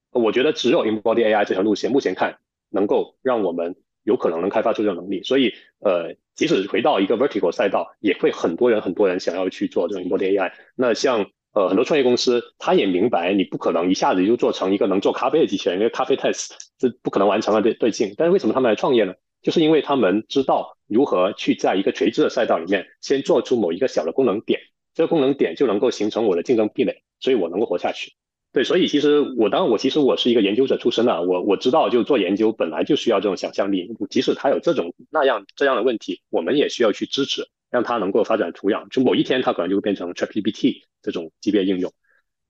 [0.09, 2.39] 我觉得只有 Embody AI 这条路线，目前看
[2.69, 3.75] 能够让我们。
[4.03, 10.51] 有可能能开发出这种能力，所以呃，即使回到一个 vertical 赛道，也会很多人很多人想要去做这种 e m b o AI。
[10.75, 18.13] 那像呃很多创业公司，他也明白你不可能一下子就做成一个能做咖啡的机器人，因为咖啡 test 是不可能完成的对对镜。
[18.17, 19.13] 但是为什么他们来创业呢？
[19.41, 24.61] 就是因为他们知道如何去在一个垂直的赛道里面，先做出某一个小的功能点，
[24.93, 28.13] 这个功能点就能够形成我的竞争壁垒，所以我能够活下去。
[28.53, 41.91] 对，所以其实我当然我其实我是一个研究者出身的，我我知道就做研究本来就需要这种想象力，即使他有这种那样这样的问题，我们也需要去支持，让他能够发展土壤，就某一天他可能就会变成 ChatGPT 这种级别应用。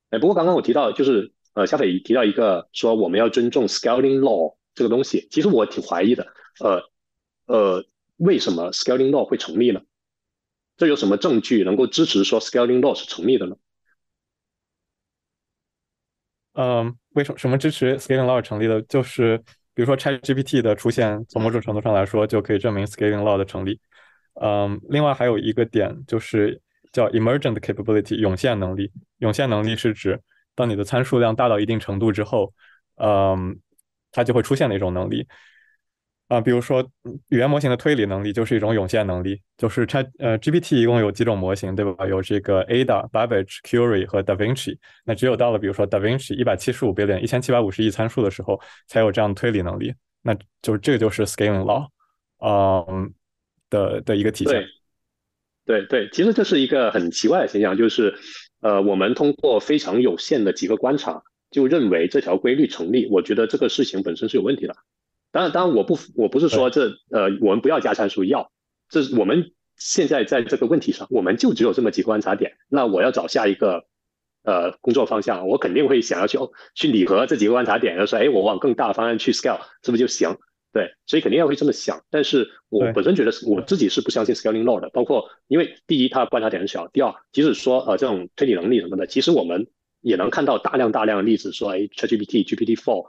[0.10, 6.28] 哎，不过刚刚我提到就是呃，夏斐提到一个说我们要尊重 Scaling Law 这个东西，其实我挺怀疑的，
[6.60, 6.84] 呃
[7.46, 7.86] 呃，
[8.18, 9.82] 为什么 Scaling Law 会成立呢？
[10.76, 13.56] 这有什么证据能够支持说 Scaling Law 是成立的呢？
[16.54, 18.82] 嗯，为什么什么支持 scaling law 成立的？
[18.84, 19.38] 就是
[19.74, 23.80] 比如说 ChatGPT 的出现，从某种程度上来说，就可以证明 scaling law 的成立。
[24.42, 26.62] 嗯，另外还有一个点就是
[26.92, 28.92] 叫 emergent capability 涌现能力。
[29.18, 30.20] 涌现能力是指
[30.56, 32.54] 当你的参数量大到一定程度之后，
[32.98, 33.60] 嗯，
[34.12, 35.28] 它就会出现的一种能力。
[36.34, 36.84] 啊，比如说
[37.30, 42.08] 语言模型的推理能力就是一种涌现能力，就是 Chat 呃 GPT 一共有几种模型，对吧？
[42.08, 44.76] 有这个 Ada、Babbage、Curie 和 DaVinci。
[45.06, 49.94] 那只有到了比如说 DaVinci 一百七十五 billion 一千七百五十亿参数的时候，才有这样的推理能力。
[50.24, 50.34] 那
[50.64, 51.88] 就是这个就是 Scaling Law，
[52.90, 53.14] 嗯
[53.70, 54.66] 的的一个体现。
[55.66, 58.16] 对对，其实这是一个很奇怪的现象，就是
[58.62, 63.08] 呃我们通过非常有限的几个观察，就认为这条规律成立。
[63.12, 64.76] 我觉得这个事情本身是有问题的。
[65.34, 68.52] 当然，当然，我不，我不是说这，呃，我们不要加参数，要，
[68.88, 72.54] 这是我们现在在这个问题上，我们就只有这么几个观察点。
[72.70, 73.86] 那我要找下一个，
[74.44, 80.38] 呃，工作方向，我肯定会想要去哦去拟合这几个观察点，就说，哎，我往更大的方向去 scale，是不是就行？
[80.72, 82.04] 对，所以肯定要会这么想。
[82.12, 84.90] 但是我本身觉得，我自己是不相信 scaling law 的。
[84.90, 89.66] 包括，因为第一，它观察点很小；第二，即使说呃这种推理能力什么的，其实我们
[90.02, 93.08] 也能看到大量大量的例子，说，哎，ChatGPT、GPT-4。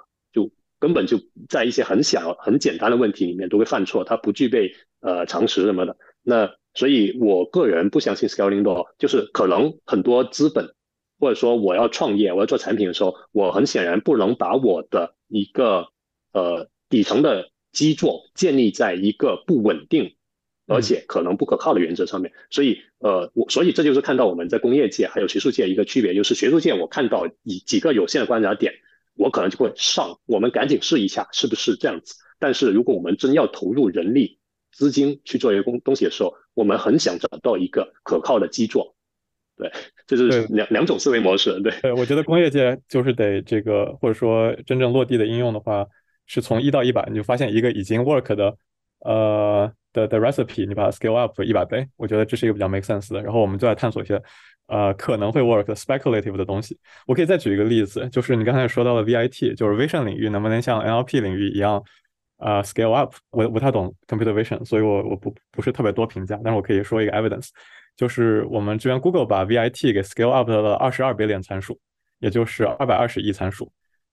[0.84, 5.96] 根本就在一些很小、很简单的问题里面都会犯错，它不具备呃常识什么的。
[6.22, 10.74] 那所以我个人不相信 scaling law，就是可能很多资本
[11.18, 15.88] 或者说我要创业，我要做产品的时候，我很显然不能把我的一个
[16.34, 20.16] 呃底层的基座建立在一个不稳定
[20.66, 22.30] 而且可能不可靠的原则上面。
[22.50, 28.74] 所以呃我所以这就是看到我们在工业界还有学术界一个区别，就是学术界我看到以几个有限的观察点，
[29.16, 32.14] 我可能就会上，我们赶紧试一下是不是这样子。
[32.38, 34.38] 但是如果我们真要投入人力、
[34.72, 38.94] 资金去做一个东东西的时候，我们很想找到一个可靠的基座。
[39.56, 39.72] 对，
[40.06, 41.60] 这是两两种思维模式。
[41.62, 45.86] 对，对我觉得工业界就是得这个，或者说真正落地的应用的话，
[46.26, 48.56] 是从一到一百，你就发现一个已经 work 的
[48.98, 53.22] 呃的的 recipe，你把它 scale up 一百倍，我觉得这是一个比较 make sense 的。
[53.22, 54.20] 然后我们就在探索一些
[54.74, 56.76] 呃可能会 work speculative 的东西。
[57.06, 61.80] 我可以再举一个例子，就是你刚才说到的 VIT，就是 vision 领域能不能像 NLP 领域一样？
[62.38, 67.48] 呃，scale up，我不太懂 computer vision，所以我我不不是特别多评价，但是我可以说一个 evidence，
[67.96, 71.78] 就是我们支援 Google 把 VIT 给 scale up 了二十二 billion 参数，
[72.18, 73.70] 也就是二百二十亿参数，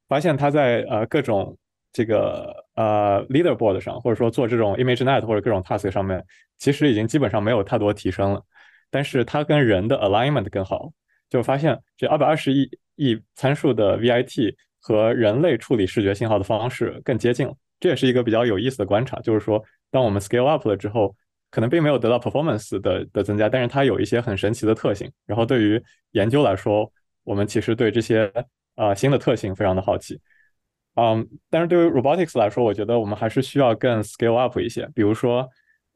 [0.07, 1.57] 发现它在呃各种
[1.91, 6.23] 这个呃 leaderboard 上，或者说做这种 ImageNet 或者各种 task 上面，
[6.59, 8.41] 其实已经基本上没有太多提升了，
[8.91, 10.91] 但是它跟人的 alignment 更好，
[11.29, 17.55] 就发现这二百二十亿亿参数的 VIT 和人类处理视觉信号的方式更接近了。
[17.79, 21.15] 这也是一个比较有意思的观察，就是说，当我们 scale up 了之后，
[21.49, 25.11] 可能并没有得到 performance 的的增加，但是它有一些很神奇的特性。
[25.25, 25.81] 然后对于
[26.11, 26.91] 研究来说，
[27.23, 28.31] 我们其实对这些
[28.75, 30.19] 啊新的特性非常的好奇。
[30.95, 34.87] 嗯，但是对于 robotics 来说，我觉得我们还是需要更 scale up 一些。
[34.93, 35.49] 比如说，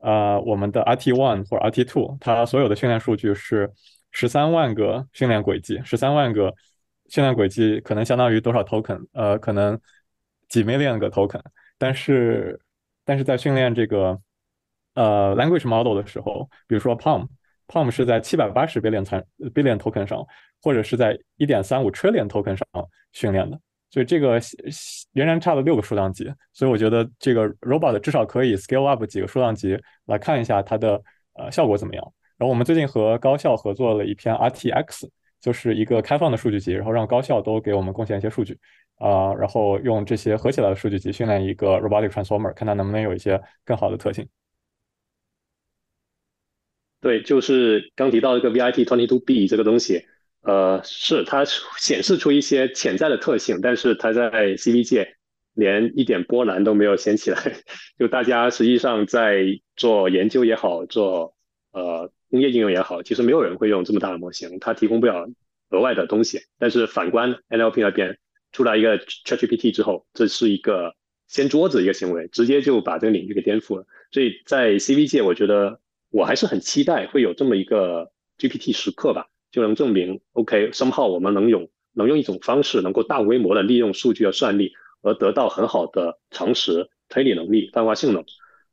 [0.05, 3.71] 呃，我们的 RT one 或者 RT two，它所有的训练数据是
[4.11, 6.53] 十三万个训练轨迹，十三万个
[7.09, 9.03] 训练轨迹可能相当于多少 token？
[9.13, 9.79] 呃，可能
[10.47, 11.41] 几 million 个 token。
[11.79, 12.59] 但是，
[13.03, 14.19] 但是在训练这个
[14.93, 19.25] 呃 language model 的时候，比如说 PaLM，PaLM 是在七百八十 billion 参
[19.55, 20.23] billion token 上，
[20.61, 22.67] 或者是在一点三五 trillion token 上
[23.11, 23.59] 训练的，
[23.89, 24.39] 所以这个
[25.13, 26.31] 仍然差了六个数量级。
[26.53, 31.01] 所以我觉得这个 robot 至少可以 scale up 几个数量级来看一下它的
[31.33, 32.13] 呃效果怎么样。
[32.37, 35.09] 然后我们最近和高校合作了一篇 RTX，
[35.39, 38.57] 就是一个开放的数据集，然后让高校都给我们贡献一些数据。
[38.97, 44.25] 啊，然后用这些合起来的数据集训练一个 robotic transformer，看它能不能有一些更好的特性。
[47.01, 50.05] 对，就是刚提到这个 VIT twenty two B 这个东西，
[50.45, 51.43] 呃，是它
[51.77, 55.15] 显示出一些潜在的特性，但是它在 CV 界
[55.53, 57.55] 连一点波澜都没有掀起来。
[57.99, 61.35] 就大家实际上在做研究也好，做
[61.71, 65.27] 呃工业应用也好，其实没有人会用这么大的模型，它提供不了
[65.71, 66.39] 额外的东西。
[66.59, 68.17] 但是反观 NLP 那边。
[68.51, 70.95] 出来一个 ChatGPT 之后，这是一个
[71.27, 73.85] 掀桌子一个行为，直接就把这个领域给颠覆了。
[74.11, 88.25] 所以在 CV 界，我觉得我还是很期待会有这么一个 GPT 时刻吧，就能证明 OK，生号我们能用能用一种方式，能够大规模的利用数据的算力，而得到很好的常识推理能力、泛化性能。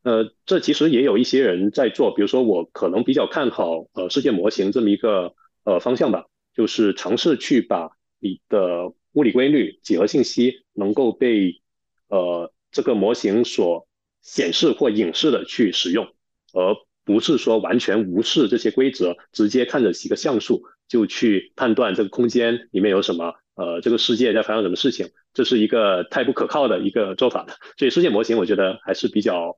[0.02, 5.34] 呃，这其实也有一些人在做，比如说我可能比较看好呃世界模型这么一个
[5.64, 8.92] 呃方向吧，就是尝试去把你的。
[9.14, 11.60] 物理规律、几何信息能够被
[12.08, 13.86] 呃这个模型所
[14.22, 16.06] 显示或影视的去使用，
[16.54, 27.54] 而不是说完全无视这些规则，直接看着几个像素就去判断这个空间里面有什么，呃，这个世界在发生什么事情，这是一个太不可靠的一个做法了。
[27.78, 29.56] 所以世界模型我觉得还是比较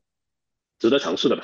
[0.78, 1.42] 值得尝试的吧。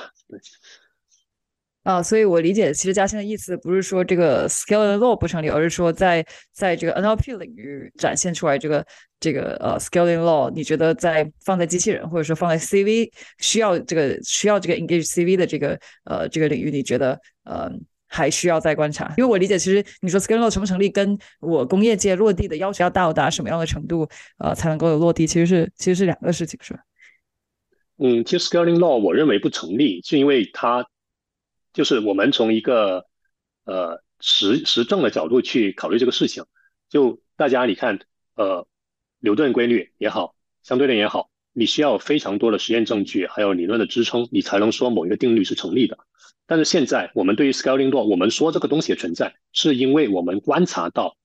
[1.83, 8.85] 啊，所以我理解，其实嘉欣的意思不是说这个 scaling law 不成立，而是说在在这个 NLP 领域展现出来这个
[9.19, 17.69] 这个呃 scaling law，你觉得在放在机器人或者说放在 CV 需要这个需要这个 engage CV 的这个呃这个领域，你觉得呃
[18.11, 19.11] 还需要再观察？
[19.17, 24.07] 因为我理解，其实你说 scaling law 成不成立，跟我工业界落地的要求要到达什么样的程度，
[24.37, 26.81] 呃才能够有落地，其实是其实是两个事情，是吧？
[27.97, 30.85] 嗯，其实 scaling law 我认为不成立，是因为它。
[31.73, 33.05] 就是我们从一个
[33.63, 36.43] 呃实实证的角度去考虑这个事情，
[36.89, 37.97] 就大家你看，
[38.35, 38.67] 呃，
[39.19, 45.97] 牛顿规律也好，相对论也好，你需要非常多的实验证据，还有理论的支撑，你才能说某一个定律是成立的。
[46.47, 51.15] 但是现在我们对于 scaling law，我们说这个东西的存在，是因为我们观察到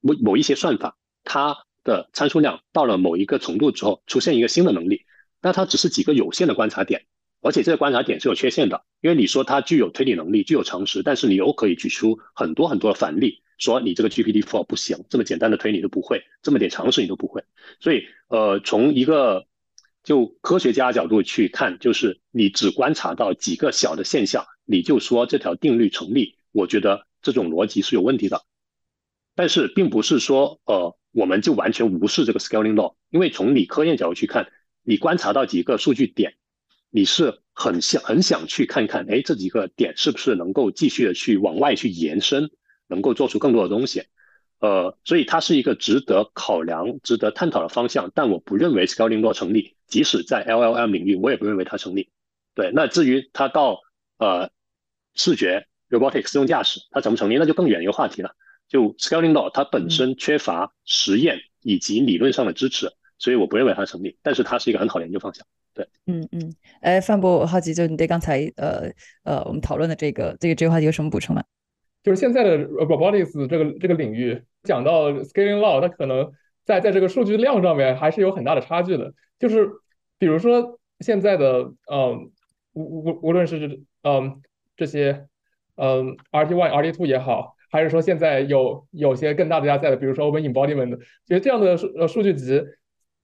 [0.00, 5.02] 某某一些算法，它的参数量到了某一个程度之后，出现一个新的能力，
[5.42, 7.06] 那它只是几个有限的观察点。
[7.42, 17.44] 而且这个观察点是有缺陷的，因为你说它具有推理能力、具有常识，但是你又可以举出很多很多的反例，说你这个 GPT-4 不行，这么简单的推理都不会，这么点常识你都不会。
[17.80, 19.46] 所以，呃，从一个
[20.04, 28.42] 就科学家角度去看，就是你只观察到几个小的现象，你就说这条定律成立，我觉得这种逻辑是有问题的。
[29.34, 34.50] 但是并不是说呃我们就完全无视这个 scaling law，因为从理科研角度去看，
[34.82, 36.34] 你观察到几个数据点，
[36.90, 42.50] 你是很想很想去看看，哎，这几个点是不是能够继续的去往外去延伸，
[42.88, 44.04] 能够做出更多的东西。
[44.58, 52.10] 呃，所以它是一个值得考量、值得探讨的方向，但我不认为 scaling law 成立，即使在 LLM 领域，我也不认为它成立。
[52.54, 53.80] 对，那至于它到
[54.18, 54.50] 呃
[55.14, 58.30] 视觉 robotics 自动驾驶，它成不成立，那就更远一个话题了。
[58.66, 65.46] 就 scaling law 它本身缺乏实验以及理论上的支持，所以我不认为它成立，但是它是一个很好的研究方向。
[65.74, 68.90] 对，嗯嗯，哎，范博，我好奇，就你对刚才呃
[69.24, 71.44] 呃我们讨论的这个这个这个话题有什么补充吗？
[72.06, 76.30] 就是现在的 robotics 这个这个领域，讲到 scaling law，它可能
[76.64, 79.12] 在在这个数据量上面还是有很大的差距的。
[79.40, 79.68] 就是
[80.16, 82.30] 比如说现在的嗯
[82.74, 84.40] 无无无论是嗯
[84.76, 85.26] 这些
[85.74, 90.96] 嗯 RT one RT two 也好，还是说现在有有些更大的加在的，比如说我们 embodiment，
[91.26, 92.62] 其实这样的数呃数据集，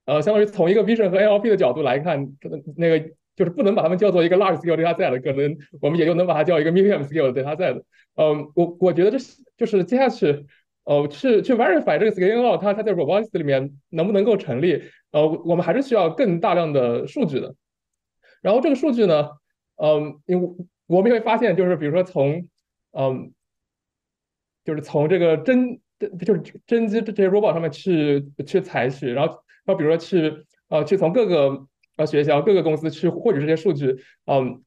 [0.07, 2.33] 呃相当于从一个 vision 和 NLP 的角度来看，
[2.77, 7.83] 那个就是不能把它们叫做一个 large scale data set，可能我们也就能把它叫一个 medium scale data set。
[8.17, 10.47] 嗯，我我觉得这是就是接下去，
[10.85, 14.83] 呃，去去 verify 这个 scaling law 它它在 robotics 里面能不能够成立？
[15.13, 17.55] 呃，我们还是需要更大量的数据的。
[18.43, 19.31] 然后这个数据呢，
[19.77, 20.49] 嗯，因为
[20.87, 22.49] 我们会发现，就是比如说从，
[22.93, 23.33] 嗯，
[24.65, 25.81] 就是从这个真
[26.25, 29.35] 就是真机这些 robot 上面去去采取，然后
[29.65, 33.97] 然后比如说去呃去从各个呃学校各个公司去获取这些数据，
[34.27, 34.63] 嗯，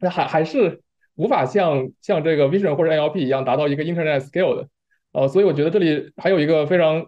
[0.00, 0.82] 那还还是。
[1.18, 4.68] 无法像像这个 Vision 或者 NLP 一样达到一个 Internet scale 的，
[5.12, 7.06] 呃，所以我觉得这里还有一个非常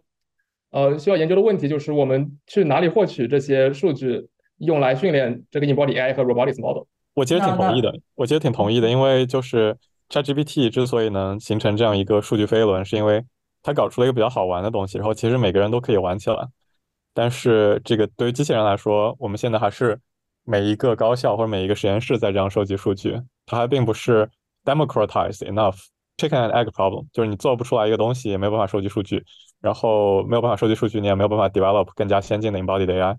[0.70, 4.26] 呃需要研究的问题，就是我们去哪里获取这些数据，
[4.56, 6.85] 用来训练这个 Embodied AI 和 Robotics Model。
[7.12, 9.76] 我其实挺同意的，我其实挺同意的，因为就是
[10.09, 13.22] ChatGPT 之所以能形成这样一个数据飞轮，是因为
[13.62, 16.48] 它搞出了一个比较好玩的东西，然后其实每个人都可以玩起来。
[17.20, 19.99] 但是这个对于机器人来说，我们现在还是
[20.45, 23.20] 每一个高校或者每一个实验室在这样收集数据。
[23.45, 24.31] 它还并不是
[24.65, 25.77] democratized enough
[26.16, 29.24] chicken and egg problem，就是你做不出来一个东西，也没有办法收集数据，
[29.61, 33.16] 然后没有办法收集数据，你也没有办法 develop 更加先进的 embodied AI。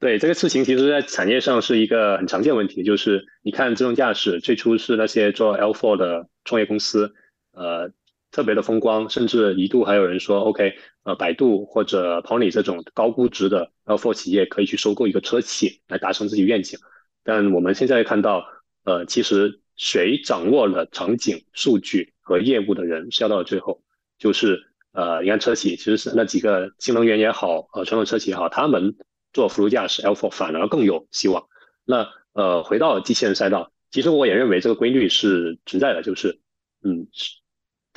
[0.00, 7.12] 对这个事情，其实在产业上是一个很常见问题，就是你看自动驾驶最初是那些做 L4 的创业公司，
[7.52, 7.90] 呃，
[8.30, 10.74] 特别的风光，甚至一度还有人说，OK，
[11.04, 16.78] 呃，百度或者 Pony 这种高估值的 L4 企业可以去收购一个车企来达成自己愿景。
[17.24, 18.46] 但我们现在看到，
[18.84, 23.82] 呃，其实谁掌握了场景、数据和业务的人是要到了最后，
[24.18, 28.96] 就是呃，你看车企其实是那几个新能源也好，呃，传统车企也好，他们
[29.32, 31.48] 做辅助驾驶 L4 反而更有希望。
[31.84, 36.40] 那呃，回到机器人赛道，其实我也认为这个规律是存在的，就是
[36.82, 37.08] 嗯，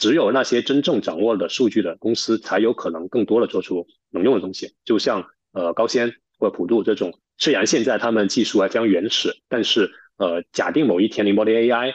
[0.02, 7.14] 只有那些真正掌握了数据的公司，才有可能更多的做出能用的东西，就像呃高仙或者普度这种。
[7.38, 11.94] 虽然现在他们技术还非常原始，但是呃，假定某一天 e m b o d y AI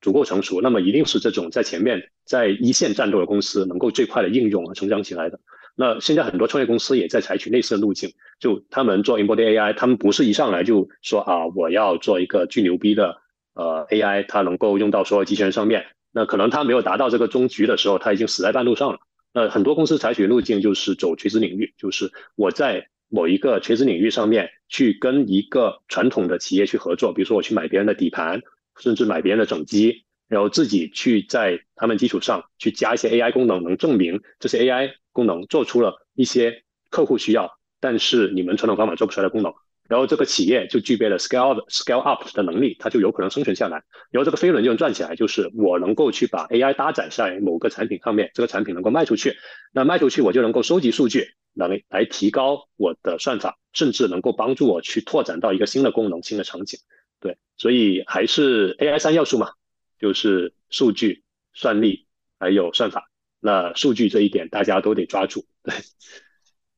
[0.00, 5.38] 足够成熟，那么一定是这种在前面在一线战斗的公司能够最快的应用和成长起来的。
[5.76, 8.10] 那现在很多创业公司也在采取类似的路径，
[8.40, 13.18] 就他们做 e m b o d y AI，他们不是一上来就说啊，我要做一个巨牛逼的
[13.52, 15.84] 呃 AI，它能够用到所有机器人上面。
[16.14, 19.00] 那可能他没有达到这个终局的时候，他已经死在半路上了。
[19.34, 22.88] 那很多公司采取路径就是走垂直领域，就是我在。
[23.10, 28.42] 某一个垂直领域上面去跟一个传统的企业去合作，比如说我去买别人的底盘，
[28.80, 39.54] 甚至买别人的整机，然后自己去在他们基础上去加一些 AI 功能，能证明这些 AI 功能做出了一些客户需要，但是你们传统方法做不出来的功能，
[39.88, 49.36] 然后这个企业就具备了 scale scale up 的能力，它就有可能生存下来，然后这个飞轮就能转起来，就是我能够去把 AI 搭载在某个产品上面，这个产品能够卖出去，
[49.72, 51.34] 那卖出去我就能够收集数据。
[51.56, 56.80] 来来提高我的算法，甚至能够帮助我去拓展到一个新的功能、新的场景。
[57.20, 59.52] 对，所以还是 AI 三要素嘛，
[60.00, 62.08] 就是数据、算力
[62.40, 63.08] 还有算法。
[63.38, 65.46] 那数据这一点大家都得抓住。
[65.62, 65.74] 对，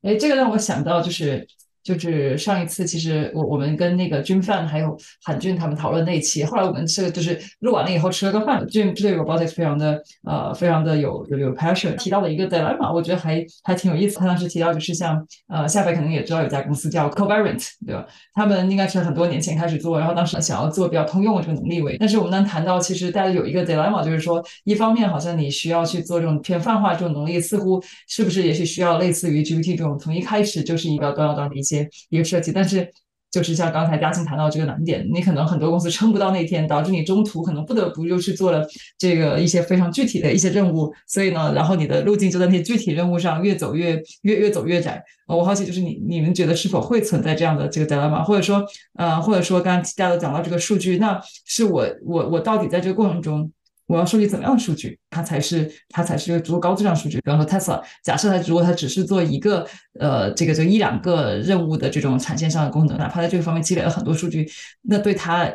[0.03, 1.47] 哎，这个让我想到就是。
[1.87, 14.19] 就是上一次，其实我我们跟那个军范还有韩俊他们讨论那一期，后来我们吃就是录完了以后吃了个饭，俊对 robotics 非常的呃非常的有有有 passion，提到了一个 dilemma，我觉得还还挺有意思。
[14.19, 18.05] 他当时提到就是像呃夏飞可能也知道有家公司叫 Covariant，对吧？
[18.33, 31.76] 他们应该是很多年前开始做，然后当时想要做比较通用的这个能力为，但是我们能谈到其实大家有一个 dilemma，就是说一方面好像你需要去做这种偏泛化这种能力，似乎是不是也许需要类似于 GPT 这种从一开始就是一个端到端的一些。
[32.09, 32.89] 一个设计，但是
[33.29, 38.65] 就是像刚才嘉欣谈到这个难点，你可能很多公司撑不到那天，导致你中途可能不得不又去做了
[38.97, 45.03] 这个一些非常具体的一些任务，所以呢，然后你的路径就在那些具体任务上越走越越越走越窄。
[45.27, 53.51] 我好奇就是你你们觉得是否会存在这样的这个 dilemma，或者说呃或者说刚刚大家都讲到这个数据，那是我我我到底在这个过程中。
[53.87, 57.19] 我要收集怎么样的数据，它才是它才是一个足够高质量数据。
[57.21, 59.65] 比方说 Tesla，假设它如果它只是做一个
[59.99, 64.47] 呃这个这一两个任务的这种产线上的功能，哪怕在这个方面积累了很多数据，
[64.81, 65.49] 那对它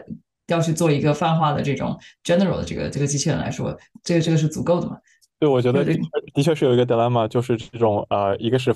[0.49, 4.97] 要去做一个泛化的这种 general 的这个这个机器人来说，这个这个是足够的嘛？
[5.39, 5.85] 对，我觉得
[6.33, 8.75] 的确是有一个 dilemma，就是这种呃，一个是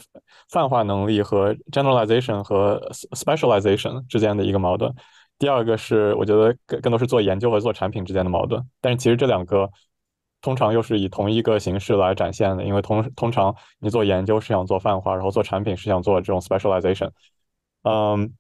[0.51, 4.93] 泛化能力和 generalization 和 specialization 之间的一个矛盾。
[5.39, 9.71] 第二个是，我觉得更更多是做研究和做产品之间的矛盾，但是其实这两个
[10.41, 17.11] 通常又是以同一个形式来展现的，因为通通常你做研究是想做泛化，然后做产品是想做这种 specialization。
[17.83, 18.33] 嗯，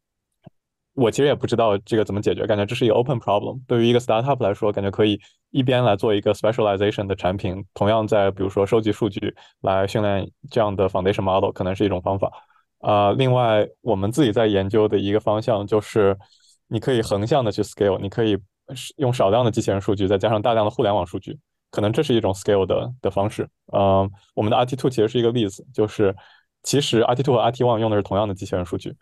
[0.95, 3.61] 我其实也不知道这个怎么解决，感觉这是一个 open problem。
[3.67, 5.21] 对于一个 startup 来说，感觉可以
[5.51, 12.33] 一边来做一个 specialization 的产品，同样在比如说收集数据来训练这样的 foundation model，可能是一种方法。
[12.79, 16.17] 啊，另外我们自己在研究的一个方向就是。
[16.69, 18.37] 你可以横向的去 scale，你可以
[18.97, 21.39] 用少量的机器人数据，再加上大量的互联网数据，
[21.71, 23.49] 可能这是一种 scale 的的方式。
[23.73, 26.15] 嗯，我们的 RT Two 其实是一个例子，就是
[26.63, 28.95] 其实 RT Two 和 RT One 用的是同样的机器人数据，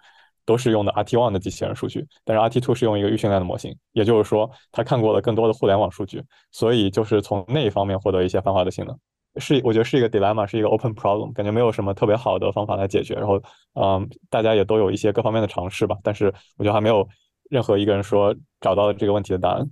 [0.44, 8.98] 都是用的 RT One 的机器人数据，但是 RT Two 是用一个预训练的模型，也就是说它看过了更多的互联网数据，所以就是从那一方面获得一些泛化的性能。
[9.36, 13.14] 是，我觉得是一个 dilemma，是一个 open problem，感觉没有什么特别好的方法来解决。
[13.14, 13.42] 然后，
[13.72, 17.08] 嗯，大家也都有一些各方面的尝试吧，但是我觉得还没有。
[17.48, 19.70] 任何一个人说找到了这个问题的答案。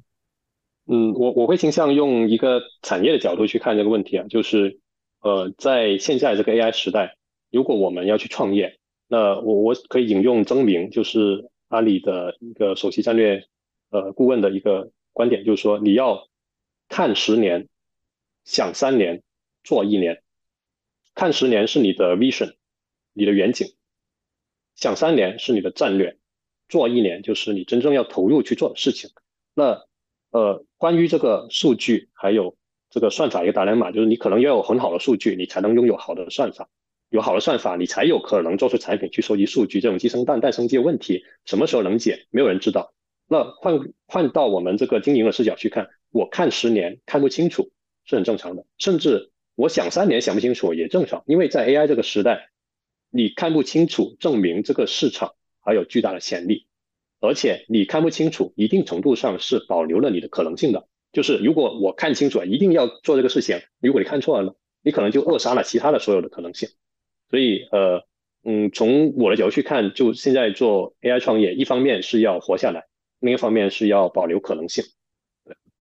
[0.87, 4.81] 嗯，我我会倾向用一个产业的角度去看这个问题啊，就是
[5.21, 7.17] 呃，在现在这个 AI 时代，
[7.51, 13.45] 如果我们要去创业，那我我可以引用曾明，就是阿里的一个首席战略
[13.91, 16.29] 呃顾问的一个观点，就是说你要
[16.89, 17.69] 看十年，
[18.45, 19.23] 想三年，
[19.63, 20.23] 做一年。
[21.15, 22.55] 看十年是你的 vision，
[23.13, 23.75] 你的远景；
[24.75, 26.17] 想三年是你的战略。
[26.73, 29.11] 做一年就是你真正要投入去做的事情。
[29.53, 29.85] 那
[30.31, 32.57] 呃，关于这个数据还有
[32.89, 36.71] 这个算法一个打量码，就是你可能要有很好的数据，你才能拥有好的算法。
[37.11, 39.83] 有好的算法，你才有可能做出产品去收集数据。
[39.83, 42.95] 这种鸡生蛋蛋生鸡的问题，什么时候能解，没有人知道。
[43.29, 47.71] 那换换到我们这个经营的视角去看，我看十年看不清楚
[48.07, 52.49] 是很正常的，甚至我想三年想不清楚也正常，因为在 AI 这个时代，
[53.11, 55.35] 你看不清楚，证明这个市场。
[55.63, 56.67] 还有巨大的潜力，
[57.21, 60.89] 而且你看不清楚，一定程度上是保留了你的可能性的。
[61.13, 66.69] 就是如果我看清楚了，一定要做这个事情，如果你看错了呢，你可能就扼杀了其他的所有的可能性。
[67.31, 68.03] 所以，呃，
[68.45, 72.85] 嗯，从我的角度去看，就现在做 AI 创业，一方面是要活下来，
[73.21, 74.85] 另一方面是要保留可能性。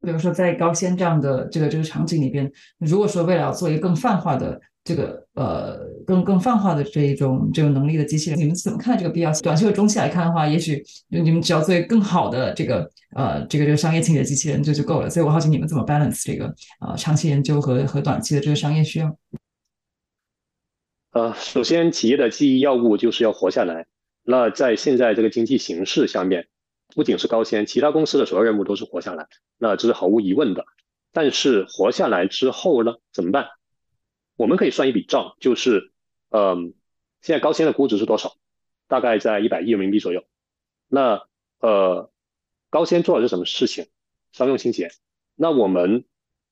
[0.02, 4.62] 比如说在高仙这样的这个这个场景里边，如果说为了做一个更泛化的。
[4.84, 9.44] 这个呃，更更泛化的这一种这种能力的机器人，你们怎么看这个必要性？
[9.44, 15.10] 短期和中期来看的话，也许你们只要做更好的这个呃这个这个商业清洁机器人就就够了。
[15.10, 19.16] 所以我好奇你们怎么 balance 这个呃长期研究和和短期的这个商业需要？
[21.12, 23.86] 呃，首先企业的记忆要务就是要活下来。
[24.24, 26.48] 那在现在这个经济形势下面，
[26.96, 29.28] 不仅是高先，其他公司的首要任务都是活下来。
[29.58, 30.64] 那这是毫无疑问的。
[31.12, 33.48] 但是活下来之后呢，怎么办？
[34.42, 35.92] 我们可以算一笔账，就是，
[36.32, 36.74] 嗯，
[37.22, 38.38] 现在高先的估值是多少？
[38.88, 40.24] 大概在一百亿人民币左右。
[40.88, 41.28] 那
[41.60, 42.10] 呃，
[42.72, 43.86] 高先做的是什么事情？
[44.32, 44.90] 商用清洁。
[45.36, 46.06] 那我们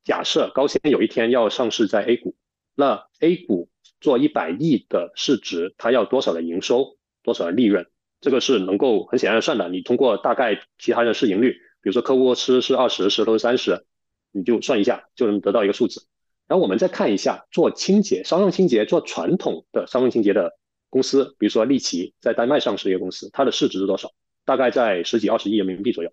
[0.03, 2.35] 假设高先有一天要上市在 A 股，
[2.75, 7.87] 那 A 股做一百亿的市值，它要多少的营收，多少的利润？
[8.21, 9.67] 这个是能够很显然的算的。
[9.67, 13.83] 你通过大概其他的市盈率，比如说客户吃是二十，石头是三十，
[14.31, 16.05] 你就算一下，就能得到一个数字。
[16.49, 20.57] 然后我们再看一下做清洁、商用清洁、做传统的商用清洁的
[20.89, 24.11] 公司，比如说利奇在丹麦上市一个公司，它的市值是多少？
[24.45, 26.11] 大概在十几二十亿人民币左右。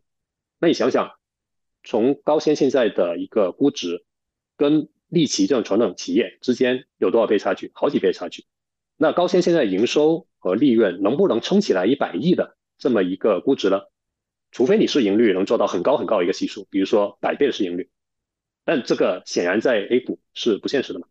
[0.61, 1.13] 那你想想，
[1.83, 4.05] 从高仙现在的一个估值，
[4.59, 7.73] 跟利奇这种传统企业之间有多少倍差距？
[7.75, 8.45] 好几倍差距。
[8.99, 13.81] 那高仙现在营收和利润能不能撑起来一百亿的这么一个估值呢？
[14.53, 17.89] 除非你市盈率能做到很高很高一个系数，比如说百倍的市盈率。
[18.67, 21.07] 但这个显然在 A 股是不现实的嘛？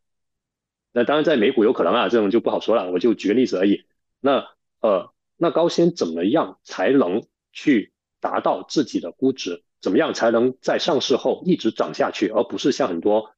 [0.91, 2.91] 那当然在美股有可能啊，这种就不好说了。
[2.91, 3.85] 我就举个例子而已。
[4.19, 4.45] 那
[4.81, 9.63] 呃，那高先怎么样才能去达到自己的估值？
[9.81, 13.33] 怎么样才能在上市后一直涨下去，而不是像很多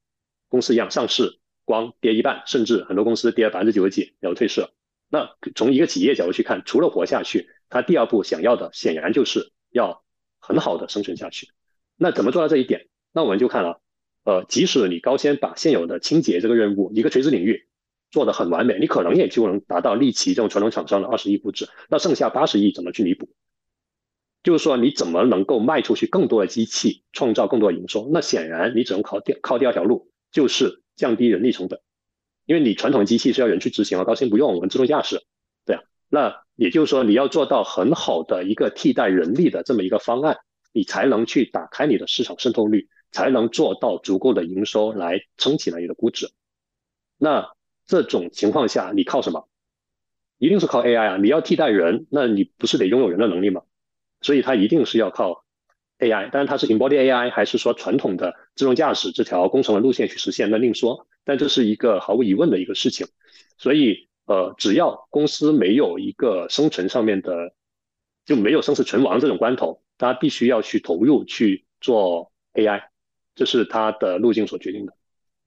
[0.48, 4.68] 公司一样上市光跌一半，甚至很多公司跌了百分之九十几然后退市？
[5.08, 10.02] 那从一个企业角度去看，除了活下去，它第二步想要的显然就是要
[10.40, 11.48] 很好的生存下去。
[11.96, 12.88] 那怎么做到这一点？
[13.12, 13.80] 那我们就看了，
[14.28, 17.66] 呃，即使你高先把现有的清洁这个任务一个垂直领域
[18.10, 21.66] 做得很完美，你可能也就能达到利奇这种传统厂商的二十亿估值。
[21.88, 23.30] 那剩下八十亿怎么去弥补？
[24.42, 28.10] 就是说你怎么能够卖出去更多的机器，创造更多的营收？
[28.12, 31.80] 那显然你只能靠第靠第二条路，就是降低人力成本。
[32.44, 35.22] 因为你传统机器是要人去执行啊，高先不用，我们自动驾驶，
[35.64, 35.82] 对啊。
[36.10, 40.36] 那也就是说，你要做到很好的一个替代人力的这么一个方案，
[40.74, 46.30] 你才能去打开你的市场渗透率，才能做到足够的营收来撑起来你的估值。
[47.16, 47.50] 那
[47.86, 49.48] 这种情况下，你靠什么？
[50.38, 51.16] 一定是靠 AI 啊！
[51.16, 53.62] 你要替代人，那你不是得拥有人的能力吗？
[54.20, 55.44] 所以它一定是要靠
[55.98, 61.08] AI，但是它是 embody AI 还是说传统的自动驾驶这条工程的路线去实现，那另说。
[61.24, 63.08] 但这是一个毫无疑问的一个事情，
[63.56, 67.52] 所以呃，只要公司没有一个生存上面的，
[68.24, 72.82] 就没有生死存亡这种关头，它必须要去投入去做 AI，
[73.38, 74.92] 这是它的路径所决定的。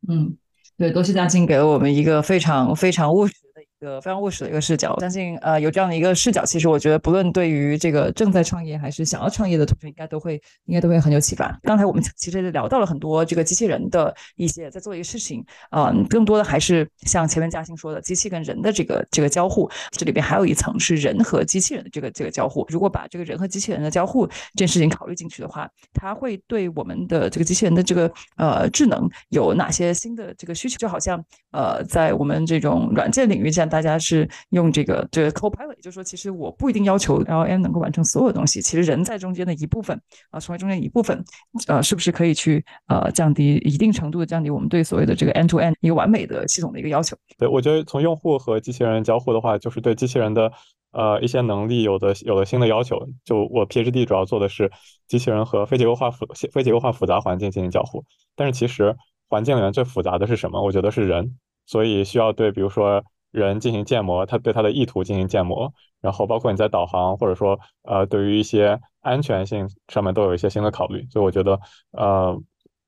[0.07, 0.37] 嗯，
[0.77, 3.33] 对，多谢嘉欣给了我们一个非常非常务实。
[3.81, 11.59] 一个非常务实的一个视角，相信呃有这样的一个视角，其实我觉得不论对于这个正在创业还是想要创业的同学，应该都会应该都会很有启发。
[11.63, 22.63] 刚才我们 其实聊到了很多这个机器人的一些在做一个事情啊，更多的还是像前面嘉兴说的，机器跟人的这个这个交互，这里边还有一层是人和机器人的这个这个交互。
[22.69, 30.77] 如果把这个人和机器人的交互这件事情考虑进去的话，它会对我们的这个机器人的这个呃智能有哪些新的这个需求？
[30.77, 31.19] 就好像
[31.51, 33.70] 呃在我们这种软件领域上。
[33.71, 39.99] 大家是用这个这个 Copilot，就是说，其实我不一定要求 LM 能够完成所有东西，其实人在中间的一部分
[40.29, 41.23] 啊，成为中间一部分，
[41.67, 47.15] 呃，是不是可以去呃降低一定程度的降低我们对所谓的这个 end to end 一个完美的系统的一个要求？
[47.37, 50.51] 对，我觉得从用户和机器人交互的话，就是对机器人的
[50.91, 52.99] 呃一些能力有的有了新的要求。
[53.23, 54.69] 就我 PhD 主要做的是
[55.07, 58.03] 机器人和非结构化复非结构化复杂环境进行交互，
[58.35, 58.95] 但是其实
[59.29, 60.61] 环境里面最复杂的是什么？
[60.61, 63.03] 我觉得是人，所以需要对比如说。
[63.31, 71.07] 人进行建模，它对它的意图进行建模，然后包括你在导航或者说呃，对于一些安全性上面都有一些新的考虑。
[71.09, 71.59] 所以我觉得
[71.91, 72.37] 呃，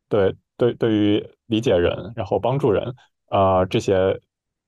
[0.10, 2.94] 对对，对于理解人，然后帮助人
[3.30, 4.20] 啊这些，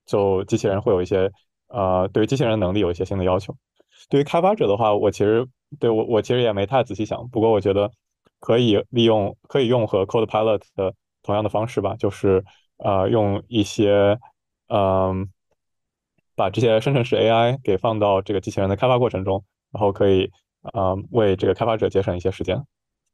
[0.06, 1.30] 就机器人会有一些
[1.68, 3.54] 呃，对于机器人能力有一些新的要求。
[4.10, 5.46] 对于开发者的话，我其实
[5.80, 7.92] 对我我其实也没太仔细想，不过我觉得
[8.40, 12.46] 可以利用可以用和 Codepilot 的同样的方式吧，就是
[12.78, 14.18] 呃用一些
[14.70, 15.30] 嗯。
[16.36, 20.30] 把这些生成式 AI 给放到这个机器人的开发过程中，然后可以
[20.74, 22.62] 啊为这个开发者节省一些时间。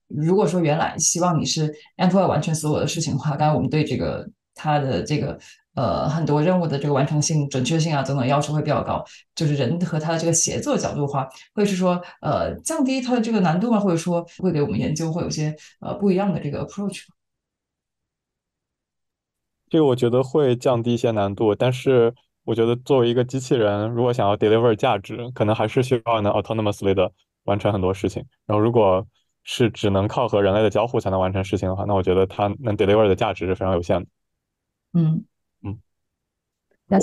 [0.07, 5.39] 如果说原来希望你是 a n r o 完成所有的事情的话，当然我们对这个它的这个
[5.75, 9.01] 呃很多任务的这个完成性、准确性啊等等要求会比较高。
[9.35, 13.79] 就是人和它的这个协作角度的话，会是说呃降低它的这个难度吗？
[13.79, 17.03] 或者说会给我们研究会有些呃不一样的这个 approach
[19.69, 22.13] 这个我觉得会降低一些难度，但是。
[22.43, 27.11] 我觉得作为一个机器人，如果想要 deliver 价值，可能还是需要能 autonomously 的
[27.43, 28.25] 完成很多事情。
[28.45, 29.05] 然后，如果
[29.43, 34.07] 是只能靠和人类的交互才能完成事情的话，那我觉得它能 deliver 的价值是非常有限的。
[34.93, 35.25] 嗯
[35.63, 35.79] 嗯。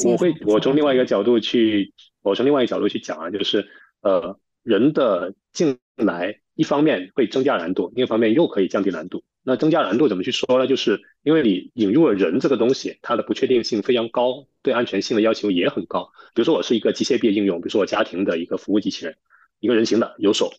[0.05, 3.67] 我会我从另外一个角度去，我从另外一个角度去讲啊，就是
[4.03, 9.23] 呃，人的进来，一方面会增加难度，另一方面又可以降低难度。
[9.49, 10.67] 那增加难度怎么去说呢？
[10.67, 16.11] 就是因为你引入了人这个东西，它的不确定性非常高，对安全性的要求也很高。
[16.35, 19.17] 比如说我是一个机械臂应用，比如说我家庭的一个服务机器人，
[19.59, 20.53] 一个人形的有手，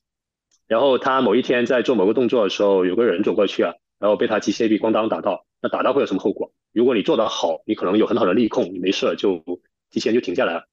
[0.68, 6.52] 然后他某一天在做某个动作的时候，有个人走过去啊，然后被他机械臂咣当打到，那打到会有什么后果？
[6.74, 9.44] 如果你做得好，你可能有很好的力控，你没事就
[9.92, 10.64] 机器人就停下来了，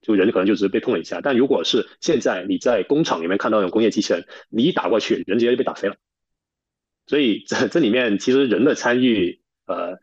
[0.00, 1.20] 就人可能就只是被碰了一下。
[1.20, 5.96] 但如果是现在你在工厂里面看到那种工业机器人，你一打过去，人直接就被打飞了。
[7.06, 9.98] 所以这这里面其实人的参与，呃，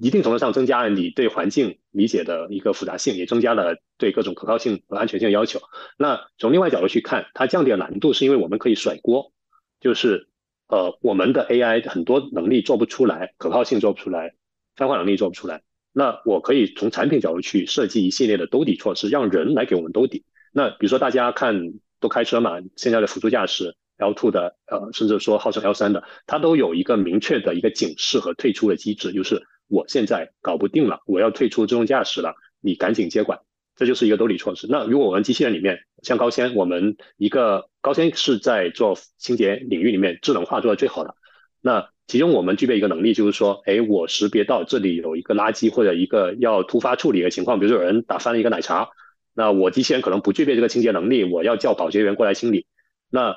[0.00, 5.60] 一定程度上增加了你对环境理解的一个复杂性，也增加了对各种可靠性和安全性要求。
[5.96, 9.32] 那从另外角度去看，它降低了难度，是因为我们可以甩锅，
[9.80, 10.28] 就是
[10.66, 14.34] 呃，我们的 AI 很多能力做不出来，可靠性做不出来，
[14.74, 15.62] 泛化能力做不出来。
[15.92, 20.24] 那我可以从产品角度去设计一系列的兜底措施，让人来给我们兜底。
[20.52, 23.76] 那比如说大家看都开车嘛，现在的辅助驾驶。
[23.98, 33.40] L two 的呃，甚至说号称 L 三的，它都有一个明确的一个警示和退出的机制，就是我现在搞不定了，我要退出自动驾驶了，你赶紧接管，
[33.76, 34.66] 这就是一个兜底措施。
[34.70, 41.14] 那如果我们机器人里面像高先，我们一个高先是在做清洁领域里面智能化做的最好的，
[41.60, 48.88] 那其中我们具备一个能力，就是说，哎，我识别到这里有一个垃圾或者一个要突发处理的情况，比如说有人打翻了一个奶茶。
[49.34, 52.66] 那我机器人可能不具备这个清洁能力，我要叫保洁员过来清理。
[53.10, 53.36] 那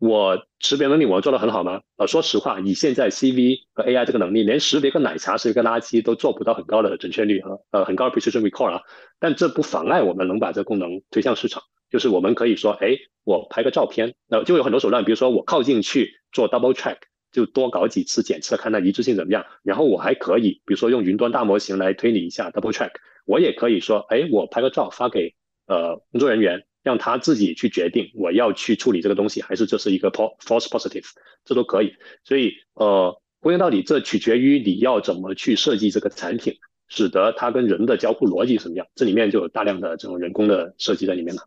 [0.00, 1.82] 我识别能力我做的很好吗？
[1.98, 8.80] 呃，说实话，以现在 CV 和 AI 这个能力，连识别个奶茶是一个垃圾都做不到很高的准确率和呃很高的 precision recall 啊。
[9.18, 11.62] 但这不妨碍我们能把这个功能推向市场。
[11.90, 16.96] 就是我们可以说，哎，我拍个照片，那就有很多手段，比如说我靠近去做 double check，
[17.30, 19.44] 就多搞几次检测，看它一致性怎么样。
[19.62, 22.90] 然后我还可以，比如说用云端大模型来推理一下 double check。
[23.26, 25.34] 我也可以说，哎，我拍个照发给
[25.66, 26.64] 呃工作人员。
[26.82, 31.04] 让他自己去决定我要去处理这个东西，还是这是一个 false positive，
[31.44, 31.92] 这都可以。
[32.24, 36.54] 所以呃，归根到底，这取决于你要怎么去设计这个产品，
[36.88, 38.86] 使得它跟人的交互逻辑什么样。
[38.94, 41.42] 这里面就有大量的这种人工的设计在里面了。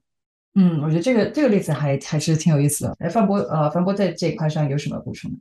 [0.53, 2.95] 嗯，我觉得这个这个例子还还是挺有意思的。
[2.99, 5.31] 哎，范博呃，范博在这一块上有什么补充？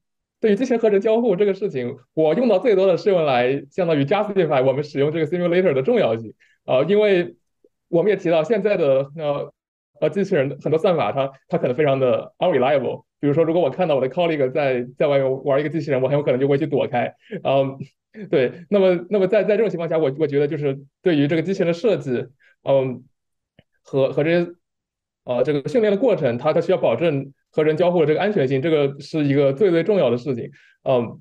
[0.40, 6.32] 对于机器人和人交互这个事情，我用到最多的是用来相当于 justify 我们使用这个 simulator 的重要性。
[6.64, 7.36] 呃，因为
[7.89, 9.52] 我们也提到现在的呃。
[10.03, 13.05] 呃，机器人很多算法，它它可能非常的 unreliable。
[13.20, 17.15] 比如说，如果我看到我的 colleague 在在外面玩一个机器人，我很有可能就会去躲开。
[17.45, 17.79] 嗯，
[18.29, 18.51] 对。
[18.69, 22.27] 那么，那么在在这种情况下，我我觉得就是对于这个机器人的设计，
[22.65, 23.05] 嗯，
[23.85, 24.51] 和和这些
[25.23, 30.51] 呃这个训练的过程，它它需要保证和人交互的这个安全性，这个是一个最最重要的事情。
[30.83, 31.20] 嗯，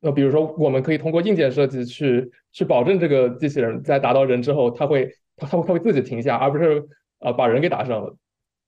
[0.00, 6.82] 那比如说，我们可以通过硬件设计去去保证这个机器人在打到人之后，它会它它会它会自己停下，而不是。
[7.18, 8.16] 啊，把人给打伤了，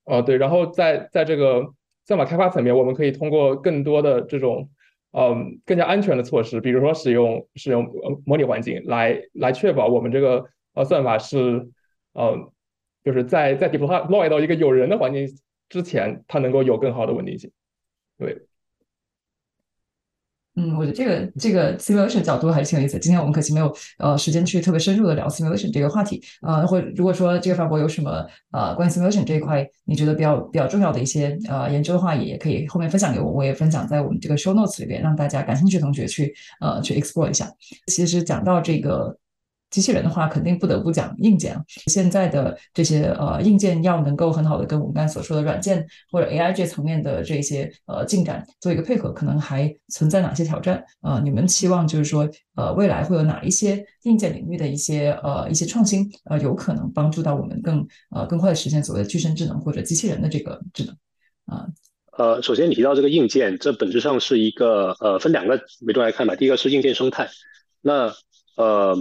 [0.05, 1.67] 啊，对，然后在在这个
[2.07, 4.71] 算法开发层面，我们可以通过更多的这种，
[5.13, 7.87] 嗯，更加安全的措施，比如说使用使用
[8.25, 10.45] 模拟环境来来确保我们这个
[10.75, 11.69] 呃算法是，
[12.15, 12.51] 嗯，
[13.05, 15.29] 就是在在 deploy 到一个有人的环境
[15.69, 17.51] 之前，它能够有更好的稳定性，
[18.19, 18.48] 对。
[20.59, 22.99] 嗯，我觉得这个这个 simulation 角度还是挺有意思。
[22.99, 26.67] 今天我们可惜没有呃时间去特别深入的聊 simulation 这个话题呃。
[26.67, 37.49] 或如果说这个法国有什么呃关于 simulation 这一块你觉得比较比较重要的一些呃研究的话，也可以后面分享给我，我也分享在我们这个 show notes 里边，让大家感兴趣的同学去呃去 explore 一下。
[37.87, 39.17] 其实讲到这个。
[39.71, 41.63] 机器人的话，肯定不得不讲硬件啊。
[41.87, 50.83] 现在的这些呃硬件要能够很好的跟我们刚才所说的软件或者 AI 这层面的这些呃进展做一个配合，可能还存在哪些挑战？
[51.03, 60.97] 呃，你们期望就是说呃未来会有哪一些硬件领域的一些呃一些创新呃有可能帮助到我们更呃更快的实现所谓的具身智能或者机器人的这个智能
[61.45, 61.67] 啊？
[62.17, 66.35] 呃，首先你提到这个硬件，这本质上是一个呃分两个维度来看吧。
[66.35, 67.29] 第一个是硬件生态，
[67.83, 68.15] 那
[68.57, 68.97] 呃。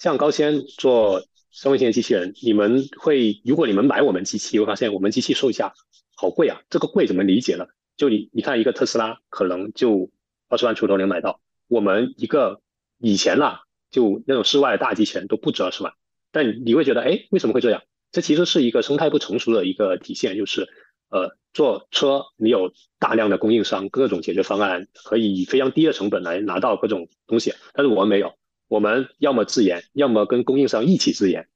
[0.00, 5.74] 像高先做生物型机器人，你们会如果你们买我们机器，会发现我们机器售价
[6.16, 6.62] 好贵啊！
[6.70, 7.66] 这个贵怎么理解呢？
[7.98, 10.10] 就你你看一个特斯拉可能就
[10.48, 12.62] 二十万出头能买到，我们一个
[12.98, 15.92] 以前啦就那种室外的大机器人都不止二十万，
[16.32, 17.82] 但你会觉得哎为什么会这样？
[18.10, 20.62] 这其实是一个生态不成熟的一个体现，就是
[21.10, 28.39] 呃做车你有大量的供应商，各种解决方案可以以非常低的成本来拿到各种东西，但是我们没有。
[28.70, 31.48] 我们要么自研，要么跟供应商一起自研，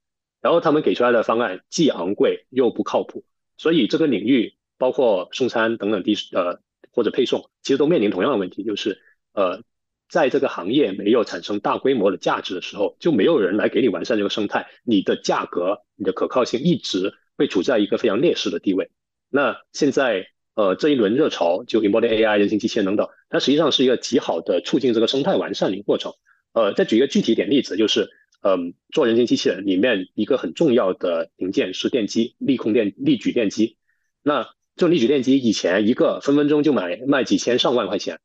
[0.42, 3.24] 然后他们给出来的方案既昂贵又不靠谱，
[3.56, 6.58] 所以这个领域包括送餐等等低呃
[6.90, 9.00] 或者配送，其实都面临同样的问题，就是
[9.32, 9.62] 呃
[10.08, 18.90] 在这个行业没有产生大规模的价值的时候，就没有人来给你完善这个生态，你的价格、你的可靠性一直会处在一个非常劣势的地位。
[19.30, 20.26] 那现在
[20.56, 26.12] 呃这一轮热潮就 embodied AI、人形机器人等等，它实际上是一个极好的促进这个生态完善的一个过程。
[26.54, 28.10] 呃，再举一个具体点例子，就是，
[28.40, 33.76] 嗯，做人形机器人里面一个很重要的零件是电机，力控电、力矩电机。
[34.22, 34.44] 那
[34.76, 38.20] 这种力矩电机以前一个分分钟就买卖几千上万块钱，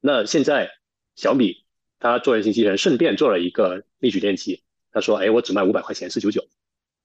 [0.00, 0.72] 那现在
[1.14, 1.64] 小米
[2.00, 6.48] 它做人形机器人顺便做了一个力矩电机，他说，哎，我只卖五百块钱，四九九。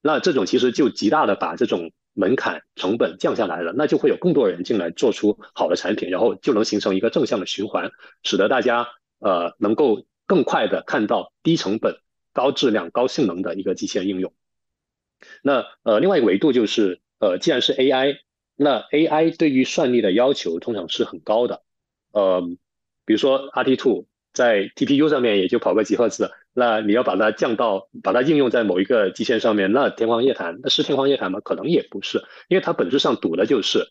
[0.02, 7.92] 那这种其实就极大的把这种门槛成本降下来了，那就会有更多人进来做出好的产品，然后就能形成一个正向的循环，
[8.24, 8.88] 使得大家
[9.20, 10.04] 呃能够。
[10.30, 11.98] 更快的看到低成本、
[12.32, 14.32] 高质量、高性能的一个机器人应用。
[15.42, 18.18] 那呃，另外一个维度就是，呃，既然是 AI，
[18.54, 21.64] 那 AI 对于算力的要求通常是很高的。
[22.12, 22.42] 呃，
[23.04, 30.60] 比如说 RT Two 在 TPU 上面也就跑个几赫兹，那你要把它降到把它应用在某一个机线上面，那天方夜谭。
[30.62, 31.40] 那是天方夜谭吗？
[31.40, 33.90] 可能也不是，因为它本质上赌的就是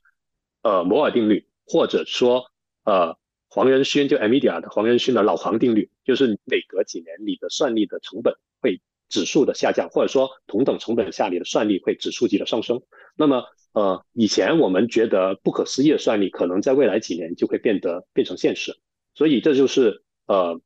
[0.62, 2.46] 呃摩尔定律，或者说
[2.86, 3.18] 呃。
[3.50, 12.84] 黄仁勋就 Nvidia 的黄仁勋的老黄定律，就是每隔几年你的算力的成本会指数的下降，或者说同等成本下你的算力会指数级的上升。
[13.16, 18.80] 那么，呃，以前我们觉得不可思议的算力，可能在未来几年就会变得变成现实。
[19.16, 20.62] 所以这就是呃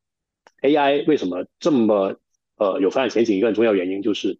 [0.61, 2.17] AI 为什么这么
[2.57, 4.39] 呃有发展前景一个很重要原因，就是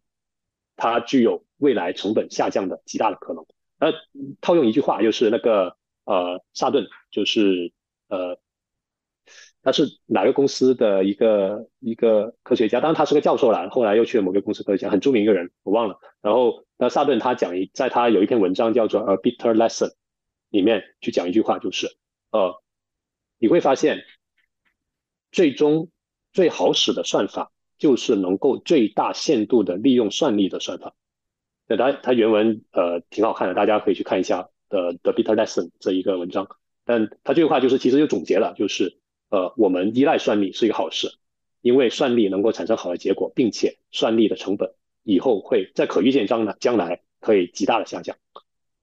[0.75, 3.45] 它具有未来成本下降的极大的可能。
[3.79, 3.93] 呃，
[4.41, 7.71] 套用一句话，就是那个呃，萨顿，就是
[8.07, 8.39] 呃，
[9.61, 12.79] 他是哪个公司的一个一个科学家？
[12.79, 15.99] 当然他是个教授了，后来又去了某个公司科学家，很著名一个人，我忘了。
[16.21, 19.89] 然后那萨顿他讲一，在他有一篇文章叫做《A Bitter Lesson》
[20.49, 21.87] 里面去讲一句话，就是
[22.31, 22.61] 呃，
[23.39, 24.03] 你会发现，
[25.31, 25.89] 最终
[26.31, 30.93] 最好使的算法就是能够最大限度的利用算力的算法。
[31.67, 36.49] 那，他他原文呃挺好看的，大家可以去看一下的 The Bitter Lesson 这一个文章。
[36.85, 38.99] 但他这句话就是其实就总结了，就是
[39.29, 41.17] 呃我们依赖算力是一个好事，
[41.61, 44.73] 因为算力能够产生好的结果，并且算力的成本
[45.03, 48.15] 以后会在可预见将来将来可以极大的下降。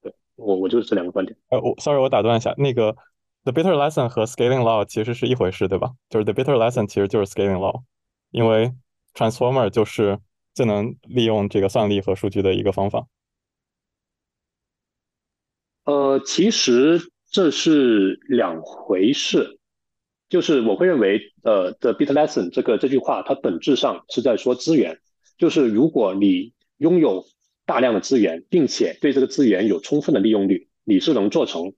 [0.01, 1.37] 对我我就是这两个观点。
[1.49, 2.95] 呃，我 sorry 我打断一下，那个
[3.43, 5.91] The Bitter Lesson 和 Scaling Law 其实是一回事，对吧？
[6.09, 7.83] 就是 The Bitter Lesson 其实就是 Scaling Law，
[8.31, 8.71] 因为
[9.13, 10.19] Transformer 就是。
[10.53, 13.07] 最能利用这个算力和数据的一个方法。
[15.85, 19.57] 呃，其实这是两回事。
[20.29, 24.99] 就是我会认为，呃，the bit lesson 这个这句话，它本质上是在说资源。
[25.37, 27.25] 就是如果你拥有
[27.65, 31.73] 大量的资源，并且对这个资源有充分的利用率，你是能做成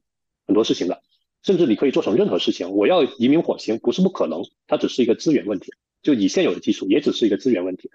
[0.45, 1.01] 很多事情的。
[1.43, 2.71] 甚至你可以做成任何事情。
[2.71, 5.71] 我要移民火星不是不可能，它只是一个资源问题。
[6.01, 7.89] 就你现有的技术，也只是一个资源问题。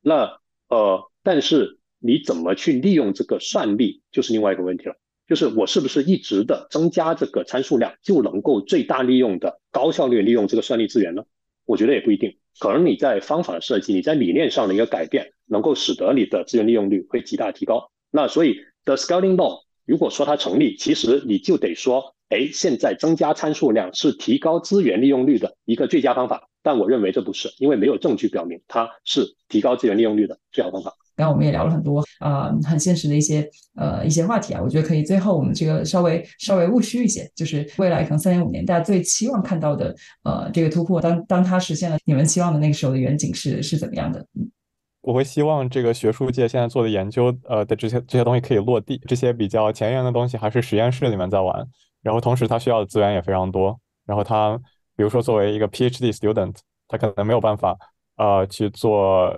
[0.00, 0.38] 那
[0.68, 4.96] 呃，但是你怎么去利用这个算力，就是另外一个问题了。
[5.28, 11.24] 就是我是不是一直的增加这个参数量，就能够最大利用的高效率利用这个算力资源呢？
[11.64, 12.36] 我觉得也不一定。
[12.58, 17.90] 可能你在方法的设计，你在理念上的一个改变，能够使得你的资源利用率会极大提高。
[18.10, 26.48] 那所以 the scaling law 如果说它成立，其实你就得说，哎，现在增加参数量是提高资源利用率的一个最佳方法。
[26.62, 30.92] 但我认为这不是，因为没有证据表明它是提高资源利用率的最好方法。
[31.14, 44.20] 刚刚我们也聊了很多啊，很现实的一些呃一些话题啊，我觉得可以最后我们这个稍微稍微务虚一些，就是未来可能三年五年大家最期望看到的呃这个突破，当当它实现了，你们期望的那个时候的远景是是怎么样的？
[44.38, 44.50] 嗯，
[45.02, 51.66] 我会希望这个学术界现在做的研究呃的这些这些东西可以落地，这些比较前沿的东西还是实验室里面在玩，
[52.02, 54.58] 然后同时它需要的资源也非常多，然后它
[54.96, 56.56] 比如说作为一个 PhD student。
[56.88, 57.74] 他可能没有办法，
[58.16, 59.34] 呃，去做，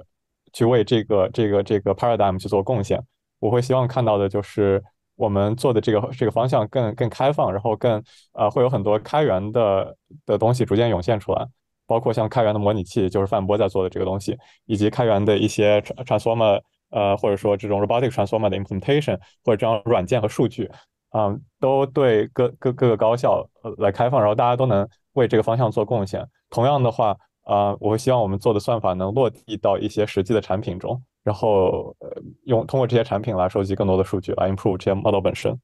[0.53, 3.01] 去为这个这个这个 paradigm 去做贡献。
[3.39, 4.83] 我会希望看到的就是
[5.15, 8.03] 我们做的这个这个方向更更开放，然后更
[8.33, 11.47] 呃会有很多开源的的东西逐渐涌现出来，
[11.87, 14.37] 包括像开源的模拟器，就是范波在做的这个东西，
[14.67, 16.61] 以及开源的一些 transformer，
[16.91, 20.69] 呃，或者说这种 robotic transformer 的 implementation，或者这样软件和数据，
[21.17, 23.49] 嗯，都对各各各个高校
[23.79, 26.25] 来开放，然后大家都能为这个方向做贡献。
[26.51, 27.17] 同样的话。
[27.45, 32.11] 啊，我会希望我们做的算法能落地到一些实际的产品中，然后呃，
[32.45, 35.55] 用通过这些产品来收集更多的数据，来 improve 这些 model 本身。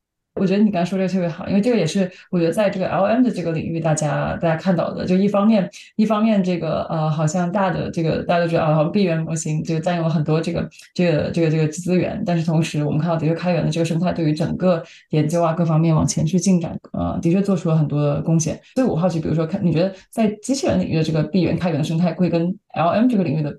[0.40, 18.58] 我觉得你刚才说这个特别好，因为这个也是我觉得在这个 L M 的这个领域，大家大家看到的，就一方面一方面这个呃，好像大的这个大家都知道，好像闭源模型就占用了很多这个这个这个这个资源，但是同时我们看到的确开源的这个生态对于整个研究啊各方面往前去进展，呃，的确做出了很多的贡献。
[18.74, 23.54] 所以我好奇，比如说看你觉得在机器人领域的这个闭源开源的生态会跟 L M 这个领域的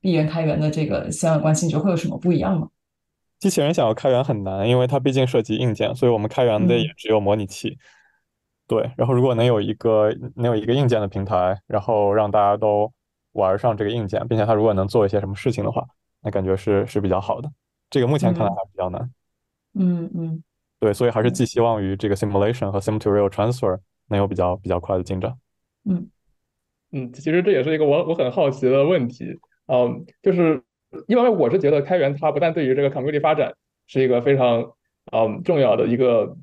[0.00, 2.68] 闭源开源的这个相关关系，你觉得会有什么不一样吗？
[3.38, 7.78] 机器人想要开源很难，因为它毕竟涉及硬件，所以我们开源的也只有模拟器。
[8.66, 12.92] 对，然后如果能有一个能有一个硬件的平台，然后让大家都
[13.32, 15.86] 玩上这个硬件，并且它如果能做一些什么事情的话，
[16.20, 17.50] 那感觉是是比较好的。
[17.88, 19.10] 这个目前看来还比较难。
[19.74, 20.42] 嗯嗯。
[20.80, 23.78] 对，所以还是寄希望于这个 simulation 和 sim to real transfer
[24.08, 25.32] 能有比较比较快的进展。
[25.84, 26.08] 嗯
[26.92, 29.24] 嗯，其实这也是一个我我很好奇的问题，
[29.66, 30.62] 嗯，就是。
[31.06, 33.52] 一方面，我是觉得开源它不但对于这个 community 发展
[33.86, 34.72] 是一个非常
[35.12, 36.36] 嗯重要的一个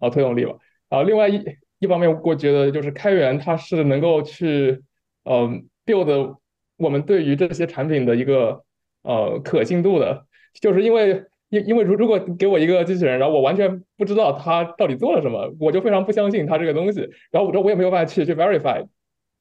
[0.00, 0.54] 啊推动力吧，
[0.88, 1.40] 啊，另外一
[1.78, 4.82] 一方面，我觉得就是开源它是能够去
[5.24, 6.36] 嗯 build
[6.78, 8.64] 我们对于这些产品的一个
[9.02, 10.26] 呃可信度的，
[10.60, 18.84] 就是因为因因为如如果给我一个机器人，然后我完全不知道它到底做了什么，我就非常不相信它这个东西，然后我这我也没有办法去去 verify，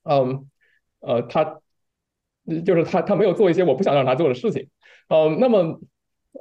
[0.04, 0.48] 嗯
[1.00, 1.61] 呃它。
[2.66, 4.68] 就是他，他没有做一些我不想让他做的事情，
[5.10, 5.80] 嗯，那么，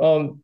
[0.00, 0.40] 嗯，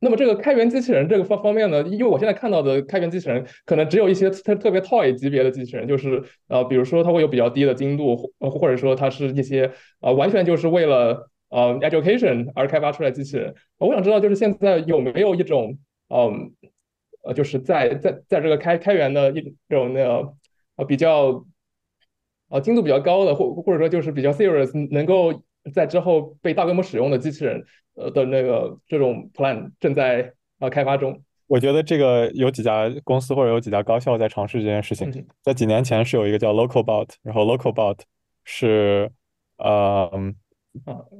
[0.00, 9.70] 那么这个开源机器人这个方方面呢，因为我现在看到的开源机器人，可能只有一些特特别 toy 级别的机器人，就是呃，比如说它会有比较低的精度，或或者说它是一些
[10.00, 13.54] 啊，完全就是为了呃 education 而开发出来机器人。
[13.78, 15.76] 我想知道，就是现在有没有一种，
[16.08, 16.52] 嗯，
[17.22, 20.32] 呃，就是在在在这个开开源的一种那个
[20.76, 21.44] 呃比较。
[22.48, 25.42] 啊，精度比较高的，或或者说就是比较 serious，能够
[25.72, 27.64] 在之后被大规模使用的机器人
[27.94, 31.22] 呃的那个这种 plan 正在呃开发中。
[31.46, 35.26] 我觉得这个有几家公司或者有几家高校在尝试这件事情。
[35.42, 37.98] 在几年前是有一个叫 LocalBot，然后 LocalBot
[38.44, 39.10] 是
[39.58, 40.10] 呃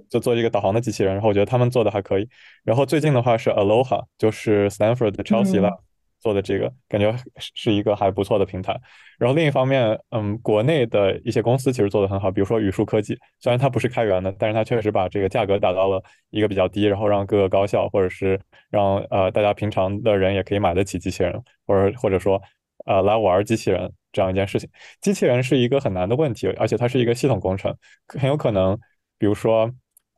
[0.08, 2.28] 就做一个导航的机器人，然后我觉得他们做的还可以。
[2.64, 5.78] 然后最近的话是 Aloha，就是 Stanford 的 Chelsea Lab。
[6.24, 8.74] 做的这个感觉是一个还不错的平台，
[9.18, 18.40] 然后另一方面，嗯，国内的一些公司其实做的很好，比如说语数科技，虽然它不是开源的，但是它确实把这个价格打到了一个比较低，然后让各个高校或者是
[18.70, 22.40] 让呃大家平常的人也可以买得起机器人，或者或者说
[22.86, 24.66] 呃来玩机器人这样一件事情。
[25.02, 27.76] 机器人是一个很难的问题，而且它是一个系统工程，
[28.08, 28.78] 很有可能，
[29.18, 29.70] 比如说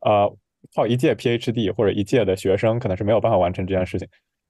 [0.03, 0.33] 呃
[0.73, 4.07] 靠一届 PhD 或者一届的学生可能是没有办法完成这件事情。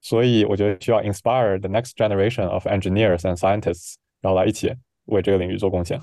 [0.07, 4.73] 所以我觉得需要 inspire the next generation of engineers and scientists，然后来一起
[5.07, 6.01] 为这个领域做贡献。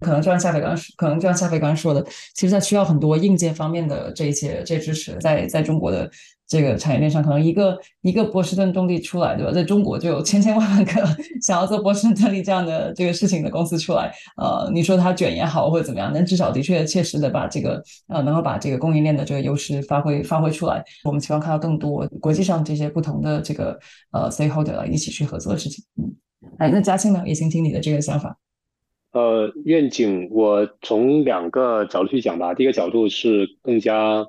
[0.00, 2.04] 可能就像夏飞刚，可能就像夏飞刚刚说的，
[2.34, 6.10] 其实它需要很多硬件方面的这些这些支持，在在中国的。
[6.46, 9.50] 这个产业链上，可能一个一个波士顿动力出来，对吧？
[9.50, 10.92] 在中国就有千千万万个
[11.40, 14.12] 想要做波士顿动力这样的这个事情的公司出来。
[14.36, 20.84] 呃，你说它卷也好，或者怎么样，但至少的确切实的把这个呃，能够把这个供应链的这个优势发挥发挥出来。
[21.04, 23.78] 我们希望看到更多国际上这些不同的这个
[24.12, 25.82] 呃 stakeholder 一起去合作的事情。
[25.96, 26.14] 嗯，
[26.58, 28.36] 哎，那嘉庆呢，也请听你的这个想法。
[29.12, 32.52] 呃，愿景我从两个角度去讲吧。
[32.52, 34.26] 第一个角度是更加。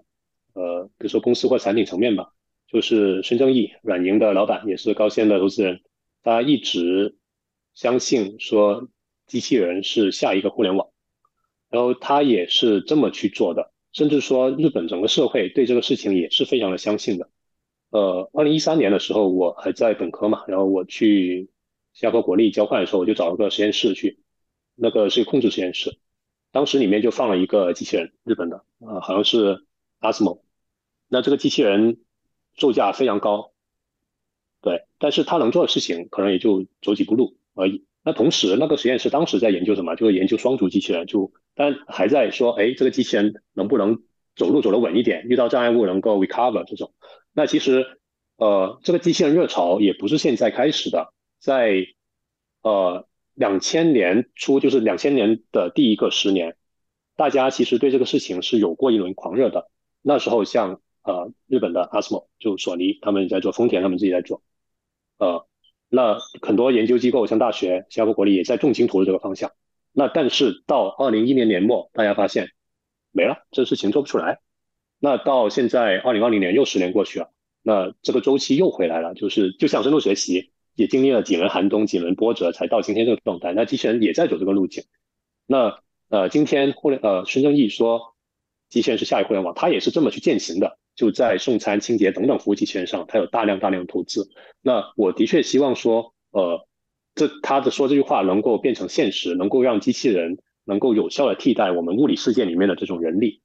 [0.55, 2.31] 呃，比如说公司或产品层面吧，
[2.67, 5.81] 就是孙正义软银的老板，也是高先的投资人，
[6.23, 7.17] 他一直
[7.73, 8.87] 相信说
[9.27, 10.87] 机器人是下一个互联网，
[11.69, 17.29] 然后他也是这么去做的，甚至说日本整个社会对这个事情也是非常的相信的。
[17.89, 21.49] 呃，二零一三年的时候我还在本科嘛，然后我去
[21.93, 24.19] 新加坡国立交换的时候，我就找了个实验室去，
[24.75, 25.97] 那个是控制实验室，
[26.51, 29.65] 当时里面就放了一个机器人，日本的，呃，好像是
[29.99, 30.44] Asmo。
[31.07, 31.97] 那这个机器人
[32.55, 33.51] 售价非常高，
[34.61, 37.85] 对，但是它能做的事情可能也就走几步路而已。
[38.03, 39.95] 那同时，那个实验室当时在研究什么？
[39.95, 44.03] 就是研究双足机器人，就但还在说，哎，这个机器人能不能
[44.35, 45.25] 走路走得稳一点？
[45.27, 46.93] 遇到障碍物能够 recover 这种。
[47.33, 47.99] 那其实，
[48.37, 51.87] 呃，这个机器人热潮也不是现在开始的，在
[52.61, 56.55] 呃两千年初，就是两千年的第一个十年，
[57.15, 59.69] 大家其实对这个事情是有过一轮狂热的。
[60.03, 64.41] 那时候像呃，日本的 ASMO 就索尼他们在做，丰田他们自己在做，
[65.19, 65.45] 呃，
[65.87, 69.51] 那很多研究机构像大学、新加坡国立也在重金投入这个方向。
[69.91, 72.49] 那但是到二零一零年末，大家发现
[73.11, 74.39] 没了，这事情做不出来。
[74.99, 77.29] 那到现在二零二零年又十年过去了，
[77.61, 83.53] 那这个周期又回来了，就是就像深度学习也经历了几轮寒冬、几轮波折，才到今天这个状态。
[83.53, 84.83] 那机器人也在走这个路径。
[85.45, 85.79] 那
[86.09, 88.15] 呃，今天互联呃孙正义说
[88.69, 90.79] 机器人是下一互联网，他也是这么去践行的。
[90.95, 94.29] 就在送餐、清洁等等服务机器人上，它有大量大量投资。
[94.61, 96.65] 那我的确希望说，呃，
[97.13, 103.41] 这他的说这句话能够变成现实，能够让机器人能够有效的替代我们物理世界里面的这种人力。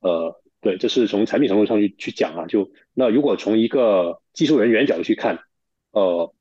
[0.00, 2.46] 呃，对，这是从产品程度上去去讲啊。
[2.46, 5.38] 就那如果从一个技术人员角度去看，
[5.92, 6.34] 呃，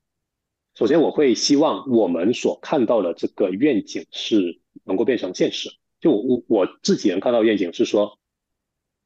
[0.76, 5.70] 首先我会希望我们所看到的这个愿景是能够变成现实。
[6.00, 8.20] 就我我自己能看到愿景是说，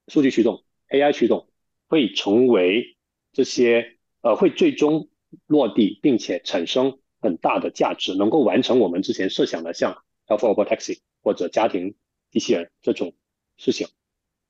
[0.07, 0.64] 数据驱动。
[0.89, 1.47] AI 驱动
[1.87, 2.97] 会成为
[3.33, 5.09] 这些呃，会最终
[5.47, 11.95] 落地，并且产生很大的价值，能够完成我们之前设想的像 Alpha Robotaxi 或者家庭
[12.31, 13.13] 机器人这种
[13.57, 13.87] 事情。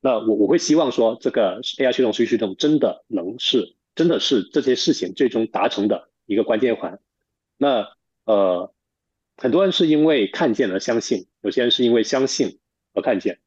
[0.00, 7.00] 那我我会希望说，这个 AI 驱动、数据驱动真的能是，真的是这些事情最终达成的一个关键环。
[7.56, 7.88] 那
[8.24, 8.72] 呃，
[9.36, 12.60] 很多人是因为看见而相信，有些人是因为相信
[12.92, 13.40] 而看见。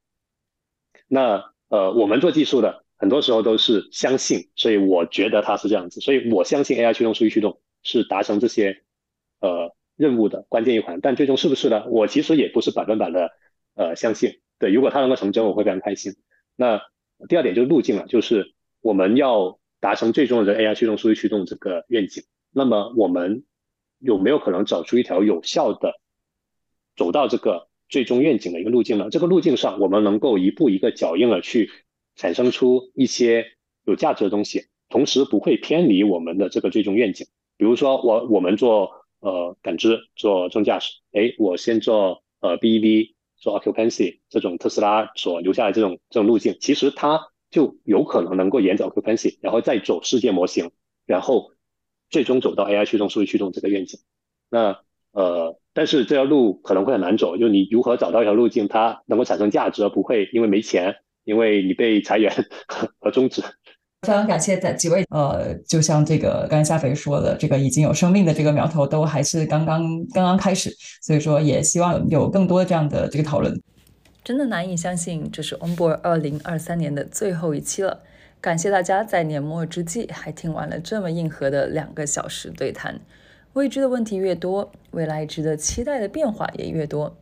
[1.08, 8.82] 那呃，我们做技术的很多时候都是相信，所以我觉得它是这样子，所以我相信 AI 驱动、数据驱动是达成这些
[9.40, 11.00] 呃任务的关键一环。
[11.00, 11.86] 但最终是不是呢？
[11.88, 13.30] 我其实也不是百分百的
[13.76, 14.42] 呃相信。
[14.58, 16.16] 对，如果它能够成真，我会非常开心。
[16.56, 16.82] 那
[17.30, 23.46] 第二点就是路径了，就是我们要达成最终的 AI 驱动、数据驱动这个愿景，那么我们
[24.00, 25.94] 有没有可能找出一条有效的
[26.98, 27.69] 走到这个？
[27.90, 29.10] 最终愿景的一个路径呢？
[29.10, 31.72] 这个路径上，我们能够一步一个脚印的去
[32.16, 33.48] 产生出一些
[33.84, 37.26] 有价值的东西，同时不会偏离我们的这个最终愿景。
[37.58, 50.70] 比如说，我我们做呃感知，做自动驾驶，哎，我先做呃 BEV，做 Occupancy 这种特斯拉所留下来这种这种路径，其实它就有可能能够沿着 Occupancy，然后再走世界模型，
[51.08, 51.54] 然后
[52.12, 54.00] 最终走到 AI 驱动、数据驱动这个愿景。
[54.48, 55.60] 那呃。
[55.80, 60.94] 但是这条路可能会很难走，就你如何找到一条路径，它能够产生价值，而不会因为没钱，
[61.24, 62.30] 因为你被裁员
[63.00, 63.42] 和终止。
[64.06, 69.82] 非常感谢在几位，呃，就像这个刚才夏飞说的，这个已经有生命的这个苗头都还是刚刚
[70.14, 70.70] 刚刚开始，
[71.02, 73.58] 所以说也希望有更多这样的这个讨论。
[74.22, 78.02] 真的难以相信，这是 Onboard 二零二三年的最后一期了。
[78.42, 83.00] 感谢大家在年末之际还听完了这么硬核的两个小时对谈。
[83.54, 87.16] 未知的问题越多，未来值得期待的变化也越多。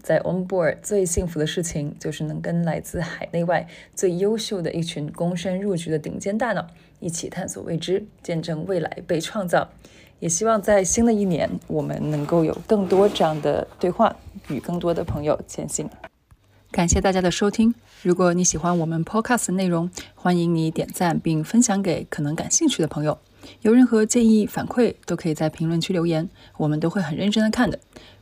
[0.00, 6.66] 在 Onboard 最幸福的事情，就是能跟来自海内外最优秀的一群躬身入局的顶尖大脑
[6.98, 9.70] 一起探索未知，见证未来被创造。
[10.18, 14.16] 也希望在新的一年，我们能够有更多这样的对话，
[14.48, 15.88] 与更多的朋友前行。
[16.70, 17.74] 感谢大家的收听。
[18.02, 23.18] 如果你喜欢我们 Podcast 内容，欢迎你点赞并分享给可能感兴趣的朋友。
[23.62, 27.78] 有任何建议反馈都可以在评论区留言我们都会很认真的看的。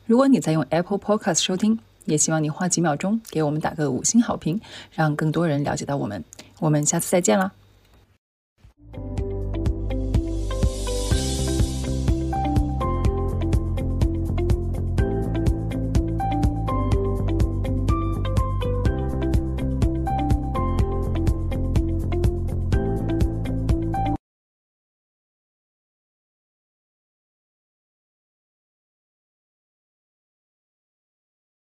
[0.06, 4.60] 如果你在用 apple podcast 收听也希望你花几秒钟给我们打个五星好评
[4.92, 6.24] 让更多人了解到我们。
[6.58, 7.52] 我们下次再见啦。